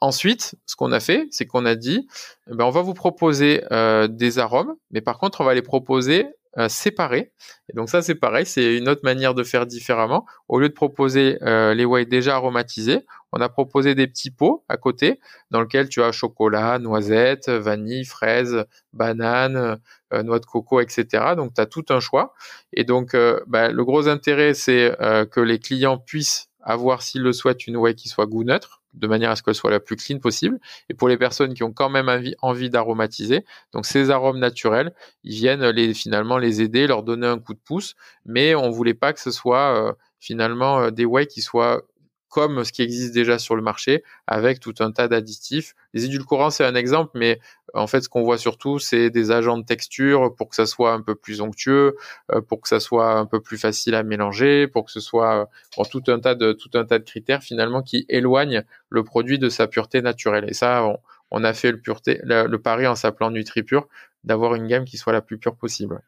Ensuite, 0.00 0.56
ce 0.66 0.76
qu'on 0.76 0.92
a 0.92 1.00
fait, 1.00 1.28
c'est 1.30 1.46
qu'on 1.46 1.66
a 1.66 1.74
dit 1.74 2.08
eh 2.50 2.54
ben 2.54 2.64
on 2.64 2.70
va 2.70 2.82
vous 2.82 2.94
proposer 2.94 3.62
euh, 3.70 4.08
des 4.08 4.38
arômes, 4.38 4.74
mais 4.90 5.00
par 5.00 5.18
contre 5.18 5.40
on 5.40 5.44
va 5.44 5.54
les 5.54 5.62
proposer 5.62 6.26
euh, 6.58 6.68
séparés. 6.68 7.32
Et 7.68 7.74
donc 7.74 7.90
ça 7.90 8.02
c'est 8.02 8.14
pareil, 8.14 8.46
c'est 8.46 8.76
une 8.76 8.88
autre 8.88 9.02
manière 9.04 9.34
de 9.34 9.44
faire 9.44 9.66
différemment. 9.66 10.24
Au 10.48 10.58
lieu 10.58 10.68
de 10.68 10.74
proposer 10.74 11.38
euh, 11.42 11.74
les 11.74 11.84
whey 11.84 12.06
déjà 12.06 12.34
aromatisés, 12.36 13.04
on 13.36 13.40
a 13.40 13.48
proposé 13.48 13.94
des 13.94 14.06
petits 14.06 14.30
pots 14.30 14.64
à 14.68 14.76
côté 14.76 15.20
dans 15.50 15.60
lesquels 15.60 15.88
tu 15.88 16.02
as 16.02 16.12
chocolat, 16.12 16.78
noisette, 16.78 17.48
vanille, 17.48 18.04
fraise, 18.04 18.64
banane, 18.92 19.78
euh, 20.12 20.22
noix 20.22 20.38
de 20.38 20.46
coco, 20.46 20.80
etc. 20.80 21.34
Donc 21.36 21.54
tu 21.54 21.60
as 21.60 21.66
tout 21.66 21.84
un 21.90 22.00
choix. 22.00 22.34
Et 22.72 22.84
donc 22.84 23.16
bah, 23.46 23.70
le 23.70 23.84
gros 23.84 24.08
intérêt 24.08 24.54
c'est 24.54 24.96
que 25.30 25.40
les 25.40 25.58
clients 25.58 25.98
puissent 25.98 26.48
avoir 26.60 27.02
s'ils 27.02 27.22
le 27.22 27.32
souhaitent 27.32 27.66
une 27.66 27.76
whey 27.76 27.94
qui 27.94 28.08
soit 28.08 28.26
goût 28.26 28.44
neutre 28.44 28.82
de 28.96 29.06
manière 29.06 29.30
à 29.30 29.36
ce 29.36 29.42
qu'elle 29.42 29.54
soit 29.54 29.70
la 29.70 29.80
plus 29.80 29.96
clean 29.96 30.18
possible. 30.18 30.58
Et 30.88 30.94
pour 30.94 31.08
les 31.08 31.16
personnes 31.16 31.54
qui 31.54 31.62
ont 31.62 31.72
quand 31.72 31.88
même 31.88 32.08
envie, 32.42 32.70
d'aromatiser, 32.70 33.44
donc 33.72 33.86
ces 33.86 34.10
arômes 34.10 34.38
naturels, 34.38 34.92
ils 35.22 35.34
viennent 35.34 35.94
finalement 35.94 36.38
les 36.38 36.62
aider, 36.62 36.86
leur 36.86 37.02
donner 37.02 37.26
un 37.26 37.38
coup 37.38 37.54
de 37.54 37.60
pouce, 37.64 37.94
mais 38.24 38.54
on 38.54 38.70
voulait 38.70 38.94
pas 38.94 39.12
que 39.12 39.20
ce 39.20 39.30
soit 39.30 39.76
euh, 39.76 39.92
finalement 40.18 40.80
euh, 40.80 40.90
des 40.90 41.04
whey 41.04 41.26
qui 41.26 41.42
soient 41.42 41.82
comme 42.28 42.64
ce 42.64 42.72
qui 42.72 42.82
existe 42.82 43.14
déjà 43.14 43.38
sur 43.38 43.56
le 43.56 43.62
marché, 43.62 44.02
avec 44.26 44.60
tout 44.60 44.74
un 44.80 44.90
tas 44.90 45.08
d'additifs. 45.08 45.74
Les 45.94 46.04
édulcorants, 46.04 46.50
c'est 46.50 46.64
un 46.64 46.74
exemple, 46.74 47.12
mais 47.14 47.40
en 47.74 47.86
fait, 47.86 48.00
ce 48.02 48.08
qu'on 48.08 48.22
voit 48.22 48.38
surtout, 48.38 48.78
c'est 48.78 49.10
des 49.10 49.30
agents 49.30 49.58
de 49.58 49.64
texture 49.64 50.34
pour 50.34 50.48
que 50.48 50.56
ça 50.56 50.66
soit 50.66 50.92
un 50.92 51.00
peu 51.00 51.14
plus 51.14 51.40
onctueux, 51.40 51.96
euh, 52.32 52.40
pour 52.40 52.60
que 52.60 52.68
ça 52.68 52.80
soit 52.80 53.12
un 53.12 53.26
peu 53.26 53.40
plus 53.40 53.58
facile 53.58 53.94
à 53.94 54.02
mélanger, 54.02 54.66
pour 54.66 54.84
que 54.84 54.90
ce 54.90 55.00
soit 55.00 55.48
pour 55.74 55.88
tout 55.88 56.02
un 56.08 56.18
tas 56.18 56.34
de 56.34 57.04
critères 57.04 57.42
finalement 57.42 57.82
qui 57.82 58.06
éloignent 58.08 58.64
le 58.90 59.04
produit 59.04 59.38
de 59.38 59.48
sa 59.48 59.66
pureté 59.66 60.02
naturelle. 60.02 60.46
Et 60.48 60.54
ça, 60.54 60.86
on, 61.30 61.44
a 61.44 61.52
fait 61.52 61.72
le 61.72 62.56
pari 62.56 62.86
en 62.86 62.94
s'appelant 62.94 63.30
NutriPure 63.30 63.88
d'avoir 64.24 64.54
une 64.54 64.66
gamme 64.66 64.84
qui 64.84 64.96
soit 64.96 65.12
la 65.12 65.22
plus 65.22 65.38
pure 65.38 65.56
possible. 65.56 66.00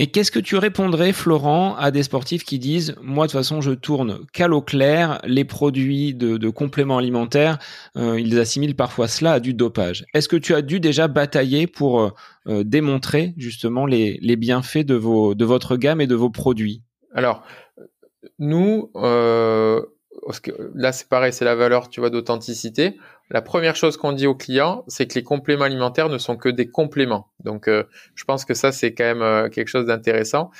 Et 0.00 0.06
qu'est-ce 0.06 0.30
que 0.30 0.38
tu 0.38 0.56
répondrais, 0.56 1.12
Florent, 1.12 1.74
à 1.74 1.90
des 1.90 2.04
sportifs 2.04 2.44
qui 2.44 2.60
disent, 2.60 2.94
moi 3.02 3.26
de 3.26 3.32
toute 3.32 3.40
façon, 3.40 3.60
je 3.60 3.72
tourne 3.72 4.20
qu'à 4.32 4.46
l'eau 4.46 4.62
claire, 4.62 5.20
les 5.24 5.44
produits 5.44 6.14
de, 6.14 6.48
compléments 6.50 6.98
alimentaires, 6.98 7.58
euh, 7.96 8.18
ils 8.18 8.38
assimilent 8.38 8.76
parfois 8.76 9.08
cela 9.08 9.32
à 9.32 9.40
du 9.40 9.54
dopage. 9.54 10.06
Est-ce 10.14 10.28
que 10.28 10.36
tu 10.36 10.54
as 10.54 10.62
dû 10.62 10.78
déjà 10.78 11.08
batailler 11.08 11.66
pour 11.66 12.00
euh, 12.00 12.10
euh, 12.46 12.62
démontrer 12.62 13.34
justement 13.36 13.86
les, 13.86 14.20
les, 14.22 14.36
bienfaits 14.36 14.86
de, 14.86 14.94
vos, 14.94 15.34
de 15.34 15.44
votre 15.44 15.76
gamme 15.76 16.00
et 16.00 16.06
de 16.06 16.14
vos 16.14 16.30
produits? 16.30 16.82
Alors, 17.12 17.42
nous, 18.38 18.92
là 20.74 20.92
c'est 20.92 21.08
pareil, 21.08 21.32
c'est 21.32 21.44
la 21.44 21.54
valeur, 21.54 21.88
tu 21.88 22.00
vois, 22.00 22.10
d'authenticité 22.10 22.96
la 23.30 23.42
première 23.42 23.76
chose 23.76 23.96
qu'on 23.96 24.12
dit 24.12 24.26
aux 24.26 24.34
clients, 24.34 24.84
c'est 24.88 25.06
que 25.06 25.14
les 25.14 25.22
compléments 25.22 25.64
alimentaires 25.64 26.08
ne 26.08 26.18
sont 26.18 26.36
que 26.36 26.48
des 26.48 26.70
compléments. 26.70 27.28
Donc, 27.40 27.68
euh, 27.68 27.84
je 28.14 28.24
pense 28.24 28.44
que 28.44 28.54
ça, 28.54 28.72
c'est 28.72 28.94
quand 28.94 29.04
même 29.04 29.22
euh, 29.22 29.48
quelque 29.48 29.68
chose 29.68 29.86
d'intéressant. 29.86 30.50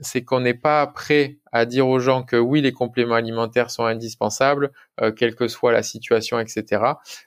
C'est 0.00 0.24
qu'on 0.24 0.40
n'est 0.40 0.54
pas 0.54 0.86
prêt 0.86 1.38
à 1.52 1.66
dire 1.66 1.86
aux 1.86 1.98
gens 1.98 2.22
que 2.22 2.36
oui, 2.36 2.60
les 2.62 2.72
compléments 2.72 3.16
alimentaires 3.16 3.70
sont 3.70 3.84
indispensables, 3.84 4.70
euh, 5.00 5.12
quelle 5.12 5.34
que 5.34 5.48
soit 5.48 5.72
la 5.72 5.82
situation, 5.82 6.38
etc. 6.38 6.82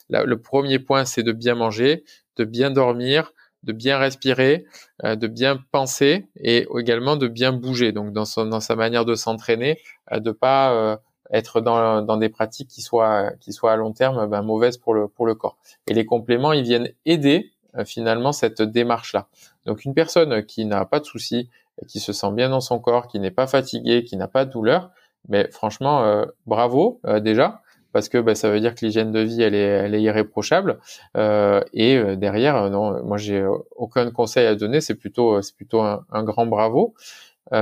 le 0.10 0.36
premier 0.36 0.80
point, 0.80 1.06
c'est 1.06 1.24
de 1.24 1.34
bien 1.34 1.56
manger, 1.56 2.04
de 2.38 2.46
bien 2.46 2.72
dormir, 2.72 3.34
de 3.64 3.74
bien 3.74 4.00
respirer, 4.00 4.66
de 5.04 5.28
bien 5.28 5.60
penser 5.72 6.28
et 6.38 6.66
également 6.80 7.16
de 7.16 7.28
bien 7.28 7.52
bouger. 7.52 7.92
Donc 7.92 8.12
dans, 8.12 8.26
son, 8.26 8.48
dans 8.48 8.60
sa 8.60 8.76
manière 8.76 9.06
de 9.06 9.14
s'entraîner, 9.14 9.80
de 10.12 10.32
pas 10.32 11.00
être 11.32 11.62
dans, 11.62 12.02
dans 12.02 12.18
des 12.18 12.30
pratiques 12.30 12.68
qui 12.68 12.82
soient 12.82 13.32
qui 13.40 13.54
soient 13.54 13.72
à 13.72 13.76
long 13.76 13.94
terme 13.94 14.28
ben, 14.28 14.42
mauvaises 14.42 14.78
pour 14.78 14.94
le 14.94 15.08
pour 15.08 15.26
le 15.26 15.36
corps. 15.36 15.58
Et 15.88 15.94
les 15.94 16.06
compléments, 16.06 16.54
ils 16.54 16.64
viennent 16.64 16.90
aider 17.06 17.52
euh, 17.78 17.86
finalement 17.86 18.32
cette 18.34 18.62
démarche 18.62 19.14
là. 19.14 19.28
Donc 19.66 19.86
une 19.86 19.94
personne 19.94 20.46
qui 20.46 20.66
n'a 20.66 20.86
pas 20.86 21.00
de 21.00 21.06
soucis, 21.06 21.50
qui 21.88 22.00
se 22.00 22.12
sent 22.12 22.32
bien 22.34 22.50
dans 22.50 22.60
son 22.60 22.80
corps, 22.80 23.08
qui 23.08 23.20
n'est 23.20 23.32
pas 23.32 23.48
fatigué, 23.48 24.04
qui 24.04 24.18
n'a 24.18 24.28
pas 24.28 24.46
de 24.46 24.52
douleur, 24.52 24.90
mais 25.30 25.50
franchement 25.52 26.04
euh, 26.04 26.26
bravo 26.46 27.00
euh, 27.06 27.20
déjà 27.20 27.62
parce 27.94 28.08
que 28.08 28.18
ben, 28.18 28.36
ça 28.36 28.50
veut 28.50 28.60
dire 28.60 28.76
que 28.76 28.86
l'hygiène 28.86 29.12
de 29.12 29.20
vie 29.20 29.42
elle 29.42 29.56
est, 29.56 29.60
elle 29.60 29.96
est 29.96 30.02
irréprochable 30.02 30.80
et 31.14 32.16
derrière 32.16 32.70
non 32.70 33.04
moi 33.04 33.18
j'ai 33.18 33.46
aucun 33.76 34.10
conseil 34.12 34.48
à 34.48 34.56
donner 34.56 34.80
c'est 34.80 34.96
plutôt 34.96 35.42
c'est 35.42 35.54
plutôt 35.54 35.82
un, 35.82 36.24
grand 36.24 36.46
bravo 36.46 36.94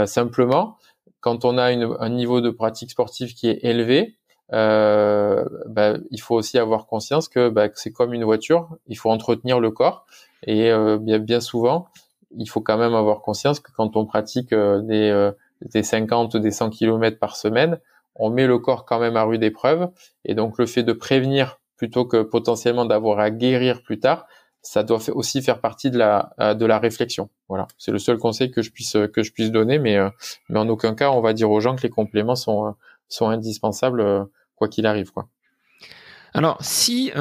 simplement 0.05 0.77
quand 1.21 1.45
on 1.45 1.57
a 1.57 1.65
un 1.65 2.09
niveau 2.09 2.41
de 2.41 2.49
pratique 2.49 2.91
sportive 2.91 3.33
qui 3.33 3.49
est 3.49 3.59
élevé, 3.63 4.17
euh, 4.51 5.45
bah, 5.67 5.93
il 6.09 6.21
faut 6.21 6.35
aussi 6.35 6.57
avoir 6.57 6.87
conscience 6.87 7.27
que, 7.29 7.49
bah, 7.49 7.67
c'est 7.75 7.91
comme 7.91 8.13
une 8.13 8.23
voiture, 8.23 8.69
il 8.87 8.97
faut 8.97 9.11
entretenir 9.11 9.59
le 9.59 9.71
corps 9.71 10.05
et 10.43 10.71
euh, 10.71 10.97
bien, 10.97 11.19
bien 11.19 11.39
souvent, 11.39 11.87
il 12.35 12.47
faut 12.47 12.61
quand 12.61 12.77
même 12.77 12.95
avoir 12.95 13.21
conscience 13.21 13.59
que 13.59 13.71
quand 13.71 13.95
on 13.95 14.05
pratique 14.05 14.53
euh, 14.53 14.81
des, 14.81 15.09
euh, 15.09 15.31
des 15.61 15.83
50, 15.83 16.37
des 16.37 16.51
100 16.51 16.71
km 16.71 17.19
par 17.19 17.35
semaine, 17.35 17.79
on 18.15 18.29
met 18.29 18.47
le 18.47 18.59
corps 18.59 18.85
quand 18.85 18.99
même 18.99 19.17
à 19.17 19.23
rude 19.23 19.43
épreuve 19.43 19.89
et 20.25 20.33
donc 20.33 20.57
le 20.57 20.65
fait 20.65 20.83
de 20.83 20.93
prévenir 20.93 21.59
plutôt 21.77 22.05
que 22.05 22.21
potentiellement 22.23 22.85
d'avoir 22.85 23.19
à 23.19 23.29
guérir 23.29 23.81
plus 23.83 23.99
tard, 23.99 24.27
ça 24.61 24.83
doit 24.83 24.99
aussi 25.13 25.41
faire 25.41 25.61
partie 25.61 25.89
de 25.91 25.97
la 25.97 26.33
euh, 26.39 26.53
de 26.53 26.65
la 26.65 26.79
réflexion. 26.79 27.29
Voilà, 27.47 27.67
c'est 27.77 27.91
le 27.91 27.99
seul 27.99 28.17
conseil 28.17 28.51
que 28.51 28.61
je 28.61 28.71
puisse 28.71 28.97
que 29.13 29.23
je 29.23 29.31
puisse 29.31 29.51
donner, 29.51 29.79
mais 29.79 29.97
euh, 29.97 30.09
mais 30.49 30.59
en 30.59 30.67
aucun 30.69 30.95
cas 30.95 31.11
on 31.11 31.21
va 31.21 31.33
dire 31.33 31.49
aux 31.49 31.59
gens 31.59 31.75
que 31.75 31.81
les 31.81 31.89
compléments 31.89 32.35
sont 32.35 32.67
euh, 32.67 32.71
sont 33.07 33.29
indispensables 33.29 34.27
quoi 34.55 34.67
qu'il 34.67 34.85
arrive 34.85 35.11
quoi. 35.11 35.27
Alors 36.33 36.57
si 36.61 37.11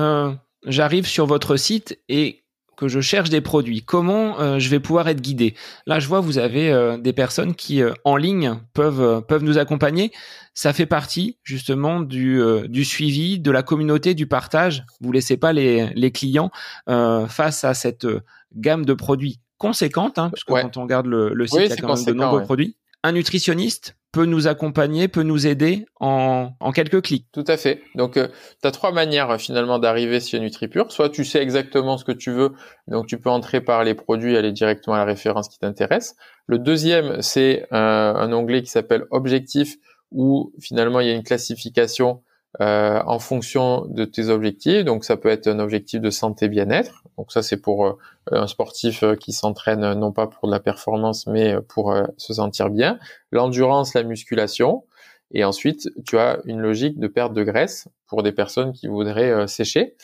j'arrive 0.64 1.07
sur 1.07 1.26
votre 1.26 1.57
site 1.57 1.99
et 2.09 2.45
que 2.79 2.87
je 2.87 3.01
cherche 3.01 3.29
des 3.29 3.41
produits, 3.41 3.83
comment 3.83 4.41
euh, 4.41 4.61
je 4.61 4.68
vais 4.68 4.79
pouvoir 4.79 5.09
être 5.09 5.20
guidé? 5.20 5.55
Là, 5.87 5.99
je 5.99 6.07
vois, 6.07 6.20
vous 6.20 6.39
avez 6.39 6.70
euh, 6.70 6.97
des 6.97 7.12
personnes 7.12 7.57
qui, 7.57 7.83
euh, 7.83 7.93
en 8.05 8.16
ligne, 8.16 8.55
peuvent, 8.72 9.24
peuvent 9.26 9.43
nous 9.43 9.59
accompagner. 9.59 10.12
Ça 10.55 10.72
fait 10.72 10.87
partie, 10.87 11.39
justement, 11.43 12.01
du, 12.01 12.41
du 12.68 12.85
suivi, 12.85 13.39
de 13.39 13.51
la 13.51 13.62
communauté, 13.62 14.14
du 14.14 14.26
partage. 14.26 14.85
Vous 15.01 15.12
laissez 15.12 15.37
pas 15.37 15.53
les, 15.53 15.89
les 15.95 16.11
clients 16.11 16.51
face 16.87 17.62
à 17.62 17.74
cette 17.74 18.09
gamme 18.57 18.85
de 18.85 18.95
produits 18.95 19.39
conséquente, 19.57 20.18
hein, 20.18 20.31
parce 20.31 20.43
que 20.43 20.53
quand 20.53 20.76
on 20.76 20.83
regarde 20.83 21.07
le, 21.07 21.33
le 21.33 21.47
site, 21.47 21.61
il 21.61 21.68
y 21.68 21.72
a 21.72 21.76
quand 21.76 21.95
même 21.95 22.05
de 22.05 22.12
nombreux 22.12 22.43
produits. 22.43 22.76
Un 23.05 23.12
nutritionniste 23.12 23.97
peut 24.12 24.24
nous 24.24 24.48
accompagner, 24.48 25.06
peut 25.09 25.22
nous 25.22 25.46
aider 25.46 25.86
en, 26.00 26.50
en 26.61 26.72
quelques 26.72 27.02
clics. 27.02 27.26
Tout 27.32 27.44
à 27.46 27.56
fait. 27.56 27.82
Donc, 27.94 28.16
euh, 28.16 28.28
tu 28.62 28.68
as 28.68 28.70
trois 28.70 28.92
manières 28.92 29.30
euh, 29.30 29.38
finalement 29.38 29.78
d'arriver 29.78 30.20
chez 30.20 30.40
NutriPure. 30.40 30.90
Soit 30.90 31.11
tu 31.11 31.24
sais 31.24 31.42
exactement 31.42 31.98
ce 31.98 32.04
que 32.04 32.12
tu 32.12 32.30
veux, 32.30 32.52
donc 32.86 33.06
tu 33.06 33.18
peux 33.18 33.30
entrer 33.30 33.61
par 33.61 33.84
les 33.84 33.94
produits, 33.94 34.36
aller 34.36 34.52
directement 34.52 34.96
à 34.96 34.98
la 34.98 35.04
référence 35.04 35.48
qui 35.48 35.59
t'intéresse. 35.59 36.16
Le 36.46 36.59
deuxième, 36.59 37.20
c'est 37.20 37.66
euh, 37.72 38.14
un 38.14 38.32
onglet 38.32 38.62
qui 38.62 38.70
s'appelle 38.70 39.04
Objectif, 39.11 39.76
où 40.11 40.52
finalement 40.59 41.00
il 41.00 41.09
y 41.09 41.11
a 41.11 41.14
une 41.14 41.22
classification 41.22 42.22
euh, 42.62 43.03
en 43.05 43.18
fonction 43.18 43.84
de 43.90 44.07
tes 44.07 44.30
objectifs. 44.30 44.82
Donc 44.82 45.05
ça 45.05 45.18
peut 45.18 45.28
être 45.28 45.49
un 45.49 45.59
objectif 45.59 46.01
de 46.01 46.09
santé 46.09 46.49
bien-être. 46.49 47.05
Donc 47.18 47.30
ça 47.30 47.42
c'est 47.42 47.59
pour 47.59 47.86
euh, 47.86 47.92
un 48.32 48.46
sportif 48.46 49.03
euh, 49.03 49.16
qui 49.16 49.32
s'entraîne 49.32 49.92
non 49.92 50.12
pas 50.12 50.26
pour 50.26 50.49
de 50.49 50.53
la 50.53 50.59
performance 50.59 51.26
mais 51.26 51.57
pour 51.68 51.94
se 52.16 52.32
sentir 52.32 52.70
bien. 52.70 52.99
L'endurance, 53.32 53.92
la 53.92 54.03
musculation. 54.03 54.84
Et 55.30 55.44
ensuite 55.44 55.90
tu 56.07 56.18
as 56.18 56.40
une 56.46 56.59
logique 56.59 56.99
de 56.99 57.07
perte 57.07 57.34
de 57.34 57.44
graisse 57.44 57.86
pour 58.07 58.22
des 58.22 58.32
personnes 58.32 58.72
qui 58.72 58.86
voudraient 58.88 59.46
sécher. 59.46 59.94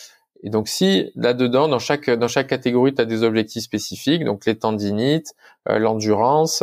Et 0.43 0.51
donc 0.51 0.69
si 0.69 1.11
là-dedans, 1.17 1.69
dans 1.69 1.79
chaque 1.79 2.11
dans 2.11 2.29
chaque 2.29 2.49
catégorie, 2.49 2.95
tu 2.95 3.01
as 3.01 3.07
des 3.07 3.23
objectifs 3.23 3.63
spécifiques, 3.63 4.23
donc 4.23 4.45
les 4.45 4.59
tendinites, 4.59 5.33
l'endurance, 5.67 6.63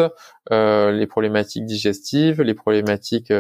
les 0.52 1.08
problématiques 1.08 1.66
digestives, 1.66 2.44
les 2.44 2.54
problématiques 2.54 3.34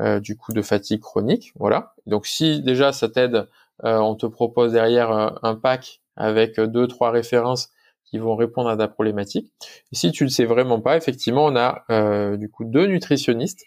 euh, 0.00 0.18
du 0.18 0.36
coup 0.36 0.52
de 0.52 0.60
fatigue 0.60 1.00
chronique. 1.00 1.52
Voilà. 1.56 1.94
Donc 2.06 2.26
si 2.26 2.60
déjà 2.62 2.92
ça 2.92 3.08
t'aide, 3.08 3.46
euh, 3.84 3.98
on 3.98 4.16
te 4.16 4.26
propose 4.26 4.72
derrière 4.72 5.12
euh, 5.12 5.30
un 5.42 5.54
pack 5.54 6.00
avec 6.16 6.58
deux 6.58 6.88
trois 6.88 7.10
références 7.10 7.70
qui 8.04 8.18
vont 8.18 8.34
répondre 8.34 8.68
à 8.68 8.76
ta 8.76 8.88
problématique. 8.88 9.52
Si 9.92 10.10
tu 10.10 10.24
ne 10.24 10.28
sais 10.28 10.44
vraiment 10.44 10.80
pas, 10.80 10.96
effectivement, 10.96 11.46
on 11.46 11.56
a 11.56 12.36
du 12.36 12.48
coup 12.48 12.64
deux 12.64 12.86
nutritionnistes 12.86 13.64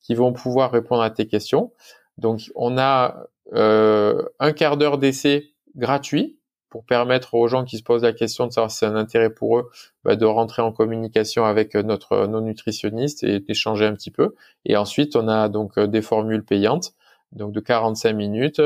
qui 0.00 0.14
vont 0.14 0.32
pouvoir 0.32 0.72
répondre 0.72 1.02
à 1.02 1.10
tes 1.10 1.26
questions. 1.26 1.70
Donc 2.18 2.50
on 2.56 2.76
a 2.78 3.26
un 3.52 4.52
quart 4.56 4.76
d'heure 4.76 4.98
d'essai 4.98 5.52
gratuit 5.76 6.38
pour 6.74 6.84
permettre 6.84 7.34
aux 7.34 7.46
gens 7.46 7.64
qui 7.64 7.78
se 7.78 7.84
posent 7.84 8.02
la 8.02 8.12
question 8.12 8.48
de 8.48 8.52
savoir 8.52 8.68
si 8.68 8.78
c'est 8.78 8.86
un 8.86 8.96
intérêt 8.96 9.30
pour 9.30 9.58
eux, 9.58 9.70
bah, 10.02 10.16
de 10.16 10.26
rentrer 10.26 10.60
en 10.60 10.72
communication 10.72 11.44
avec 11.44 11.76
euh, 11.76 11.84
notre 11.84 12.14
euh, 12.14 12.26
nos 12.26 12.40
nutritionnistes 12.40 13.22
et 13.22 13.38
d'échanger 13.38 13.86
un 13.86 13.94
petit 13.94 14.10
peu. 14.10 14.34
Et 14.64 14.76
ensuite, 14.76 15.14
on 15.14 15.28
a 15.28 15.48
donc 15.48 15.78
euh, 15.78 15.86
des 15.86 16.02
formules 16.02 16.44
payantes, 16.44 16.94
donc 17.30 17.52
de 17.52 17.60
45 17.60 18.12
minutes 18.14 18.60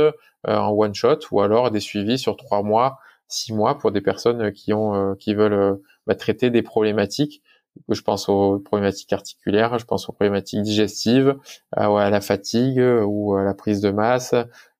en 0.47 0.71
one 0.71 0.95
shot, 0.95 1.19
ou 1.33 1.43
alors 1.43 1.71
des 1.71 1.81
suivis 1.81 2.17
sur 2.17 2.39
trois 2.39 2.63
mois, 2.63 2.99
six 3.27 3.53
mois 3.53 3.77
pour 3.77 3.93
des 3.93 4.01
personnes 4.01 4.53
qui 4.53 4.73
ont 4.73 5.15
qui 5.17 5.35
veulent 5.35 5.79
bah, 6.07 6.15
traiter 6.15 6.49
des 6.49 6.63
problématiques 6.63 7.43
je 7.91 8.01
pense 8.03 8.29
aux 8.29 8.59
problématiques 8.59 9.13
articulaires, 9.13 9.79
je 9.79 9.85
pense 9.85 10.09
aux 10.09 10.13
problématiques 10.13 10.63
digestives, 10.63 11.37
à 11.73 12.11
la 12.11 12.21
fatigue 12.21 12.83
ou 13.05 13.37
à 13.37 13.45
la 13.45 13.55
prise 13.55 13.81
de 13.81 13.91
masse, 13.91 14.35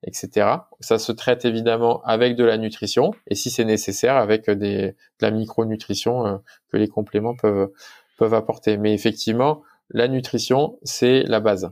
etc. 0.05 0.47
Ça 0.81 0.99
se 0.99 1.13
traite 1.13 1.45
évidemment 1.45 2.03
avec 2.05 2.37
de 2.37 2.45
la 2.45 2.57
nutrition 2.57 3.13
et 3.27 3.35
si 3.35 3.51
c'est 3.51 3.65
nécessaire 3.65 4.17
avec 4.17 4.49
des, 4.51 4.89
de 4.89 4.95
la 5.21 5.31
micronutrition 5.31 6.27
euh, 6.27 6.37
que 6.71 6.77
les 6.77 6.89
compléments 6.89 7.35
peuvent, 7.35 7.71
peuvent 8.19 8.35
apporter. 8.35 8.77
Mais 8.77 8.95
effectivement, 8.95 9.63
la 9.91 10.09
nutrition, 10.09 10.79
c'est 10.83 11.23
la 11.23 11.41
base. 11.41 11.71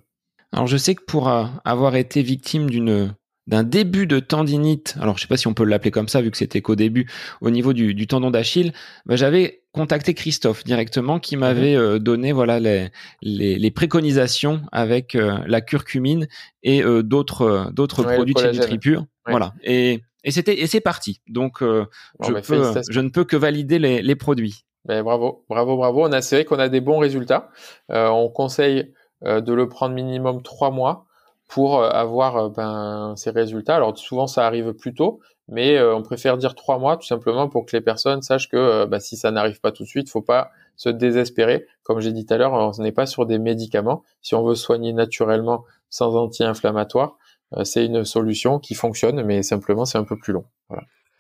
Alors 0.53 0.67
je 0.67 0.77
sais 0.77 0.95
que 0.95 1.05
pour 1.05 1.29
euh, 1.29 1.45
avoir 1.65 1.97
été 1.97 2.23
victime 2.23 2.71
d'une 2.71 3.15
d'un 3.47 3.63
début 3.63 4.07
de 4.07 4.19
tendinite, 4.19 4.97
alors 5.01 5.17
je 5.17 5.23
sais 5.23 5.29
pas 5.29 5.37
si 5.37 5.47
on 5.47 5.55
peut 5.55 5.65
l'appeler 5.65 5.91
comme 5.91 6.09
ça 6.09 6.21
vu 6.21 6.31
que 6.31 6.37
c'était 6.37 6.63
qu'au 6.63 6.75
début, 6.75 7.09
au 7.41 7.51
niveau 7.51 7.73
du, 7.73 7.95
du 7.95 8.07
tendon 8.07 8.31
d'Achille, 8.31 8.73
bah, 9.07 9.17
j'avais 9.17 9.63
contacté 9.73 10.15
Christophe 10.15 10.65
directement 10.65 11.21
qui 11.21 11.37
m'avait 11.37 11.77
mhm. 11.77 11.83
euh, 11.83 11.99
donné 11.99 12.33
voilà 12.33 12.59
les, 12.59 12.89
les, 13.23 13.59
les 13.59 13.71
préconisations 13.71 14.63
avec 14.73 15.15
euh, 15.15 15.39
la 15.47 15.61
curcumine 15.61 16.27
et 16.63 16.83
euh, 16.83 17.03
d'autres 17.03 17.71
d'autres 17.73 18.03
produits 18.03 18.35
de 18.35 18.41
chez 18.41 18.53
NutriPure. 18.53 19.05
Voilà. 19.27 19.53
Et 19.63 20.01
et 20.25 20.31
c'était 20.31 20.59
et 20.59 20.67
c'est 20.67 20.81
parti. 20.81 21.21
Donc 21.29 21.59
je 21.61 22.33
bah, 22.33 22.41
peux 22.41 22.73
je 22.89 23.01
ne 23.01 23.11
peux 23.11 23.25
que 23.25 23.37
valider 23.37 23.79
les, 23.79 24.03
les 24.03 24.17
produits. 24.17 24.65
Ben, 24.87 25.03
bravo, 25.03 25.45
bravo, 25.49 25.77
bravo. 25.77 26.07
On 26.07 26.13
a 26.13 26.23
c'est 26.23 26.37
vrai 26.37 26.45
qu'on 26.45 26.59
a 26.59 26.69
des 26.69 26.81
bons 26.81 26.99
résultats. 26.99 27.51
on 27.91 28.29
conseille 28.29 28.93
de 29.23 29.53
le 29.53 29.69
prendre 29.69 29.95
minimum 29.95 30.43
trois 30.43 30.71
mois 30.71 31.07
pour 31.49 31.81
euh, 31.81 31.89
avoir 31.91 32.37
euh, 32.37 32.49
ben, 32.49 33.15
ces 33.17 33.31
résultats. 33.31 33.77
Alors 33.77 33.97
souvent 33.99 34.27
ça 34.27 34.47
arrive 34.47 34.73
plus 34.73 34.95
tôt, 34.95 35.21
mais 35.49 35.77
euh, 35.77 35.95
on 35.95 36.03
préfère 36.03 36.37
dire 36.37 36.55
trois 36.55 36.79
mois 36.79 36.97
tout 36.97 37.07
simplement 37.07 37.49
pour 37.49 37.67
que 37.67 37.77
les 37.77 37.81
personnes 37.81 38.23
sachent 38.23 38.49
que 38.49 38.85
ben, 38.87 39.01
si 39.01 39.17
ça 39.17 39.31
n'arrive 39.31 39.61
pas 39.61 39.73
tout 39.73 39.85
de 39.85 39.89
suite, 39.89 40.11
faut 40.11 40.23
pas 40.23 40.51
se 40.77 40.89
désespérer. 40.89 41.67
Comme 41.83 42.01
j'ai 42.01 42.13
dit 42.13 42.27
tout 42.27 42.35
à 42.35 42.39
l'heure, 42.39 42.53
on 42.53 42.83
n'est 42.83 42.93
pas 42.93 43.07
sur 43.07 43.27
des 43.27 43.39
médicaments. 43.39 44.03
Si 44.23 44.35
on 44.35 44.45
veut 44.45 44.55
soigner 44.55 44.93
naturellement 44.93 45.65
sans 45.89 46.17
anti-inflammatoire, 46.17 47.17
c'est 47.63 47.87
une 47.87 48.05
solution 48.05 48.59
qui 48.59 48.75
fonctionne, 48.75 49.23
mais 49.23 49.43
simplement 49.43 49.85
c'est 49.85 49.99
un 49.99 50.05
peu 50.05 50.19
plus 50.19 50.33
long. 50.33 50.45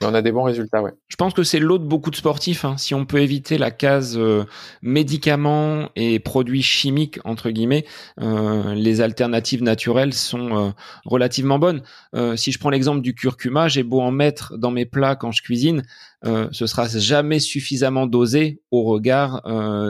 On 0.02 0.12
a 0.12 0.20
des 0.20 0.30
bons 0.30 0.42
résultats, 0.42 0.82
ouais. 0.82 0.92
Je 1.08 1.16
pense 1.16 1.32
que 1.32 1.42
c'est 1.42 1.58
l'autre 1.58 1.84
de 1.84 1.88
beaucoup 1.88 2.10
de 2.10 2.16
sportifs. 2.16 2.66
Hein. 2.66 2.76
Si 2.76 2.94
on 2.94 3.06
peut 3.06 3.20
éviter 3.20 3.56
la 3.56 3.70
case 3.70 4.16
euh, 4.18 4.44
médicaments 4.82 5.88
et 5.96 6.18
produits 6.18 6.62
chimiques 6.62 7.18
entre 7.24 7.50
guillemets, 7.50 7.86
euh, 8.20 8.74
les 8.74 9.00
alternatives 9.00 9.62
naturelles 9.62 10.12
sont 10.12 10.56
euh, 10.56 10.70
relativement 11.06 11.58
bonnes. 11.58 11.82
si 12.36 12.52
je 12.52 12.58
prends 12.58 12.70
l'exemple 12.70 13.00
du 13.00 13.14
curcuma, 13.14 13.68
j'ai 13.68 13.82
beau 13.82 14.00
en 14.00 14.10
mettre 14.10 14.58
dans 14.58 14.70
mes 14.70 14.84
plats 14.84 15.16
quand 15.16 15.32
je 15.32 15.42
cuisine, 15.42 15.82
ce 16.24 16.66
sera 16.66 16.88
jamais 16.88 17.38
suffisamment 17.38 18.06
dosé 18.06 18.60
au 18.70 18.82
regard 18.82 19.42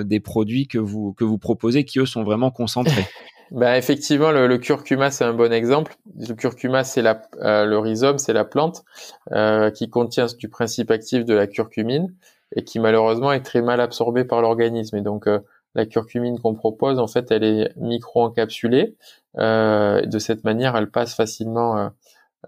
des 0.05 0.21
produits 0.21 0.67
que 0.69 0.79
vous 0.79 1.15
que 1.15 1.25
vous 1.25 1.39
proposez, 1.39 1.85
qui 1.85 1.99
eux 1.99 2.07
sont 2.07 2.25
vraiment 2.25 2.51
concentrés. 2.51 3.07
Bah 3.53 3.79
effectivement, 3.79 4.33
le, 4.33 4.49
le 4.49 4.59
curcuma 4.59 5.11
c'est 5.11 5.25
un 5.25 5.33
bon 5.33 5.53
exemple. 5.53 5.97
Le 6.19 6.35
curcuma 6.35 6.83
c'est 6.83 7.03
la, 7.03 7.23
euh, 7.41 7.65
le 7.65 7.79
rhizome, 7.79 8.19
c'est 8.19 8.33
la 8.33 8.45
plante 8.45 8.85
euh, 9.33 9.71
qui 9.71 9.89
contient 9.89 10.27
du 10.39 10.49
principe 10.49 10.91
actif 10.91 11.25
de 11.25 11.35
la 11.35 11.47
curcumine 11.47 12.13
et 12.57 12.65
qui 12.65 12.81
malheureusement 12.81 13.33
est 13.33 13.43
très 13.43 13.63
mal 13.63 13.81
absorbée 13.81 14.25
par 14.25 14.43
l'organisme. 14.43 14.97
Et 14.97 15.01
donc 15.03 15.29
euh, 15.29 15.39
la 15.77 15.87
curcumine 15.87 16.41
qu'on 16.41 16.55
propose, 16.55 16.99
en 16.99 17.07
fait, 17.07 17.31
elle 17.31 17.45
est 17.45 17.73
micro-encapsulée. 17.77 18.97
de 19.37 20.19
cette 20.19 20.43
manière, 20.43 20.75
elle 20.75 20.91
passe 20.91 21.15
facilement 21.15 21.91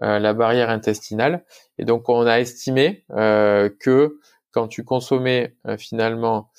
la 0.01 0.33
barrière 0.33 0.71
intestinale. 0.71 1.43
Et 1.77 1.85
donc 1.85 2.09
on 2.09 2.25
a 2.25 2.39
estimé 2.39 3.05
que 3.09 4.17
quand 4.51 4.67
tu 4.67 4.83
consommais 4.83 5.53
finalement 5.77 6.49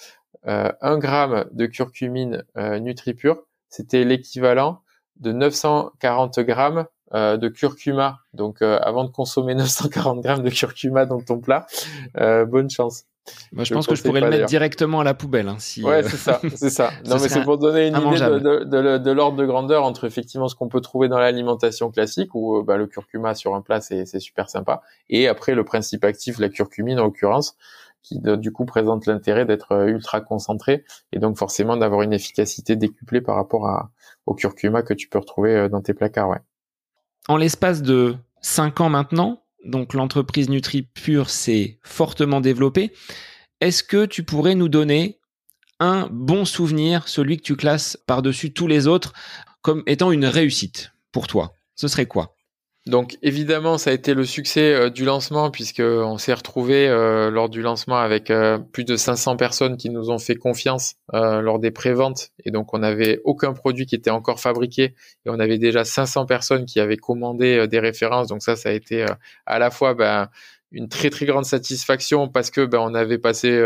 un 0.45 0.99
gramme 0.99 1.47
de 1.51 1.67
curcumine 1.67 2.45
NutriPure, 2.55 3.43
c'était 3.71 4.05
l'équivalent 4.05 4.83
de 5.17 5.33
940 5.33 6.39
grammes 6.41 6.87
de 7.13 7.49
curcuma. 7.49 8.19
Donc, 8.35 8.63
avant 8.63 9.05
de 9.05 9.11
consommer 9.11 9.55
940 9.57 10.21
grammes 10.21 10.43
de 10.43 10.51
curcuma 10.51 11.07
dans 11.07 11.21
ton 11.21 11.41
plat, 11.41 11.67
bonne 12.15 12.71
chance. 12.71 13.05
Moi, 13.53 13.65
je, 13.65 13.75
pense 13.75 13.87
que 13.87 13.95
je 13.95 14.03
pourrais 14.03 14.21
le 14.21 14.31
mettre 14.31 14.47
directement 14.47 15.01
à 15.01 15.05
la 15.05 15.15
poubelle. 15.15 15.49
Hein, 15.49 15.57
si, 15.59 15.85
ouais, 15.85 16.03
c'est 16.03 16.17
ça, 16.17 16.41
c'est 16.55 16.71
ça. 16.71 16.91
non, 17.07 17.17
mais 17.21 17.29
c'est 17.29 17.43
pour 17.43 17.59
donner 17.59 17.89
une 17.89 17.97
idée 17.97 18.19
de, 18.19 18.65
de, 18.65 18.99
de, 18.99 19.11
l'ordre 19.11 19.37
de 19.37 19.45
grandeur 19.45 19.85
entre 19.85 20.05
effectivement 20.05 20.49
ce 20.49 20.55
qu'on 20.55 20.69
peut 20.69 20.81
trouver 20.81 21.09
dans 21.09 21.19
l'alimentation 21.19 21.91
classique, 21.91 22.35
où 22.35 22.59
euh, 22.59 22.63
bah, 22.63 22.77
le 22.77 22.87
curcuma 22.87 23.35
sur 23.35 23.55
un 23.55 23.61
plat, 23.61 23.81
c'est 23.81 24.07
super 24.21 24.49
sympa, 24.49 24.83
et 25.09 25.29
après 25.29 25.55
le 25.55 25.65
principe 25.65 26.05
actif, 26.05 26.39
la 26.39 26.49
curcumine 26.49 26.99
en 26.99 27.05
l'occurrence, 27.05 27.57
qui 28.03 28.19
du 28.21 28.53
coup 28.53 28.65
présente 28.65 29.07
l'intérêt 29.07 29.45
d'être 29.45 29.73
euh, 29.73 29.87
ultra 29.87 30.21
concentré, 30.21 30.85
et 31.13 31.19
donc 31.19 31.37
forcément 31.37 31.77
d'avoir 31.77 32.03
une 32.03 32.13
efficacité 32.13 32.77
décuplée 32.77 33.21
par 33.21 33.37
rapport 33.37 33.91
au 34.27 34.35
curcuma 34.35 34.83
que 34.83 34.95
tu 34.95 35.09
peux 35.09 35.19
retrouver 35.19 35.55
euh, 35.55 35.69
dans 35.69 35.81
tes 35.81 35.95
placards. 35.95 36.29
Ouais. 36.29 36.41
En 37.29 37.37
l'espace 37.37 37.83
de 37.83 38.17
5 38.41 38.81
ans 38.81 38.89
maintenant, 38.89 39.43
donc 39.65 39.95
l'entreprise 39.95 40.49
NutriPure 40.49 41.29
s'est 41.29 41.79
fortement 41.83 42.41
développée. 42.41 42.93
Est-ce 43.61 43.83
que 43.83 44.07
tu 44.07 44.23
pourrais 44.23 44.55
nous 44.55 44.69
donner 44.69 45.19
un 45.79 46.09
bon 46.11 46.45
souvenir, 46.45 47.09
celui 47.09 47.37
que 47.37 47.43
tu 47.43 47.57
classes 47.57 47.99
par-dessus 48.07 48.53
tous 48.53 48.67
les 48.67 48.87
autres, 48.87 49.13
comme 49.63 49.83
étant 49.87 50.13
une 50.13 50.25
réussite 50.25 50.93
pour 51.13 51.27
toi? 51.27 51.53
Ce 51.75 51.89
serait 51.89 52.07
quoi? 52.07 52.35
Donc 52.87 53.19
évidemment, 53.21 53.77
ça 53.77 53.91
a 53.91 53.93
été 53.93 54.15
le 54.15 54.25
succès 54.25 54.73
euh, 54.73 54.89
du 54.89 55.05
lancement 55.05 55.51
puisque 55.51 55.81
on 55.81 56.17
s'est 56.17 56.33
retrouvé 56.33 56.89
euh, 56.89 57.31
lors 57.31 57.51
du 57.51 57.61
lancement 57.61 57.99
avec 57.99 58.31
euh, 58.31 58.57
plus 58.59 58.85
de 58.85 58.97
500 58.97 59.37
personnes 59.37 59.77
qui 59.77 59.91
nous 59.91 60.11
ont 60.11 60.19
fait 60.19 60.35
confiance 60.35 60.95
lors 61.13 61.59
des 61.59 61.71
préventes 61.71 62.31
et 62.45 62.51
donc 62.51 62.73
on 62.73 62.79
n'avait 62.79 63.21
aucun 63.25 63.53
produit 63.53 63.85
qui 63.85 63.97
était 63.97 64.11
encore 64.11 64.41
fabriqué 64.41 64.95
et 65.27 65.31
on 65.31 65.39
avait 65.41 65.59
déjà 65.59 65.85
500 65.85 66.25
personnes 66.25 66.65
qui 66.65 66.81
avaient 66.81 66.97
commandé 66.97 67.67
des 67.69 67.81
références. 67.81 68.29
Donc 68.29 68.43
ça, 68.43 68.57
ça 68.57 68.71
a 68.71 68.73
été 68.73 69.05
à 69.45 69.59
la 69.59 69.71
fois 69.71 69.95
ben, 69.95 70.29
une 70.71 70.89
très 70.89 71.11
très 71.11 71.27
grande 71.27 71.45
satisfaction 71.45 72.29
parce 72.29 72.51
que 72.51 72.65
ben, 72.65 72.79
on 72.79 72.95
avait 72.95 73.19
passé 73.19 73.63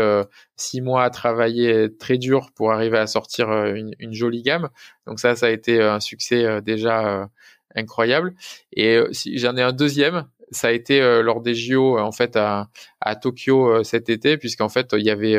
six 0.55 0.81
mois 0.81 1.03
à 1.03 1.09
travailler 1.11 1.95
très 1.97 2.17
dur 2.17 2.49
pour 2.55 2.71
arriver 2.71 2.97
à 2.97 3.07
sortir 3.07 3.51
une, 3.51 3.93
une, 3.99 4.13
jolie 4.13 4.41
gamme. 4.41 4.69
Donc 5.05 5.19
ça, 5.19 5.35
ça 5.35 5.45
a 5.45 5.49
été 5.49 5.81
un 5.81 5.99
succès 5.99 6.61
déjà 6.63 7.29
incroyable. 7.75 8.35
Et 8.73 8.95
euh, 8.95 9.09
j'en 9.35 9.55
ai 9.57 9.61
un 9.61 9.71
deuxième, 9.71 10.27
ça 10.51 10.67
a 10.67 10.71
été 10.71 11.01
euh, 11.01 11.21
lors 11.21 11.41
des 11.41 11.55
JO 11.55 11.97
en 11.97 12.11
fait 12.11 12.35
à, 12.35 12.69
à 13.01 13.15
Tokyo 13.15 13.69
euh, 13.69 13.83
cet 13.83 14.09
été, 14.09 14.37
puisqu'en 14.37 14.69
fait 14.69 14.93
il 14.93 15.03
y 15.03 15.09
avait 15.09 15.37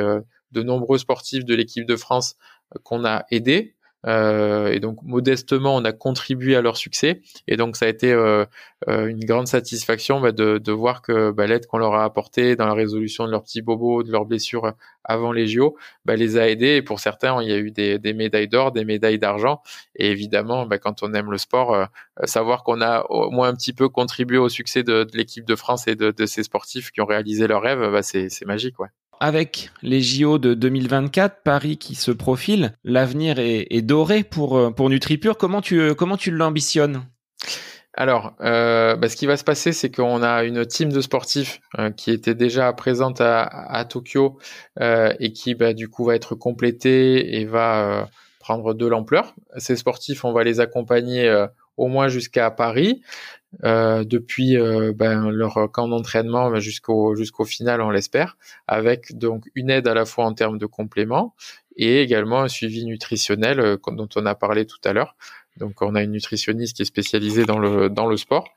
de 0.52 0.62
nombreux 0.62 0.98
sportifs 0.98 1.44
de 1.44 1.54
l'équipe 1.54 1.86
de 1.86 1.96
France 1.96 2.36
qu'on 2.82 3.04
a 3.04 3.24
aidés 3.30 3.75
euh, 4.06 4.68
et 4.68 4.80
donc 4.80 5.02
modestement, 5.02 5.74
on 5.76 5.84
a 5.84 5.92
contribué 5.92 6.56
à 6.56 6.62
leur 6.62 6.76
succès. 6.76 7.22
Et 7.48 7.56
donc 7.56 7.76
ça 7.76 7.86
a 7.86 7.88
été 7.88 8.12
euh, 8.12 8.44
euh, 8.88 9.06
une 9.06 9.24
grande 9.24 9.48
satisfaction 9.48 10.20
bah, 10.20 10.32
de, 10.32 10.58
de, 10.58 10.72
voir 10.72 11.02
que 11.02 11.30
bah, 11.32 11.46
l'aide 11.46 11.66
qu'on 11.66 11.78
leur 11.78 11.94
a 11.94 12.04
apportée 12.04 12.56
dans 12.56 12.66
la 12.66 12.74
résolution 12.74 13.26
de 13.26 13.30
leurs 13.30 13.42
petits 13.42 13.62
bobos, 13.62 14.02
de 14.02 14.12
leurs 14.12 14.26
blessures 14.26 14.72
avant 15.04 15.32
les 15.32 15.46
JO, 15.46 15.76
bah, 16.04 16.16
les 16.16 16.38
a 16.38 16.48
aidés. 16.48 16.76
Et 16.76 16.82
pour 16.82 17.00
certains, 17.00 17.42
il 17.42 17.48
y 17.48 17.52
a 17.52 17.58
eu 17.58 17.70
des, 17.70 17.98
médailles 18.12 18.48
d'or, 18.48 18.72
des 18.72 18.84
médailles 18.84 19.18
d'argent. 19.18 19.62
Et 19.96 20.10
évidemment, 20.10 20.66
bah, 20.66 20.78
quand 20.78 21.02
on 21.02 21.12
aime 21.14 21.30
le 21.30 21.38
sport, 21.38 21.88
savoir 22.24 22.64
qu'on 22.64 22.80
a 22.80 23.04
au 23.08 23.30
moins 23.30 23.48
un 23.48 23.54
petit 23.54 23.72
peu 23.72 23.88
contribué 23.88 24.38
au 24.38 24.48
succès 24.48 24.82
de, 24.82 25.04
de 25.04 25.16
l'équipe 25.16 25.44
de 25.44 25.56
France 25.56 25.88
et 25.88 25.96
de, 25.96 26.10
de, 26.10 26.26
ces 26.26 26.42
sportifs 26.42 26.90
qui 26.90 27.00
ont 27.00 27.06
réalisé 27.06 27.46
leurs 27.46 27.62
rêves, 27.62 27.90
bah, 27.90 28.02
c'est 28.02 28.44
magique. 28.46 28.78
Ouais. 28.78 28.88
Avec 29.18 29.70
les 29.82 30.02
JO 30.02 30.38
de 30.38 30.52
2024, 30.52 31.42
Paris 31.42 31.78
qui 31.78 31.94
se 31.94 32.10
profile, 32.10 32.74
l'avenir 32.84 33.38
est, 33.38 33.82
doré 33.82 34.24
pour, 34.24 34.58
euh, 34.58 34.70
pour 34.70 34.90
NutriPure. 34.90 35.38
Comment 35.38 35.62
tu, 35.62 35.80
euh, 35.80 35.94
comment 35.94 36.18
tu 36.18 36.30
l'ambitionnes? 36.30 37.06
Alors, 37.94 38.34
euh, 38.42 38.94
bah, 38.96 39.08
ce 39.08 39.16
qui 39.16 39.24
va 39.24 39.38
se 39.38 39.44
passer, 39.44 39.72
c'est 39.72 39.90
qu'on 39.90 40.22
a 40.22 40.44
une 40.44 40.66
team 40.66 40.92
de 40.92 41.00
sportifs 41.00 41.60
qui 41.96 42.10
était 42.10 42.34
déjà 42.34 42.70
présente 42.74 43.22
à, 43.22 43.86
Tokyo 43.88 44.38
et 44.78 45.32
qui, 45.32 45.54
bah, 45.54 45.72
du 45.72 45.88
coup, 45.88 46.04
va 46.04 46.14
être 46.14 46.34
complétée 46.34 47.40
et 47.40 47.46
va 47.46 48.10
prendre 48.38 48.74
de 48.74 48.86
l'ampleur. 48.86 49.34
Ces 49.56 49.76
sportifs, 49.76 50.26
on 50.26 50.32
va 50.32 50.44
les 50.44 50.60
accompagner 50.60 51.46
au 51.78 51.88
moins 51.88 52.08
jusqu'à 52.08 52.50
Paris. 52.50 53.00
Euh, 53.64 54.04
depuis 54.04 54.58
euh, 54.58 54.92
ben, 54.94 55.30
leur 55.30 55.70
camp 55.72 55.88
d'entraînement 55.88 56.50
ben, 56.50 56.60
jusqu'au 56.60 57.14
jusqu'au 57.14 57.44
final, 57.44 57.80
on 57.80 57.90
l'espère, 57.90 58.36
avec 58.66 59.16
donc 59.16 59.44
une 59.54 59.70
aide 59.70 59.88
à 59.88 59.94
la 59.94 60.04
fois 60.04 60.26
en 60.26 60.34
termes 60.34 60.58
de 60.58 60.66
compléments 60.66 61.34
et 61.76 62.02
également 62.02 62.42
un 62.42 62.48
suivi 62.48 62.84
nutritionnel 62.84 63.60
euh, 63.60 63.76
dont 63.92 64.08
on 64.16 64.26
a 64.26 64.34
parlé 64.34 64.66
tout 64.66 64.80
à 64.84 64.92
l'heure. 64.92 65.16
Donc 65.58 65.80
on 65.80 65.94
a 65.94 66.02
une 66.02 66.12
nutritionniste 66.12 66.76
qui 66.76 66.82
est 66.82 66.86
spécialisée 66.86 67.44
dans 67.44 67.58
le 67.58 67.88
dans 67.88 68.06
le 68.06 68.16
sport 68.16 68.48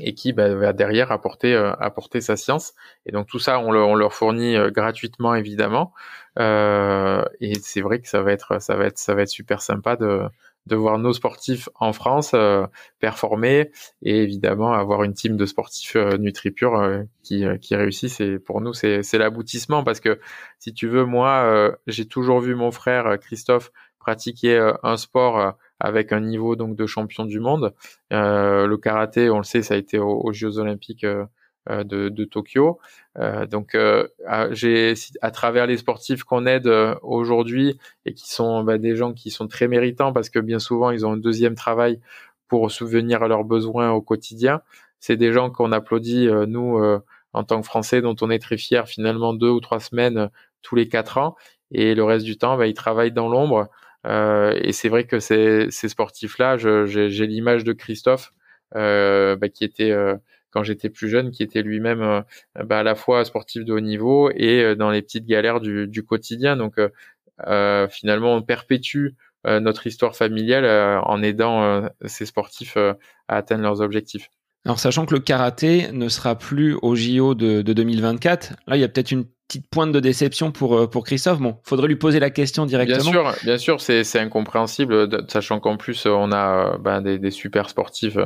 et 0.00 0.14
qui 0.14 0.32
ben, 0.32 0.54
va 0.56 0.72
derrière 0.72 1.10
apporter 1.12 1.54
apporter 1.80 2.20
sa 2.20 2.36
science. 2.36 2.74
Et 3.06 3.12
donc 3.12 3.28
tout 3.28 3.38
ça, 3.38 3.58
on, 3.60 3.72
le, 3.72 3.82
on 3.82 3.94
leur 3.94 4.12
fournit 4.14 4.56
gratuitement 4.70 5.34
évidemment. 5.34 5.92
et 6.38 7.54
c'est 7.62 7.80
vrai 7.80 8.00
que 8.00 8.08
ça 8.08 8.22
va 8.22 8.32
être 8.32 8.60
ça 8.60 8.76
va 8.76 8.86
être 8.86 8.98
ça 8.98 9.14
va 9.14 9.22
être 9.22 9.28
super 9.28 9.62
sympa 9.62 9.96
de 9.96 10.22
de 10.66 10.76
voir 10.76 10.98
nos 10.98 11.12
sportifs 11.12 11.68
en 11.76 11.92
France 11.92 12.32
euh, 12.34 12.66
performer 13.00 13.70
et 14.02 14.22
évidemment 14.22 14.72
avoir 14.72 15.02
une 15.02 15.14
team 15.14 15.36
de 15.36 15.46
sportifs 15.46 15.96
euh, 15.96 16.18
NutriPure 16.18 16.74
euh, 16.74 17.02
qui, 17.22 17.44
qui 17.60 17.74
réussissent. 17.74 18.20
Et 18.20 18.38
pour 18.38 18.60
nous, 18.60 18.74
c'est 18.74 19.18
l'aboutissement 19.18 19.82
parce 19.82 20.00
que 20.00 20.20
si 20.58 20.74
tu 20.74 20.88
veux, 20.88 21.04
moi, 21.04 21.76
j'ai 21.86 22.06
toujours 22.06 22.40
vu 22.40 22.54
mon 22.54 22.70
frère 22.70 23.18
Christophe 23.20 23.70
pratiquer 23.98 24.72
un 24.82 24.96
sport 24.96 25.54
avec 25.80 26.12
un 26.12 26.20
niveau 26.20 26.56
donc 26.56 26.76
de 26.76 26.86
champion 26.86 27.24
du 27.24 27.40
monde. 27.40 27.74
le 28.10 28.76
karaté, 28.76 29.30
on 29.30 29.38
le 29.38 29.44
sait, 29.44 29.62
ça 29.62 29.74
a 29.74 29.76
été 29.76 29.98
aux 29.98 30.32
Jeux 30.32 30.58
Olympiques 30.58 31.04
euh, 31.04 31.24
de, 31.68 32.08
de, 32.08 32.24
Tokyo. 32.24 32.78
Euh, 33.18 33.46
donc, 33.46 33.74
euh, 33.74 34.06
j'ai 34.50 34.94
à 35.22 35.30
travers 35.30 35.66
les 35.66 35.76
sportifs 35.76 36.24
qu'on 36.24 36.46
aide 36.46 36.68
aujourd'hui 37.02 37.78
et 38.06 38.14
qui 38.14 38.30
sont 38.30 38.62
bah, 38.64 38.78
des 38.78 38.96
gens 38.96 39.12
qui 39.12 39.30
sont 39.30 39.48
très 39.48 39.68
méritants 39.68 40.12
parce 40.12 40.30
que 40.30 40.38
bien 40.38 40.58
souvent 40.58 40.90
ils 40.90 41.04
ont 41.06 41.12
un 41.12 41.16
deuxième 41.16 41.54
travail 41.54 42.00
pour 42.48 42.70
souvenir 42.70 43.22
à 43.22 43.28
leurs 43.28 43.44
besoins 43.44 43.90
au 43.90 44.00
quotidien. 44.00 44.62
C'est 45.00 45.16
des 45.16 45.32
gens 45.32 45.50
qu'on 45.50 45.72
applaudit 45.72 46.28
nous 46.46 46.78
en 47.32 47.44
tant 47.44 47.60
que 47.60 47.66
Français, 47.66 48.00
dont 48.00 48.16
on 48.20 48.30
est 48.30 48.38
très 48.38 48.56
fiers 48.56 48.86
finalement 48.86 49.34
deux 49.34 49.50
ou 49.50 49.60
trois 49.60 49.80
semaines 49.80 50.30
tous 50.62 50.74
les 50.74 50.88
quatre 50.88 51.18
ans, 51.18 51.36
et 51.70 51.94
le 51.94 52.04
reste 52.04 52.24
du 52.24 52.36
temps, 52.36 52.56
bah, 52.56 52.66
ils 52.66 52.74
travaillent 52.74 53.12
dans 53.12 53.28
l'ombre. 53.28 53.68
Euh, 54.06 54.58
et 54.62 54.72
c'est 54.72 54.88
vrai 54.88 55.04
que 55.04 55.20
ces, 55.20 55.70
ces 55.70 55.88
sportifs-là, 55.88 56.56
j'ai 56.56 57.26
l'image 57.26 57.64
de 57.64 57.72
Christophe, 57.72 58.32
euh, 58.74 59.36
bah, 59.36 59.48
qui 59.48 59.64
était 59.64 59.94
quand 60.50 60.62
j'étais 60.62 60.88
plus 60.88 61.08
jeune, 61.08 61.30
qui 61.30 61.42
était 61.42 61.62
lui-même 61.62 62.02
euh, 62.02 62.22
bah, 62.64 62.80
à 62.80 62.82
la 62.82 62.94
fois 62.94 63.24
sportif 63.24 63.64
de 63.64 63.72
haut 63.72 63.80
niveau 63.80 64.30
et 64.30 64.62
euh, 64.62 64.74
dans 64.74 64.90
les 64.90 65.02
petites 65.02 65.26
galères 65.26 65.60
du, 65.60 65.86
du 65.86 66.04
quotidien. 66.04 66.56
Donc 66.56 66.74
euh, 67.46 67.88
finalement, 67.88 68.34
on 68.34 68.42
perpétue 68.42 69.08
notre 69.44 69.86
histoire 69.86 70.14
familiale 70.14 70.66
en 71.06 71.22
aidant 71.22 71.88
ces 72.04 72.26
sportifs 72.26 72.76
à 72.76 72.96
atteindre 73.28 73.62
leurs 73.62 73.80
objectifs. 73.80 74.28
Alors 74.66 74.78
sachant 74.78 75.06
que 75.06 75.14
le 75.14 75.20
karaté 75.20 75.90
ne 75.92 76.08
sera 76.08 76.36
plus 76.36 76.76
au 76.82 76.96
JO 76.96 77.34
de, 77.34 77.62
de 77.62 77.72
2024, 77.72 78.54
là 78.66 78.76
il 78.76 78.80
y 78.80 78.84
a 78.84 78.88
peut-être 78.88 79.12
une 79.12 79.24
petite 79.46 79.70
pointe 79.70 79.92
de 79.92 80.00
déception 80.00 80.50
pour 80.50 80.90
pour 80.90 81.04
Christophe. 81.04 81.38
Bon, 81.38 81.56
faudrait 81.62 81.86
lui 81.86 81.96
poser 81.96 82.18
la 82.18 82.28
question 82.28 82.66
directement. 82.66 82.98
Bien 82.98 83.10
sûr, 83.12 83.34
bien 83.44 83.58
sûr, 83.58 83.80
c'est 83.80 84.04
c'est 84.04 84.18
incompréhensible, 84.18 85.08
sachant 85.28 85.60
qu'en 85.60 85.76
plus 85.78 86.04
on 86.04 86.32
a 86.32 86.76
bah, 86.76 87.00
des, 87.00 87.18
des 87.18 87.30
super 87.30 87.70
sportifs 87.70 88.18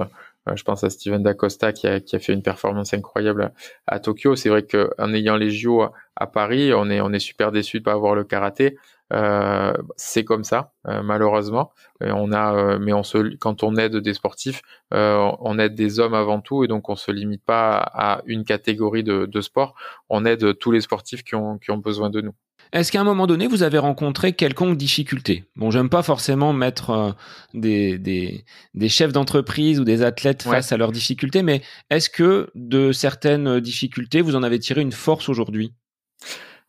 je 0.54 0.62
pense 0.64 0.82
à 0.84 0.90
Steven 0.90 1.22
D'Acosta 1.22 1.72
qui 1.72 1.86
a, 1.86 2.00
fait 2.00 2.32
une 2.32 2.42
performance 2.42 2.94
incroyable 2.94 3.52
à, 3.86 4.00
Tokyo. 4.00 4.34
C'est 4.36 4.48
vrai 4.48 4.64
qu'en 4.64 5.12
ayant 5.14 5.36
les 5.36 5.50
JO 5.50 5.82
à, 6.16 6.26
Paris, 6.26 6.72
on 6.74 6.88
est, 6.90 7.18
super 7.18 7.52
déçu 7.52 7.78
de 7.78 7.84
pas 7.84 7.92
avoir 7.92 8.14
le 8.14 8.24
karaté. 8.24 8.76
Euh, 9.12 9.74
c'est 9.96 10.24
comme 10.24 10.42
ça, 10.42 10.72
euh, 10.88 11.02
malheureusement. 11.02 11.72
on 12.00 12.32
a, 12.32 12.54
euh, 12.54 12.78
mais 12.80 12.92
on 12.92 13.02
se, 13.02 13.36
quand 13.36 13.62
on 13.62 13.76
aide 13.76 13.96
des 13.96 14.14
sportifs, 14.14 14.62
on 14.90 15.58
aide 15.58 15.74
des 15.74 16.00
hommes 16.00 16.14
avant 16.14 16.40
tout, 16.40 16.64
et 16.64 16.68
donc 16.68 16.88
on 16.88 16.96
se 16.96 17.10
limite 17.12 17.44
pas 17.44 17.76
à, 17.78 18.22
une 18.26 18.44
catégorie 18.44 19.04
de, 19.04 19.40
sport. 19.40 19.74
On 20.08 20.24
aide 20.24 20.58
tous 20.58 20.70
les 20.70 20.80
sportifs 20.80 21.22
qui 21.24 21.34
ont 21.34 21.58
besoin 21.78 22.10
de 22.10 22.20
nous. 22.20 22.34
Est-ce 22.72 22.90
qu'à 22.90 23.02
un 23.02 23.04
moment 23.04 23.26
donné, 23.26 23.46
vous 23.46 23.62
avez 23.62 23.76
rencontré 23.76 24.32
quelconque 24.32 24.78
difficulté? 24.78 25.44
Bon, 25.56 25.70
j'aime 25.70 25.90
pas 25.90 26.02
forcément 26.02 26.54
mettre 26.54 26.90
euh, 26.90 27.12
des, 27.52 27.98
des, 27.98 28.46
des, 28.72 28.88
chefs 28.88 29.12
d'entreprise 29.12 29.78
ou 29.78 29.84
des 29.84 30.02
athlètes 30.02 30.42
face 30.42 30.72
à 30.72 30.78
leurs 30.78 30.92
difficultés, 30.92 31.42
mais 31.42 31.60
est-ce 31.90 32.08
que 32.08 32.48
de 32.54 32.92
certaines 32.92 33.60
difficultés, 33.60 34.22
vous 34.22 34.36
en 34.36 34.42
avez 34.42 34.58
tiré 34.58 34.80
une 34.80 34.92
force 34.92 35.28
aujourd'hui? 35.28 35.74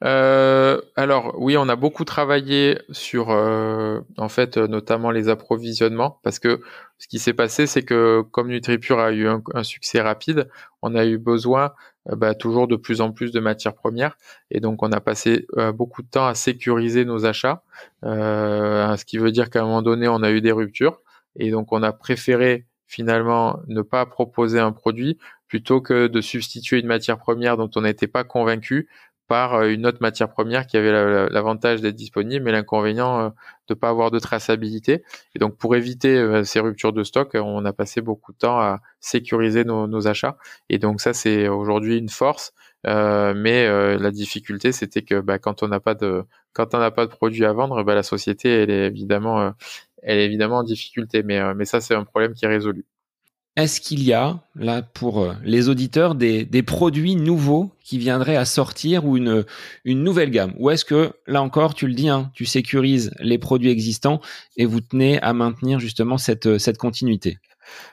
Euh, 0.03 0.81
alors 0.97 1.35
oui, 1.37 1.55
on 1.55 1.69
a 1.69 1.77
beaucoup 1.77 2.03
travaillé 2.03 2.77
sur, 2.91 3.31
euh, 3.31 4.01
en 4.17 4.27
fait, 4.27 4.57
notamment 4.57 5.11
les 5.11 5.29
approvisionnements, 5.29 6.19
parce 6.23 6.39
que 6.39 6.59
ce 6.97 7.07
qui 7.07 7.19
s'est 7.19 7.33
passé, 7.33 7.67
c'est 7.67 7.83
que 7.83 8.21
comme 8.31 8.49
NutriPure 8.49 8.99
a 8.99 9.11
eu 9.13 9.27
un, 9.27 9.63
succès 9.63 10.01
rapide, 10.01 10.49
on 10.81 10.95
a 10.95 11.05
eu 11.05 11.17
besoin 11.17 11.73
bah, 12.05 12.35
toujours 12.35 12.67
de 12.67 12.75
plus 12.75 13.01
en 13.01 13.11
plus 13.11 13.31
de 13.31 13.39
matières 13.39 13.73
premières. 13.73 14.17
Et 14.51 14.59
donc, 14.59 14.83
on 14.83 14.91
a 14.91 14.99
passé 14.99 15.47
beaucoup 15.73 16.01
de 16.01 16.07
temps 16.07 16.25
à 16.25 16.35
sécuriser 16.35 17.05
nos 17.05 17.25
achats, 17.25 17.63
ce 18.03 19.05
qui 19.05 19.17
veut 19.17 19.31
dire 19.31 19.49
qu'à 19.49 19.61
un 19.61 19.65
moment 19.65 19.81
donné, 19.81 20.07
on 20.07 20.23
a 20.23 20.31
eu 20.31 20.41
des 20.41 20.51
ruptures. 20.51 21.01
Et 21.35 21.49
donc, 21.51 21.71
on 21.71 21.81
a 21.81 21.91
préféré 21.91 22.65
finalement 22.87 23.59
ne 23.67 23.81
pas 23.81 24.05
proposer 24.05 24.59
un 24.59 24.71
produit 24.71 25.17
plutôt 25.47 25.81
que 25.81 26.07
de 26.07 26.21
substituer 26.21 26.79
une 26.79 26.87
matière 26.87 27.17
première 27.17 27.57
dont 27.57 27.69
on 27.75 27.81
n'était 27.81 28.07
pas 28.07 28.23
convaincu 28.23 28.87
euh, 29.33 29.73
une 29.73 29.85
autre 29.85 29.99
matière 30.01 30.29
première 30.29 30.67
qui 30.67 30.77
avait 30.77 30.91
l'avantage 31.29 31.81
d'être 31.81 31.95
disponible 31.95 32.45
mais 32.45 32.51
l'inconvénient 32.51 33.19
euh, 33.19 33.29
de 33.67 33.73
pas 33.73 33.89
avoir 33.89 34.11
de 34.11 34.19
traçabilité. 34.19 35.03
Et 35.35 35.39
donc 35.39 35.57
pour 35.57 35.75
éviter 35.75 36.17
euh, 36.17 36.43
ces 36.43 36.59
ruptures 36.59 36.93
de 36.93 37.03
stock, 37.03 37.31
on 37.35 37.65
a 37.65 37.73
passé 37.73 38.01
beaucoup 38.01 38.33
de 38.33 38.37
temps 38.37 38.59
à 38.59 38.81
sécuriser 38.99 39.63
nos, 39.65 40.07
achats. 40.07 40.37
Et 40.69 40.79
donc 40.79 41.01
ça 41.01 41.13
c'est 41.13 41.47
aujourd'hui 41.47 41.97
une 41.97 42.09
force, 42.09 42.53
mais 42.85 43.67
la 43.97 44.11
difficulté 44.11 44.71
c'était 44.71 45.01
que 45.03 45.19
bah, 45.21 45.39
quand 45.39 45.63
on 45.63 45.67
n'a 45.67 45.79
pas 45.79 45.95
de 45.95 46.23
quand 46.53 46.67
produit 47.09 47.45
à 47.45 47.53
vendre, 47.53 47.83
bah, 47.83 47.95
la 47.95 48.03
société 48.03 48.49
elle 48.49 48.69
est 48.69 48.87
évidemment 48.87 49.53
en 50.03 50.63
difficulté. 50.63 51.23
Mais 51.23 51.65
ça 51.65 51.81
c'est 51.81 51.95
un 51.95 52.03
problème 52.03 52.33
qui 52.33 52.45
est 52.45 52.49
résolu. 52.49 52.85
Est-ce 53.55 53.81
qu'il 53.81 54.03
y 54.03 54.13
a, 54.13 54.39
là, 54.55 54.81
pour 54.81 55.21
euh, 55.21 55.33
les 55.43 55.69
auditeurs, 55.69 56.15
des, 56.15 56.63
produits 56.63 57.15
nouveaux 57.15 57.71
qui 57.83 57.99
viendraient 57.99 58.35
à 58.35 58.45
sortir 58.45 59.05
ou 59.05 59.15
une, 59.15 59.45
nouvelle 59.85 60.31
gamme? 60.31 60.55
Ou 60.57 60.71
est-ce 60.71 60.85
que, 60.85 61.13
là 61.27 61.43
encore, 61.43 61.75
tu 61.75 61.85
le 61.85 61.93
dis, 61.93 62.09
hein, 62.09 62.31
tu 62.33 62.45
sécurises 62.45 63.11
les 63.19 63.37
produits 63.37 63.69
existants 63.69 64.21
et 64.57 64.65
vous 64.65 64.81
tenez 64.81 65.21
à 65.21 65.33
maintenir 65.33 65.79
justement 65.79 66.17
cette, 66.17 66.57
cette 66.57 66.79
continuité? 66.79 67.37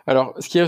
Alors, 0.06 0.34
ce 0.38 0.48
qui 0.48 0.58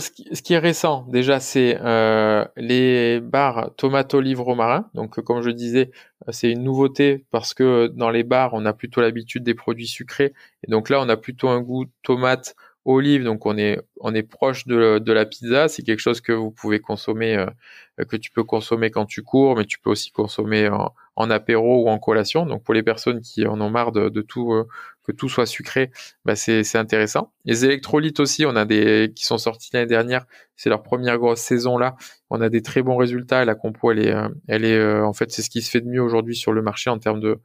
est, 0.53 0.59
récent, 0.59 1.07
déjà, 1.09 1.41
c'est 1.41 1.79
euh, 1.81 2.45
les 2.57 3.21
bars 3.21 3.71
tomato 3.77 4.21
livre 4.21 4.45
romarin. 4.45 4.89
Donc, 4.95 5.21
comme 5.23 5.43
je 5.43 5.51
disais, 5.51 5.91
c'est 6.29 6.51
une 6.51 6.63
nouveauté 6.63 7.25
parce 7.31 7.55
que 7.55 7.89
dans 7.89 8.11
les 8.11 8.25
bars, 8.25 8.51
on 8.53 8.65
a 8.67 8.73
plutôt 8.73 9.01
l'habitude 9.01 9.43
des 9.43 9.55
produits 9.55 9.87
sucrés. 9.87 10.35
Et 10.67 10.71
donc 10.71 10.91
là, 10.91 11.01
on 11.01 11.09
a 11.09 11.17
plutôt 11.17 11.49
un 11.49 11.61
goût 11.61 11.87
tomate 12.03 12.55
olive, 12.85 13.25
donc 13.25 13.47
on 13.47 13.57
est 13.57 13.81
on 14.01 14.15
est 14.15 14.23
proche 14.23 14.67
de, 14.67 14.99
de 14.99 15.13
la 15.13 15.25
pizza. 15.27 15.69
C'est 15.69 15.83
quelque 15.83 16.01
chose 16.01 16.21
que 16.21 16.33
vous 16.33 16.51
pouvez 16.51 16.81
consommer, 16.81 17.37
euh, 17.37 18.05
que 18.05 18.17
tu 18.17 18.31
peux 18.31 18.45
consommer 18.45 18.91
quand 18.91 19.07
tu 19.07 19.23
cours, 19.23 19.57
mais 19.57 19.65
tu 19.65 19.79
peux 19.79 19.91
aussi 19.91 20.11
consommer 20.11 20.69
en, 20.69 20.93
en, 21.17 21.31
apéro 21.31 21.85
ou 21.85 21.89
en 21.89 21.99
collation. 21.99 22.47
Donc 22.47 22.65
pour 22.65 22.75
les 22.75 22.83
personnes 22.83 23.21
qui 23.21 23.47
en 23.47 23.61
ont 23.61 23.71
marre 23.71 23.93
de, 23.93 24.09
de 24.09 24.23
tout 24.23 24.53
euh, 24.53 24.67
que 25.05 25.13
tout 25.13 25.29
soit 25.29 25.47
sucré, 25.47 25.91
bah 26.25 26.35
c'est 26.37 26.65
c'est 26.65 26.79
intéressant. 26.79 27.33
Les 27.45 27.65
électrolytes 27.65 28.21
aussi, 28.21 28.45
on 28.47 28.57
a 28.57 28.65
des 28.65 29.13
qui 29.15 29.27
sont 29.27 29.39
sortis 29.39 29.71
l'année 29.73 29.87
dernière. 29.87 30.27
C'est 30.57 30.69
leur 30.69 30.83
première 30.83 31.19
grosse 31.19 31.41
saison 31.41 31.79
là. 31.79 31.97
On 32.31 32.41
a 32.41 32.49
des 32.49 32.63
très 32.63 32.83
bons 32.83 32.97
résultats. 32.97 33.45
La 33.45 33.55
compo, 33.55 33.93
elle 33.93 34.01
est 34.01 34.13
euh, 34.13 34.29
elle 34.49 34.65
est 34.65 35.01
en 35.01 35.13
fait 35.13 35.31
c'est 35.31 35.43
ce 35.43 35.51
qui 35.51 35.63
se 35.63 35.71
fait 35.71 35.81
de 35.81 35.89
mieux 35.89 36.03
aujourd'hui 36.03 36.35
sur 36.37 36.53
le 36.53 36.63
marché 36.63 36.91
en 36.91 36.99
termes 36.99 37.21
de 37.21 37.41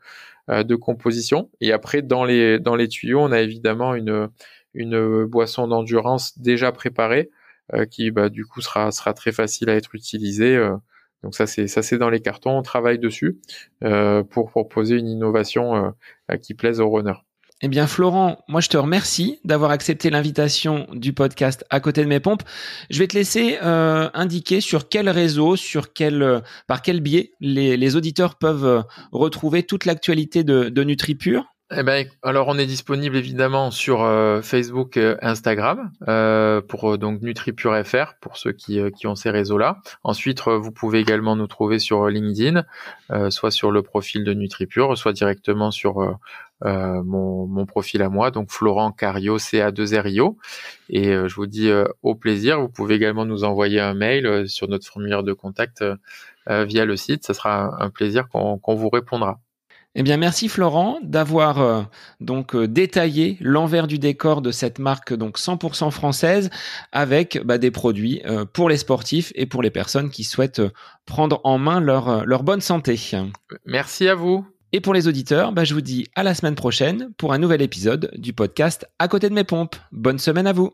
de 0.49 0.75
composition. 0.75 1.49
Et 1.59 1.73
après 1.73 2.01
dans 2.01 2.23
les 2.23 2.57
dans 2.59 2.75
les 2.75 2.87
tuyaux, 2.87 3.19
on 3.19 3.33
a 3.33 3.41
évidemment 3.41 3.95
une 3.95 4.29
une 4.77 5.25
boisson 5.25 5.67
d'endurance 5.67 6.37
déjà 6.39 6.71
préparée 6.71 7.29
euh, 7.73 7.85
qui 7.85 8.11
bah, 8.11 8.29
du 8.29 8.45
coup 8.45 8.61
sera 8.61 8.91
sera 8.91 9.13
très 9.13 9.33
facile 9.33 9.69
à 9.69 9.75
être 9.75 9.93
utilisée. 9.93 10.55
Euh. 10.55 10.77
donc 11.21 11.35
ça 11.35 11.45
c'est 11.47 11.67
ça 11.67 11.81
c'est 11.81 11.97
dans 11.97 12.09
les 12.09 12.21
cartons, 12.21 12.57
on 12.57 12.61
travaille 12.61 12.97
dessus 12.97 13.39
euh, 13.83 14.23
pour 14.23 14.49
proposer 14.49 14.95
une 14.95 15.09
innovation 15.09 15.93
qui 16.41 16.53
plaise 16.53 16.79
aux 16.79 16.89
runners. 16.89 17.19
Eh 17.63 17.69
bien, 17.69 17.87
Florent, 17.87 18.43
moi, 18.47 18.61
je 18.61 18.69
te 18.69 18.77
remercie 18.77 19.39
d'avoir 19.43 19.71
accepté 19.71 20.11
l'invitation 20.11 20.85
du 20.91 21.11
podcast 21.11 21.65
à 21.71 21.79
côté 21.79 22.03
de 22.03 22.07
mes 22.07 22.19
pompes. 22.19 22.43
Je 22.91 22.99
vais 22.99 23.07
te 23.07 23.17
laisser 23.17 23.57
indiquer 23.57 24.61
sur 24.61 24.89
quel 24.89 25.09
réseau, 25.09 25.55
sur 25.55 25.91
quel, 25.91 26.43
par 26.67 26.83
quel 26.83 27.01
biais 27.01 27.31
les, 27.39 27.95
auditeurs 27.95 28.35
peuvent 28.35 28.85
retrouver 29.11 29.63
toute 29.63 29.85
l'actualité 29.85 30.43
de, 30.43 30.69
de 30.69 30.83
NutriPure. 30.83 31.45
Eh 31.75 31.83
ben, 31.83 32.07
alors 32.23 32.47
on 32.47 32.57
est 32.57 32.65
disponible 32.65 33.17
évidemment 33.17 33.71
sur 33.71 34.01
euh, 34.01 34.41
Facebook, 34.41 34.95
euh, 34.95 35.17
Instagram 35.21 35.91
euh, 36.07 36.61
pour 36.61 36.97
donc 36.97 37.21
NutriPure.fr 37.21 38.13
pour 38.21 38.37
ceux 38.37 38.53
qui, 38.53 38.79
ont 39.03 39.15
ces 39.15 39.31
réseaux-là. 39.31 39.79
Ensuite, 40.05 40.47
vous 40.47 40.71
pouvez 40.71 40.99
également 40.99 41.35
nous 41.35 41.47
trouver 41.47 41.79
sur 41.79 42.07
LinkedIn, 42.07 42.63
soit 43.29 43.51
sur 43.51 43.71
le 43.71 43.81
profil 43.81 44.23
de 44.23 44.33
NutriPure, 44.33 44.97
soit 44.97 45.11
directement 45.11 45.71
sur 45.71 46.17
mon, 46.63 47.47
mon, 47.47 47.65
profil 47.65 48.01
à 48.01 48.09
moi, 48.09 48.31
donc 48.31 48.49
Florent 48.49 48.91
Cario 48.93 49.37
CA2RIO. 49.37 50.37
Et 50.89 51.11
je 51.11 51.35
vous 51.35 51.47
dis 51.47 51.69
au 52.01 52.15
plaisir. 52.15 52.61
Vous 52.61 52.69
pouvez 52.69 52.95
également 52.95 53.25
nous 53.25 53.43
envoyer 53.43 53.79
un 53.81 53.93
mail 53.93 54.47
sur 54.47 54.69
notre 54.69 54.87
formulaire 54.87 55.23
de 55.23 55.33
contact 55.33 55.83
via 56.47 56.85
le 56.85 56.95
site. 56.95 57.25
Ce 57.25 57.33
sera 57.33 57.83
un 57.83 57.89
plaisir 57.89 58.29
qu'on 58.29 58.75
vous 58.75 58.89
répondra. 58.89 59.39
Eh 59.99 60.03
bien, 60.03 60.17
merci 60.17 60.47
Florent 60.47 60.99
d'avoir 61.01 61.59
euh, 61.59 61.81
donc 62.21 62.53
euh, 62.53 62.67
détaillé 62.67 63.35
l'envers 63.41 63.87
du 63.87 63.97
décor 63.97 64.43
de 64.43 64.51
cette 64.51 64.77
marque 64.77 65.11
donc 65.11 65.39
100% 65.39 65.89
française 65.89 66.51
avec 66.91 67.41
bah, 67.43 67.57
des 67.57 67.71
produits 67.71 68.21
euh, 68.25 68.45
pour 68.45 68.69
les 68.69 68.77
sportifs 68.77 69.33
et 69.33 69.47
pour 69.47 69.63
les 69.63 69.71
personnes 69.71 70.11
qui 70.11 70.23
souhaitent 70.23 70.61
prendre 71.07 71.41
en 71.43 71.57
main 71.57 71.79
leur, 71.79 72.27
leur 72.27 72.43
bonne 72.43 72.61
santé. 72.61 72.99
Merci 73.65 74.07
à 74.07 74.13
vous. 74.13 74.45
Et 74.71 74.81
pour 74.81 74.93
les 74.93 75.07
auditeurs, 75.07 75.51
bah, 75.51 75.63
je 75.63 75.73
vous 75.73 75.81
dis 75.81 76.05
à 76.13 76.21
la 76.21 76.35
semaine 76.35 76.55
prochaine 76.55 77.09
pour 77.17 77.33
un 77.33 77.39
nouvel 77.39 77.63
épisode 77.63 78.11
du 78.17 78.33
podcast 78.33 78.87
À 78.99 79.07
côté 79.07 79.29
de 79.29 79.33
mes 79.33 79.45
pompes. 79.45 79.77
Bonne 79.91 80.19
semaine 80.19 80.45
à 80.45 80.53
vous. 80.53 80.73